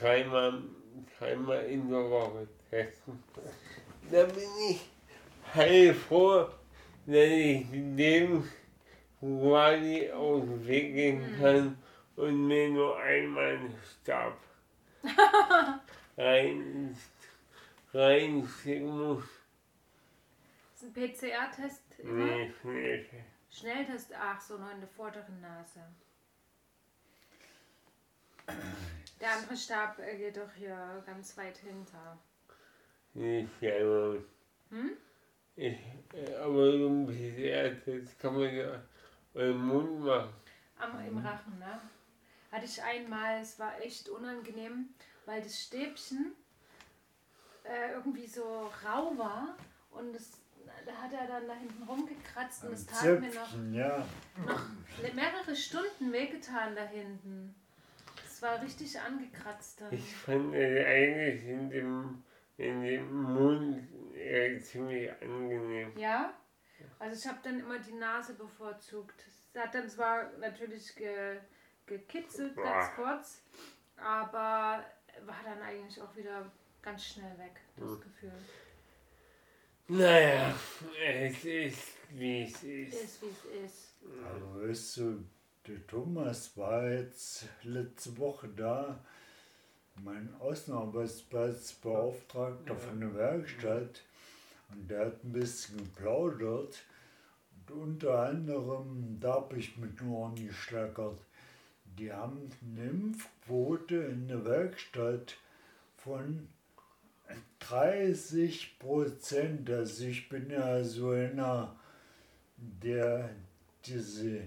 dreimal, 0.00 0.62
dreimal 1.18 1.66
in 1.66 1.90
der 1.90 2.10
Woche 2.10 2.48
testen. 2.70 3.22
Da 4.10 4.24
bin 4.24 4.48
ich 4.70 4.88
heilfroh, 5.54 6.48
dass 7.04 7.28
ich 7.28 7.66
dem 7.70 8.42
quasi 9.20 10.10
aus 10.10 10.44
dem 10.44 10.66
Weg 10.66 10.94
gehen 10.94 11.36
kann 11.38 11.76
und 12.16 12.48
mir 12.48 12.70
nur 12.70 12.98
einmal 12.98 13.56
einen 13.56 13.74
Stab 14.00 14.38
rein, 16.16 16.96
reinstecken 17.92 18.88
muss. 18.88 19.24
Das 20.72 20.82
ist 20.84 20.84
ein 20.84 20.92
PCR-Test. 20.94 21.82
Nee, 22.02 22.50
nee. 22.62 23.04
Schnelltest, 23.58 24.12
ach 24.14 24.40
so, 24.40 24.58
nur 24.58 24.70
in 24.70 24.80
der 24.80 24.88
vorderen 24.88 25.40
Nase. 25.40 25.80
Der 29.20 29.32
andere 29.32 29.56
Stab 29.56 29.98
äh, 29.98 30.18
geht 30.18 30.36
doch 30.36 30.52
hier 30.54 31.02
ganz 31.06 31.38
weit 31.38 31.56
hinter. 31.56 32.18
Nicht 33.14 33.48
selber. 33.60 34.22
Hm? 34.68 34.90
Ich, 35.56 35.78
äh, 36.12 36.34
aber 36.34 37.06
bisschen 37.06 38.04
das 38.04 38.18
kann 38.18 38.34
man 38.34 38.54
ja 38.54 38.82
im 39.32 39.66
Mund 39.66 40.00
machen. 40.00 40.34
Am, 40.78 41.06
Im 41.06 41.16
Rachen, 41.16 41.58
ne? 41.58 41.80
Hatte 42.52 42.66
ich 42.66 42.82
einmal, 42.82 43.40
es 43.40 43.58
war 43.58 43.80
echt 43.80 44.10
unangenehm, 44.10 44.90
weil 45.24 45.40
das 45.40 45.58
Stäbchen 45.58 46.34
äh, 47.64 47.92
irgendwie 47.92 48.26
so 48.26 48.70
rau 48.84 49.16
war 49.16 49.56
und 49.92 50.12
da 50.12 50.38
hat 50.70 51.12
er 51.12 51.26
dann 51.26 51.46
da 51.46 51.54
hinten 51.54 51.82
rumgekratzt 51.82 52.64
und 52.64 52.72
es 52.72 52.86
tat 52.86 53.20
mir 53.20 53.34
noch, 53.34 53.72
ja. 53.72 54.06
noch 54.46 54.62
mehrere 55.14 55.54
Stunden 55.54 56.12
wehgetan 56.12 56.74
da 56.74 56.84
hinten. 56.84 57.54
Es 58.24 58.42
war 58.42 58.60
richtig 58.62 59.00
angekratzt 59.00 59.80
dann. 59.80 59.92
Ich 59.92 60.14
fand 60.14 60.54
es 60.54 60.86
eigentlich 60.86 61.44
in 61.44 61.70
dem, 61.70 62.22
in 62.58 62.82
dem 62.82 63.22
Mund 63.22 63.88
äh, 64.14 64.58
ziemlich 64.60 65.10
angenehm. 65.22 65.96
Ja? 65.96 66.34
Also 66.98 67.18
ich 67.18 67.26
habe 67.26 67.38
dann 67.42 67.60
immer 67.60 67.78
die 67.78 67.94
Nase 67.94 68.34
bevorzugt. 68.34 69.24
Es 69.26 69.60
hat 69.60 69.74
dann 69.74 69.88
zwar 69.88 70.30
natürlich 70.38 70.94
ge, 70.94 71.38
gekitzelt 71.86 72.56
ganz 72.56 72.94
kurz, 72.94 73.42
aber 73.96 74.84
war 75.24 75.40
dann 75.44 75.62
eigentlich 75.62 76.00
auch 76.00 76.14
wieder 76.16 76.50
ganz 76.82 77.04
schnell 77.04 77.38
weg, 77.38 77.60
das 77.76 78.00
Gefühl. 78.00 78.32
Naja, 79.88 80.52
es 81.00 81.44
ist 81.44 81.92
wie 82.10 82.42
es 82.42 82.60
ist. 82.64 83.04
Ist 83.04 83.22
wie 83.22 83.28
es 83.28 83.44
ist. 83.64 83.94
Aber 84.20 84.66
weißt 84.66 84.96
du, 84.96 85.24
der 85.64 85.86
Thomas 85.86 86.56
war 86.56 86.90
jetzt 86.90 87.46
letzte 87.62 88.18
Woche 88.18 88.48
da, 88.48 88.98
mein 90.02 90.34
Außenarbeitsplatzbeauftragter 90.40 92.74
von 92.74 92.98
der 92.98 93.14
Werkstatt, 93.14 94.02
und 94.72 94.90
der 94.90 95.06
hat 95.06 95.22
ein 95.22 95.32
bisschen 95.32 95.76
geplaudert. 95.76 96.84
Und 97.68 97.70
unter 97.70 98.24
anderem, 98.24 99.20
da 99.20 99.34
habe 99.34 99.56
ich 99.56 99.76
mit 99.76 100.02
nur 100.02 100.34
geschlackert, 100.34 101.20
die 101.96 102.12
haben 102.12 102.50
eine 102.60 102.90
Impfquote 102.90 103.94
in 103.94 104.26
der 104.26 104.44
Werkstatt 104.44 105.36
von 105.96 106.48
30 107.60 108.78
Prozent. 108.78 109.70
Also 109.70 110.04
ich 110.04 110.28
bin 110.28 110.50
ja 110.50 110.82
so 110.84 111.10
einer, 111.10 111.74
der 112.56 113.30
diese 113.84 114.40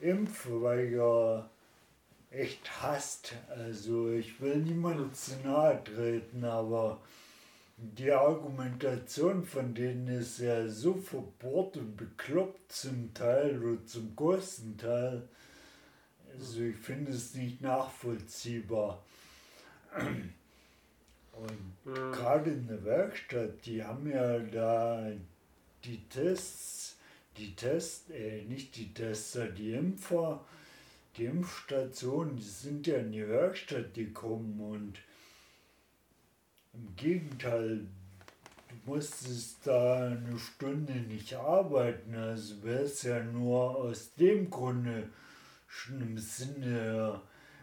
Impfweiger 0.00 1.48
echt 2.30 2.82
hasst. 2.82 3.34
Also 3.48 4.12
ich 4.12 4.40
will 4.40 4.56
niemandem 4.56 5.12
zu 5.12 5.32
nahe 5.44 5.82
treten, 5.84 6.44
aber 6.44 7.00
die 7.76 8.12
Argumentation 8.12 9.44
von 9.44 9.74
denen 9.74 10.06
ist 10.08 10.38
ja 10.38 10.68
so 10.68 10.94
verbohrt 10.94 11.76
und 11.78 11.96
bekloppt 11.96 12.72
zum 12.72 13.12
Teil 13.14 13.62
oder 13.62 13.84
zum 13.86 14.14
größten 14.14 14.76
Teil. 14.76 15.28
Also 16.32 16.60
ich 16.60 16.76
finde 16.76 17.12
es 17.12 17.34
nicht 17.34 17.60
nachvollziehbar. 17.60 19.02
Und 21.40 21.70
Mhm. 21.84 22.12
gerade 22.12 22.50
in 22.50 22.68
der 22.68 22.84
Werkstatt, 22.84 23.64
die 23.64 23.82
haben 23.82 24.10
ja 24.10 24.38
da 24.38 25.10
die 25.84 26.02
Tests, 26.08 26.96
die 27.36 27.54
Tests, 27.54 28.10
äh, 28.10 28.42
nicht 28.42 28.76
die 28.76 28.92
Tester, 28.92 29.46
die 29.46 29.72
Impfer, 29.72 30.44
die 31.16 31.24
Impfstationen, 31.24 32.36
die 32.36 32.42
sind 32.42 32.86
ja 32.86 32.98
in 32.98 33.12
die 33.12 33.26
Werkstatt 33.26 33.94
gekommen 33.94 34.60
und 34.60 34.98
im 36.72 36.94
Gegenteil, 36.96 37.86
du 38.68 38.92
musstest 38.92 39.66
da 39.66 40.06
eine 40.06 40.38
Stunde 40.38 40.92
nicht 40.92 41.34
arbeiten, 41.34 42.14
also 42.14 42.62
wäre 42.62 42.84
es 42.84 43.02
ja 43.02 43.22
nur 43.22 43.76
aus 43.76 44.14
dem 44.14 44.50
Grunde 44.50 45.08
schon 45.66 46.00
im 46.00 46.18
Sinne 46.18 46.66
der 46.66 47.22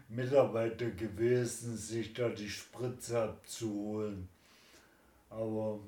Mitarbeiter 0.09 0.89
gewesen, 0.91 1.75
sich 1.75 2.13
da 2.13 2.29
die 2.29 2.49
Spritze 2.49 3.21
abzuholen. 3.21 4.29
Aber 5.29 5.79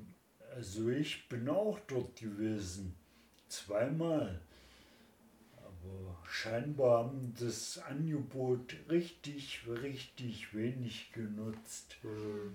also 0.54 0.88
ich 0.90 1.28
bin 1.28 1.48
auch 1.48 1.78
dort 1.86 2.16
gewesen, 2.16 2.94
zweimal. 3.48 4.40
Aber 5.56 6.18
scheinbar 6.28 7.04
haben 7.04 7.34
das 7.38 7.78
Angebot 7.78 8.74
richtig, 8.88 9.62
richtig 9.68 10.54
wenig 10.54 11.12
genutzt. 11.12 11.96
Mhm. 12.02 12.54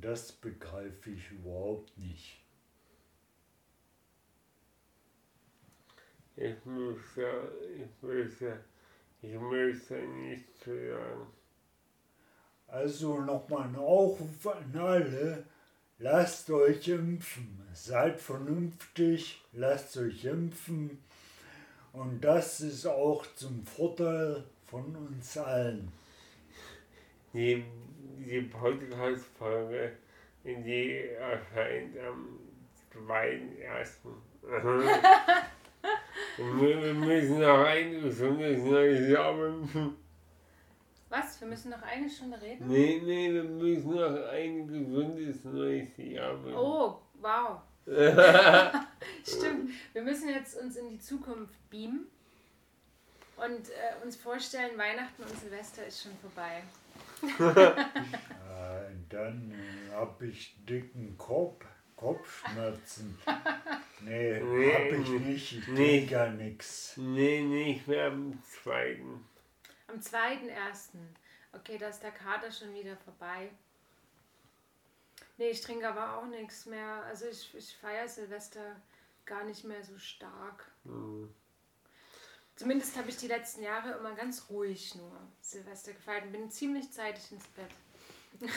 Das 0.00 0.32
begreife 0.32 1.10
ich 1.10 1.30
überhaupt 1.30 1.96
nicht. 1.98 2.38
Ich 6.36 6.64
muss 6.64 6.98
ja, 7.16 7.48
ich 7.76 8.02
muss 8.02 8.40
ja, 8.40 8.56
ich 9.22 9.38
möchte 9.38 9.94
nicht 9.94 10.44
sagen. 10.64 11.26
Also 12.66 13.20
nochmal 13.20 13.68
ein 13.68 13.76
Aufruf 13.76 14.46
an 14.46 14.76
alle, 14.76 15.44
lasst 15.98 16.50
euch 16.50 16.88
impfen. 16.88 17.60
Seid 17.72 18.20
vernünftig, 18.20 19.42
lasst 19.52 19.96
euch 19.96 20.24
impfen. 20.24 20.98
Und 21.92 22.22
das 22.22 22.60
ist 22.60 22.86
auch 22.86 23.24
zum 23.36 23.64
Vorteil 23.66 24.44
von 24.66 24.96
uns 24.96 25.36
allen. 25.36 25.92
Die, 27.34 27.62
die 28.18 28.40
Podcast-Folge, 28.40 29.92
die 30.44 31.08
erscheint 31.08 31.98
am 31.98 32.38
2.1. 33.06 33.86
wir 36.38 36.82
wir 36.82 36.94
müssen 36.94 37.40
noch 37.40 37.64
ein 37.64 38.00
gesundes 38.00 38.62
neues 38.62 39.08
Jahr 39.10 39.36
wünschen. 39.38 39.96
Was? 41.08 41.40
Wir 41.40 41.48
müssen 41.48 41.70
noch 41.70 41.82
eine 41.82 42.08
Stunde 42.08 42.40
reden? 42.40 42.66
Nee, 42.68 43.00
nee, 43.04 43.32
wir 43.32 43.44
müssen 43.44 43.94
noch 43.94 44.28
ein 44.30 44.66
gesundes 44.66 45.44
neues 45.44 45.96
Jahr 45.98 46.42
wünschen. 46.42 46.58
Oh, 46.58 46.98
wow. 47.20 47.60
Stimmt. 49.26 49.70
Wir 49.92 50.02
müssen 50.02 50.28
jetzt 50.28 50.58
uns 50.58 50.76
in 50.76 50.88
die 50.88 51.00
Zukunft 51.00 51.54
beamen 51.68 52.06
und 53.36 53.68
äh, 53.68 54.04
uns 54.04 54.16
vorstellen, 54.16 54.78
Weihnachten 54.78 55.22
und 55.22 55.38
Silvester 55.38 55.86
ist 55.86 56.02
schon 56.02 56.12
vorbei. 56.20 56.62
Äh, 58.52 58.94
dann 59.08 59.52
habe 59.92 60.26
ich 60.26 60.56
dicken 60.64 61.16
Kopf, 61.18 61.64
Kopfschmerzen. 62.02 63.18
Nee, 64.04 64.40
Nee, 64.40 64.74
habe 64.74 64.96
ich 64.96 65.08
nicht. 65.10 65.52
Ich 65.58 65.68
nee. 65.68 66.06
gar 66.06 66.28
nichts. 66.28 66.94
Nee, 66.96 67.40
nicht 67.40 67.86
mehr 67.86 68.06
am 68.06 68.42
zweiten. 68.42 69.24
Am 69.86 70.00
2.1. 70.00 70.88
Okay, 71.52 71.78
da 71.78 71.86
ist 71.86 72.02
der 72.02 72.10
Kater 72.10 72.50
schon 72.50 72.74
wieder 72.74 72.96
vorbei. 72.96 73.50
Nee, 75.38 75.50
ich 75.50 75.60
trinke 75.60 75.88
aber 75.88 76.16
auch 76.16 76.26
nichts 76.26 76.66
mehr. 76.66 77.04
Also 77.04 77.26
ich, 77.26 77.54
ich 77.54 77.76
feiere 77.76 78.08
Silvester 78.08 78.74
gar 79.24 79.44
nicht 79.44 79.62
mehr 79.62 79.84
so 79.84 79.96
stark. 79.98 80.72
Hm. 80.84 81.32
Zumindest 82.56 82.96
habe 82.96 83.08
ich 83.08 83.16
die 83.18 83.28
letzten 83.28 83.62
Jahre 83.62 83.92
immer 83.92 84.14
ganz 84.14 84.46
ruhig 84.50 84.96
nur 84.96 85.12
Silvester 85.40 85.92
gefeiert 85.92 86.24
und 86.24 86.32
bin 86.32 86.50
ziemlich 86.50 86.90
zeitig 86.90 87.30
ins 87.30 87.46
Bett. 87.48 87.70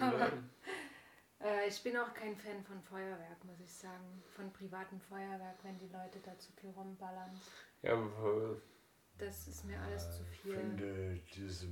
Aber 0.00 0.28
äh, 0.28 0.32
ich 1.68 1.82
bin 1.82 1.96
auch 1.96 2.12
kein 2.14 2.36
Fan 2.36 2.62
von 2.64 2.80
Feuerwerk, 2.82 3.44
muss 3.44 3.60
ich 3.60 3.72
sagen. 3.72 4.22
Von 4.34 4.52
privatem 4.52 5.00
Feuerwerk, 5.00 5.56
wenn 5.62 5.78
die 5.78 5.88
Leute 5.92 6.18
da 6.24 6.36
zu 6.38 6.52
viel 6.52 6.70
rumballern. 6.70 7.30
Ja, 7.82 7.96
voll. 8.20 8.60
Das 9.18 9.48
ist 9.48 9.64
mir 9.64 9.80
alles 9.80 10.16
zu 10.16 10.22
Ich 10.32 10.40
viel. 10.40 10.54
finde 10.54 11.18
diese 11.34 11.66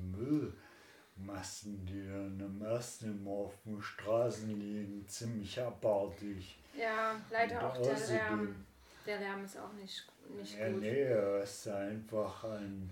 Müllmassen, 1.16 1.84
die 1.86 2.07
dann 2.07 2.40
am 2.42 2.62
ersten 2.62 3.18
immer 3.18 3.30
auf 3.32 3.55
den 3.64 3.80
Straßen 3.82 4.49
liegen, 4.59 5.07
ziemlich 5.09 5.61
abartig. 5.61 6.59
Ja, 6.76 7.20
leider 7.30 7.59
Und 7.59 7.64
auch 7.64 7.82
der 7.82 8.07
Lärm. 8.09 8.66
Der 9.07 9.18
Lärm 9.18 9.45
ist 9.45 9.59
auch 9.59 9.72
nicht, 9.74 10.07
nicht 10.30 10.59
Ja, 10.59 10.70
gut. 10.70 10.80
nee, 10.80 11.07
was 11.11 11.64
da 11.64 11.76
einfach 11.78 12.45
an 12.45 12.88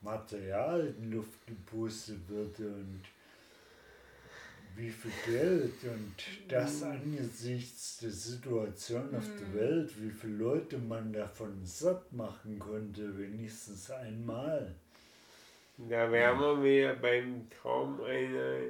Material 0.00 0.92
in 0.98 1.12
Luft 1.12 1.46
gepustet 1.46 2.28
wird 2.28 2.58
und 2.58 3.02
wie 4.76 4.90
viel 4.90 5.12
Geld 5.26 5.84
und 5.84 6.14
das 6.48 6.82
angesichts 6.82 7.98
der 7.98 8.10
Situation 8.10 9.14
auf 9.14 9.28
der 9.38 9.48
Mhm. 9.48 9.54
Welt, 9.54 10.02
wie 10.02 10.10
viele 10.10 10.34
Leute 10.34 10.78
man 10.78 11.12
davon 11.12 11.64
satt 11.64 12.12
machen 12.12 12.58
konnte, 12.58 13.16
wenigstens 13.18 13.90
einmal. 13.90 14.74
Da 15.78 16.10
wären 16.10 16.38
wir 16.38 16.62
wieder 16.62 16.94
beim 16.94 17.48
Traum 17.50 18.00
einer 18.02 18.60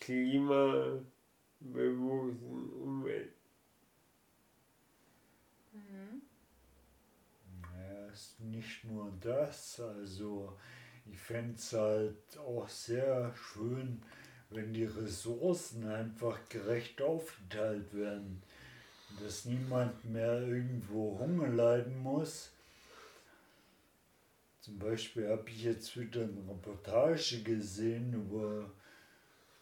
klimabewussten 0.00 2.70
Umwelt. 2.82 3.32
Mhm. 5.72 6.22
Ja, 7.74 8.06
ist 8.12 8.40
nicht 8.40 8.84
nur 8.84 9.12
das, 9.20 9.80
also 9.80 10.56
ich 11.10 11.18
fände 11.18 11.54
es 11.54 11.72
halt 11.72 12.38
auch 12.38 12.68
sehr 12.68 13.32
schön, 13.34 14.02
wenn 14.50 14.72
die 14.72 14.84
Ressourcen 14.84 15.86
einfach 15.88 16.38
gerecht 16.48 17.02
aufgeteilt 17.02 17.92
werden, 17.94 18.42
dass 19.22 19.44
niemand 19.44 20.04
mehr 20.04 20.40
irgendwo 20.40 21.18
Hunger 21.18 21.48
leiden 21.48 21.98
muss. 22.02 22.50
Zum 24.60 24.78
Beispiel 24.78 25.28
habe 25.28 25.48
ich 25.48 25.64
jetzt 25.64 25.98
wieder 25.98 26.22
eine 26.22 26.40
Reportage 26.48 27.42
gesehen 27.42 28.12
über 28.12 28.68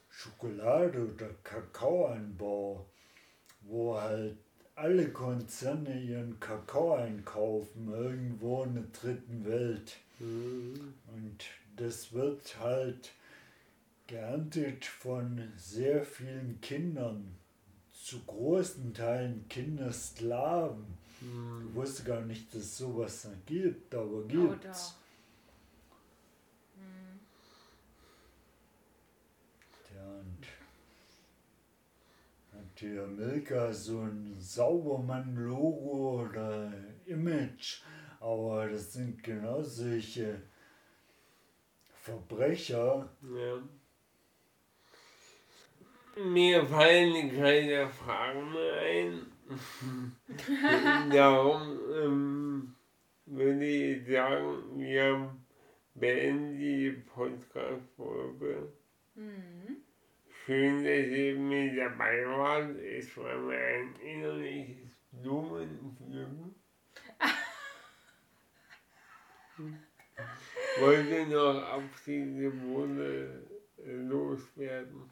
Schokolade 0.09 1.07
oder 1.07 1.29
Kakaoanbau, 1.43 2.87
wo 3.63 4.01
halt 4.01 4.37
alle 4.77 5.09
Konzerne 5.11 6.01
ihren 6.01 6.39
Kakao 6.41 6.95
einkaufen, 6.95 7.93
irgendwo 7.93 8.65
in 8.65 8.75
der 8.75 8.85
dritten 8.93 9.45
Welt. 9.45 9.97
Mhm. 10.19 10.95
Und 11.15 11.45
das 11.77 12.13
wird 12.13 12.59
halt 12.59 13.13
geerntet 14.07 14.85
von 14.85 15.53
sehr 15.57 16.05
vielen 16.05 16.61
Kindern, 16.61 17.37
zu 17.93 18.21
großen 18.25 18.93
Teilen 18.93 19.47
Kindersklaven. 19.49 20.85
Mhm. 21.21 21.69
Ich 21.71 21.75
wusste 21.75 22.05
gar 22.05 22.21
nicht, 22.21 22.53
dass 22.55 22.63
es 22.63 22.79
sowas 22.79 23.27
gibt, 23.47 23.95
aber 23.95 24.05
Oh, 24.19 24.23
gibt's. 24.27 24.95
doch. 24.95 24.95
Mhm. 26.83 27.21
Ja, 29.97 30.05
und 30.21 30.47
hat 32.53 32.79
hier 32.79 33.07
Milka 33.07 33.73
so 33.73 34.01
ein 34.01 34.37
Saubermann-Logo 34.39 36.23
oder 36.27 36.73
Image, 37.07 37.81
aber 38.21 38.69
das 38.69 38.93
sind 38.93 39.23
genau 39.23 39.63
solche 39.63 40.43
Verbrecher. 42.03 43.09
Ja. 43.23 43.63
Mir 46.17 46.65
fallen 46.65 47.37
keine 47.37 47.89
Fragen 47.89 48.53
mehr 48.53 48.83
ein. 48.83 49.27
Darum 51.13 51.81
ähm, 51.93 52.77
würde 53.27 53.65
ich 53.65 54.07
sagen, 54.07 54.79
wir 54.79 55.05
haben 55.05 55.45
beende 55.95 56.57
die 56.57 56.93
Podcast-Folge. 56.93 58.73
Mhm. 59.17 59.79
Schön, 60.45 60.85
dass 60.85 61.09
ihr 61.09 61.37
mit 61.37 61.77
dabei 61.79 62.25
wart. 62.29 62.79
Es 62.79 63.17
war 63.17 63.37
mir 63.39 63.59
ein 63.59 63.97
innerliches 63.97 64.93
Blumenpflücken. 65.11 66.55
Wollte 70.79 71.27
noch 71.27 71.61
abschließende 71.63 72.53
Worte 72.69 73.49
loswerden. 73.79 75.11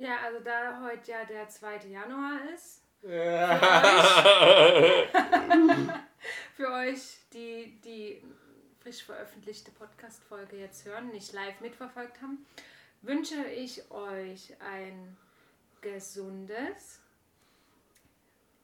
Ja, 0.00 0.16
also 0.24 0.40
da 0.40 0.80
heute 0.82 1.10
ja 1.10 1.24
der 1.26 1.46
2. 1.46 1.88
Januar 1.90 2.38
ist, 2.54 2.82
für 6.56 6.72
euch, 6.72 7.18
die 7.34 7.78
die 7.84 8.22
frisch 8.78 9.04
veröffentlichte 9.04 9.70
Podcast-Folge 9.72 10.56
jetzt 10.56 10.86
hören, 10.86 11.08
nicht 11.08 11.34
live 11.34 11.60
mitverfolgt 11.60 12.22
haben, 12.22 12.46
wünsche 13.02 13.44
ich 13.44 13.90
euch 13.90 14.56
ein 14.62 15.18
gesundes 15.82 17.02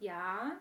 Jahr 0.01 0.53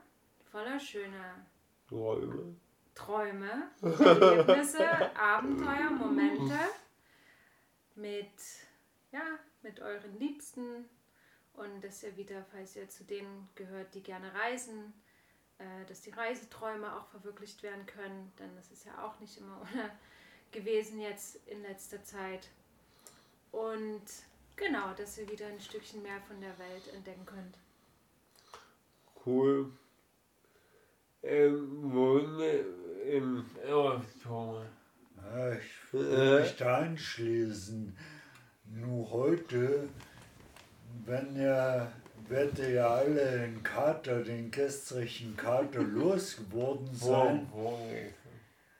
voller 0.51 0.77
schöner 0.81 1.45
Träume. 1.87 2.53
Träume, 2.95 3.71
Erlebnisse, 3.81 5.15
Abenteuer, 5.17 5.91
Momente 5.91 6.59
mit, 7.95 8.33
ja, 9.13 9.21
mit 9.65 9.79
euren 9.81 10.17
Liebsten 10.19 10.85
und 11.53 11.83
dass 11.83 12.03
ihr 12.03 12.15
wieder, 12.15 12.45
falls 12.51 12.75
ihr 12.75 12.87
zu 12.87 13.03
denen 13.03 13.49
gehört, 13.55 13.93
die 13.95 14.03
gerne 14.03 14.33
reisen, 14.33 14.93
äh, 15.57 15.85
dass 15.87 16.01
die 16.01 16.11
Reiseträume 16.11 16.95
auch 16.95 17.07
verwirklicht 17.07 17.63
werden 17.63 17.85
können, 17.87 18.31
denn 18.39 18.55
das 18.55 18.71
ist 18.71 18.85
ja 18.85 19.03
auch 19.03 19.19
nicht 19.19 19.37
immer 19.37 19.59
ohne 19.73 19.91
gewesen 20.51 21.01
jetzt 21.01 21.37
in 21.47 21.63
letzter 21.63 22.03
Zeit. 22.03 22.49
Und 23.51 24.03
genau, 24.55 24.93
dass 24.93 25.17
ihr 25.17 25.29
wieder 25.29 25.47
ein 25.47 25.59
Stückchen 25.59 26.01
mehr 26.03 26.21
von 26.21 26.39
der 26.39 26.57
Welt 26.59 26.87
entdecken 26.93 27.25
könnt. 27.25 27.57
Cool. 29.25 29.71
Ähm, 31.23 31.91
wollen 31.91 32.37
wir 32.37 33.03
im 33.11 33.45
Thomas. 34.21 34.67
Ja, 35.17 35.53
ich 35.53 35.93
würde 35.93 36.41
mich 36.41 36.55
da 36.55 36.77
anschließen. 36.77 37.97
Nur 38.67 39.09
heute, 39.11 39.89
wenn 41.05 41.35
werdet 42.27 42.59
ihr 42.59 42.69
ja 42.71 42.87
alle 42.87 43.39
den 43.39 43.63
Kater, 43.63 44.23
den 44.23 44.51
gestrigen 44.51 45.37
Kater 45.37 45.81
losgeworden 45.81 46.93
sein. 46.93 47.47
vorgestern. 47.51 48.13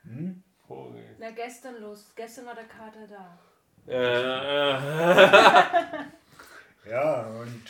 Hm? 0.04 0.42
Vorgestern. 0.66 1.16
Na, 1.18 1.30
gestern 1.30 1.80
los. 1.80 2.12
Gestern 2.16 2.46
war 2.46 2.54
der 2.54 2.64
Kater 2.64 3.06
da. 3.06 3.38
Äh, 3.86 6.06
Ja, 6.90 7.26
und 7.26 7.64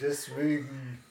deswegen 0.00 1.02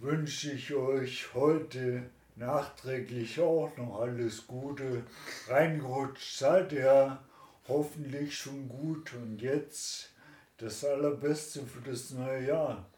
wünsche 0.00 0.50
ich 0.50 0.74
euch 0.74 1.32
heute 1.32 2.10
nachträglich 2.34 3.38
auch 3.40 3.70
noch 3.76 4.00
alles 4.00 4.48
Gute. 4.48 5.04
Reingerutscht 5.46 6.38
seid 6.38 6.72
ihr 6.72 7.20
hoffentlich 7.68 8.36
schon 8.36 8.68
gut 8.68 9.14
und 9.14 9.40
jetzt 9.40 10.10
das 10.58 10.84
Allerbeste 10.84 11.62
für 11.62 11.80
das 11.88 12.10
neue 12.10 12.46
Jahr. 12.46 12.90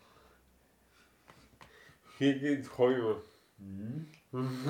Schicke 2.16 2.62
Träume. 2.62 3.22
Mhm. 3.58 4.06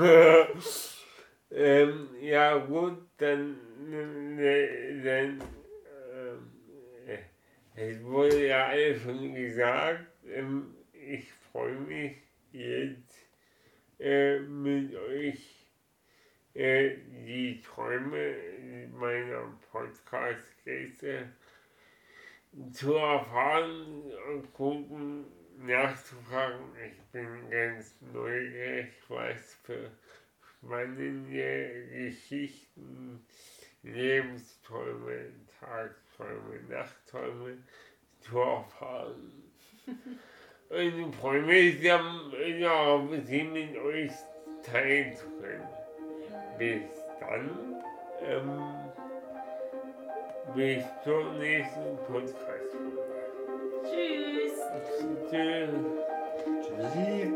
ähm, 1.51 2.09
ja 2.21 2.57
gut, 2.59 2.99
dann, 3.19 3.57
dann 3.91 4.39
äh, 4.39 5.39
es 7.77 8.03
wurde 8.05 8.47
ja 8.47 8.67
alles 8.67 9.03
schon 9.03 9.35
gesagt. 9.35 10.07
Ähm, 10.27 10.75
ich 10.93 11.33
freue 11.53 11.75
mich 11.75 12.17
jetzt 12.53 13.19
äh, 13.99 14.39
mit 14.39 14.95
euch 14.95 15.54
äh, 16.55 16.97
die 17.27 17.61
Träume 17.61 18.37
meiner 18.93 19.59
Podcast-Gäste 19.73 21.29
zu 22.73 22.95
erfahren 22.95 24.03
und 24.29 24.53
gucken, 24.55 25.25
nachzufragen. 25.59 26.67
Ich 26.87 27.03
bin 27.11 27.51
ganz 27.51 27.95
neugierig, 28.13 28.93
was 29.09 29.55
für 29.65 29.91
spannende 30.61 31.87
Geschichten, 31.89 33.27
Lebensträume, 33.83 35.33
Tagträume, 35.61 36.61
Nachtträume 36.69 37.59
zu 38.21 38.39
erfahren. 38.39 39.53
Und 40.71 41.11
ich 41.11 41.17
freue 41.17 41.43
mich, 41.43 41.83
ja, 41.83 43.09
sie 43.25 43.43
mit 43.45 43.77
euch 43.77 44.11
teilen 44.63 45.15
zu 45.15 45.27
können. 45.41 45.84
Bis 46.59 47.05
dann. 47.21 47.83
Ähm, 48.23 48.63
bis 50.55 50.85
zur 51.03 51.33
nächsten 51.35 51.97
Podcast. 52.07 52.77
Tschüss! 53.85 54.53
Tschüss. 55.31 55.71
Tschüssi. 56.63 57.34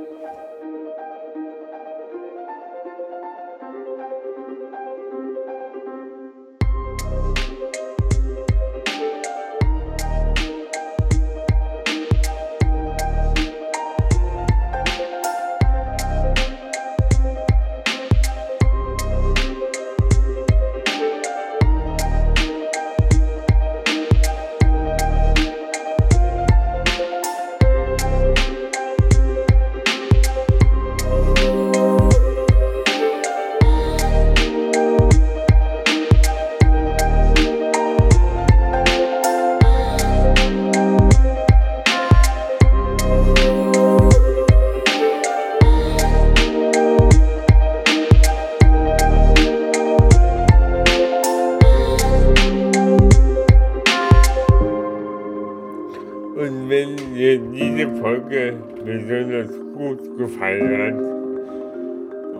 Folge 58.99 58.99
besonders 58.99 59.51
gut 59.75 59.99
gefallen 60.19 60.79
hat 60.79 60.95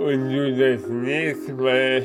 und 0.01 0.31
du 0.31 0.57
das 0.57 0.89
nächste 0.89 1.53
Mal 1.55 2.03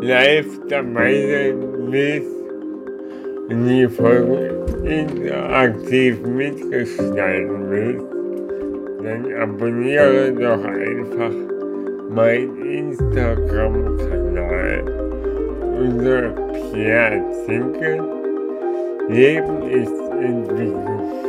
live 0.00 0.60
dabei 0.68 1.12
sein 1.12 1.56
willst 1.90 2.36
und 3.48 3.66
die 3.66 3.88
Folge 3.88 4.64
interaktiv 4.84 6.20
mitgestalten 6.22 7.70
willst, 7.70 8.06
dann 9.02 9.32
abonniere 9.34 10.32
doch 10.32 10.64
einfach 10.64 11.34
meinen 12.10 12.64
Instagram-Kanal 12.64 14.84
unter 15.78 16.30
Pierre 16.72 17.22
Zinke. 17.46 18.04
Leben 19.08 19.62
ist 19.70 19.94
Entwicklung. 20.20 21.25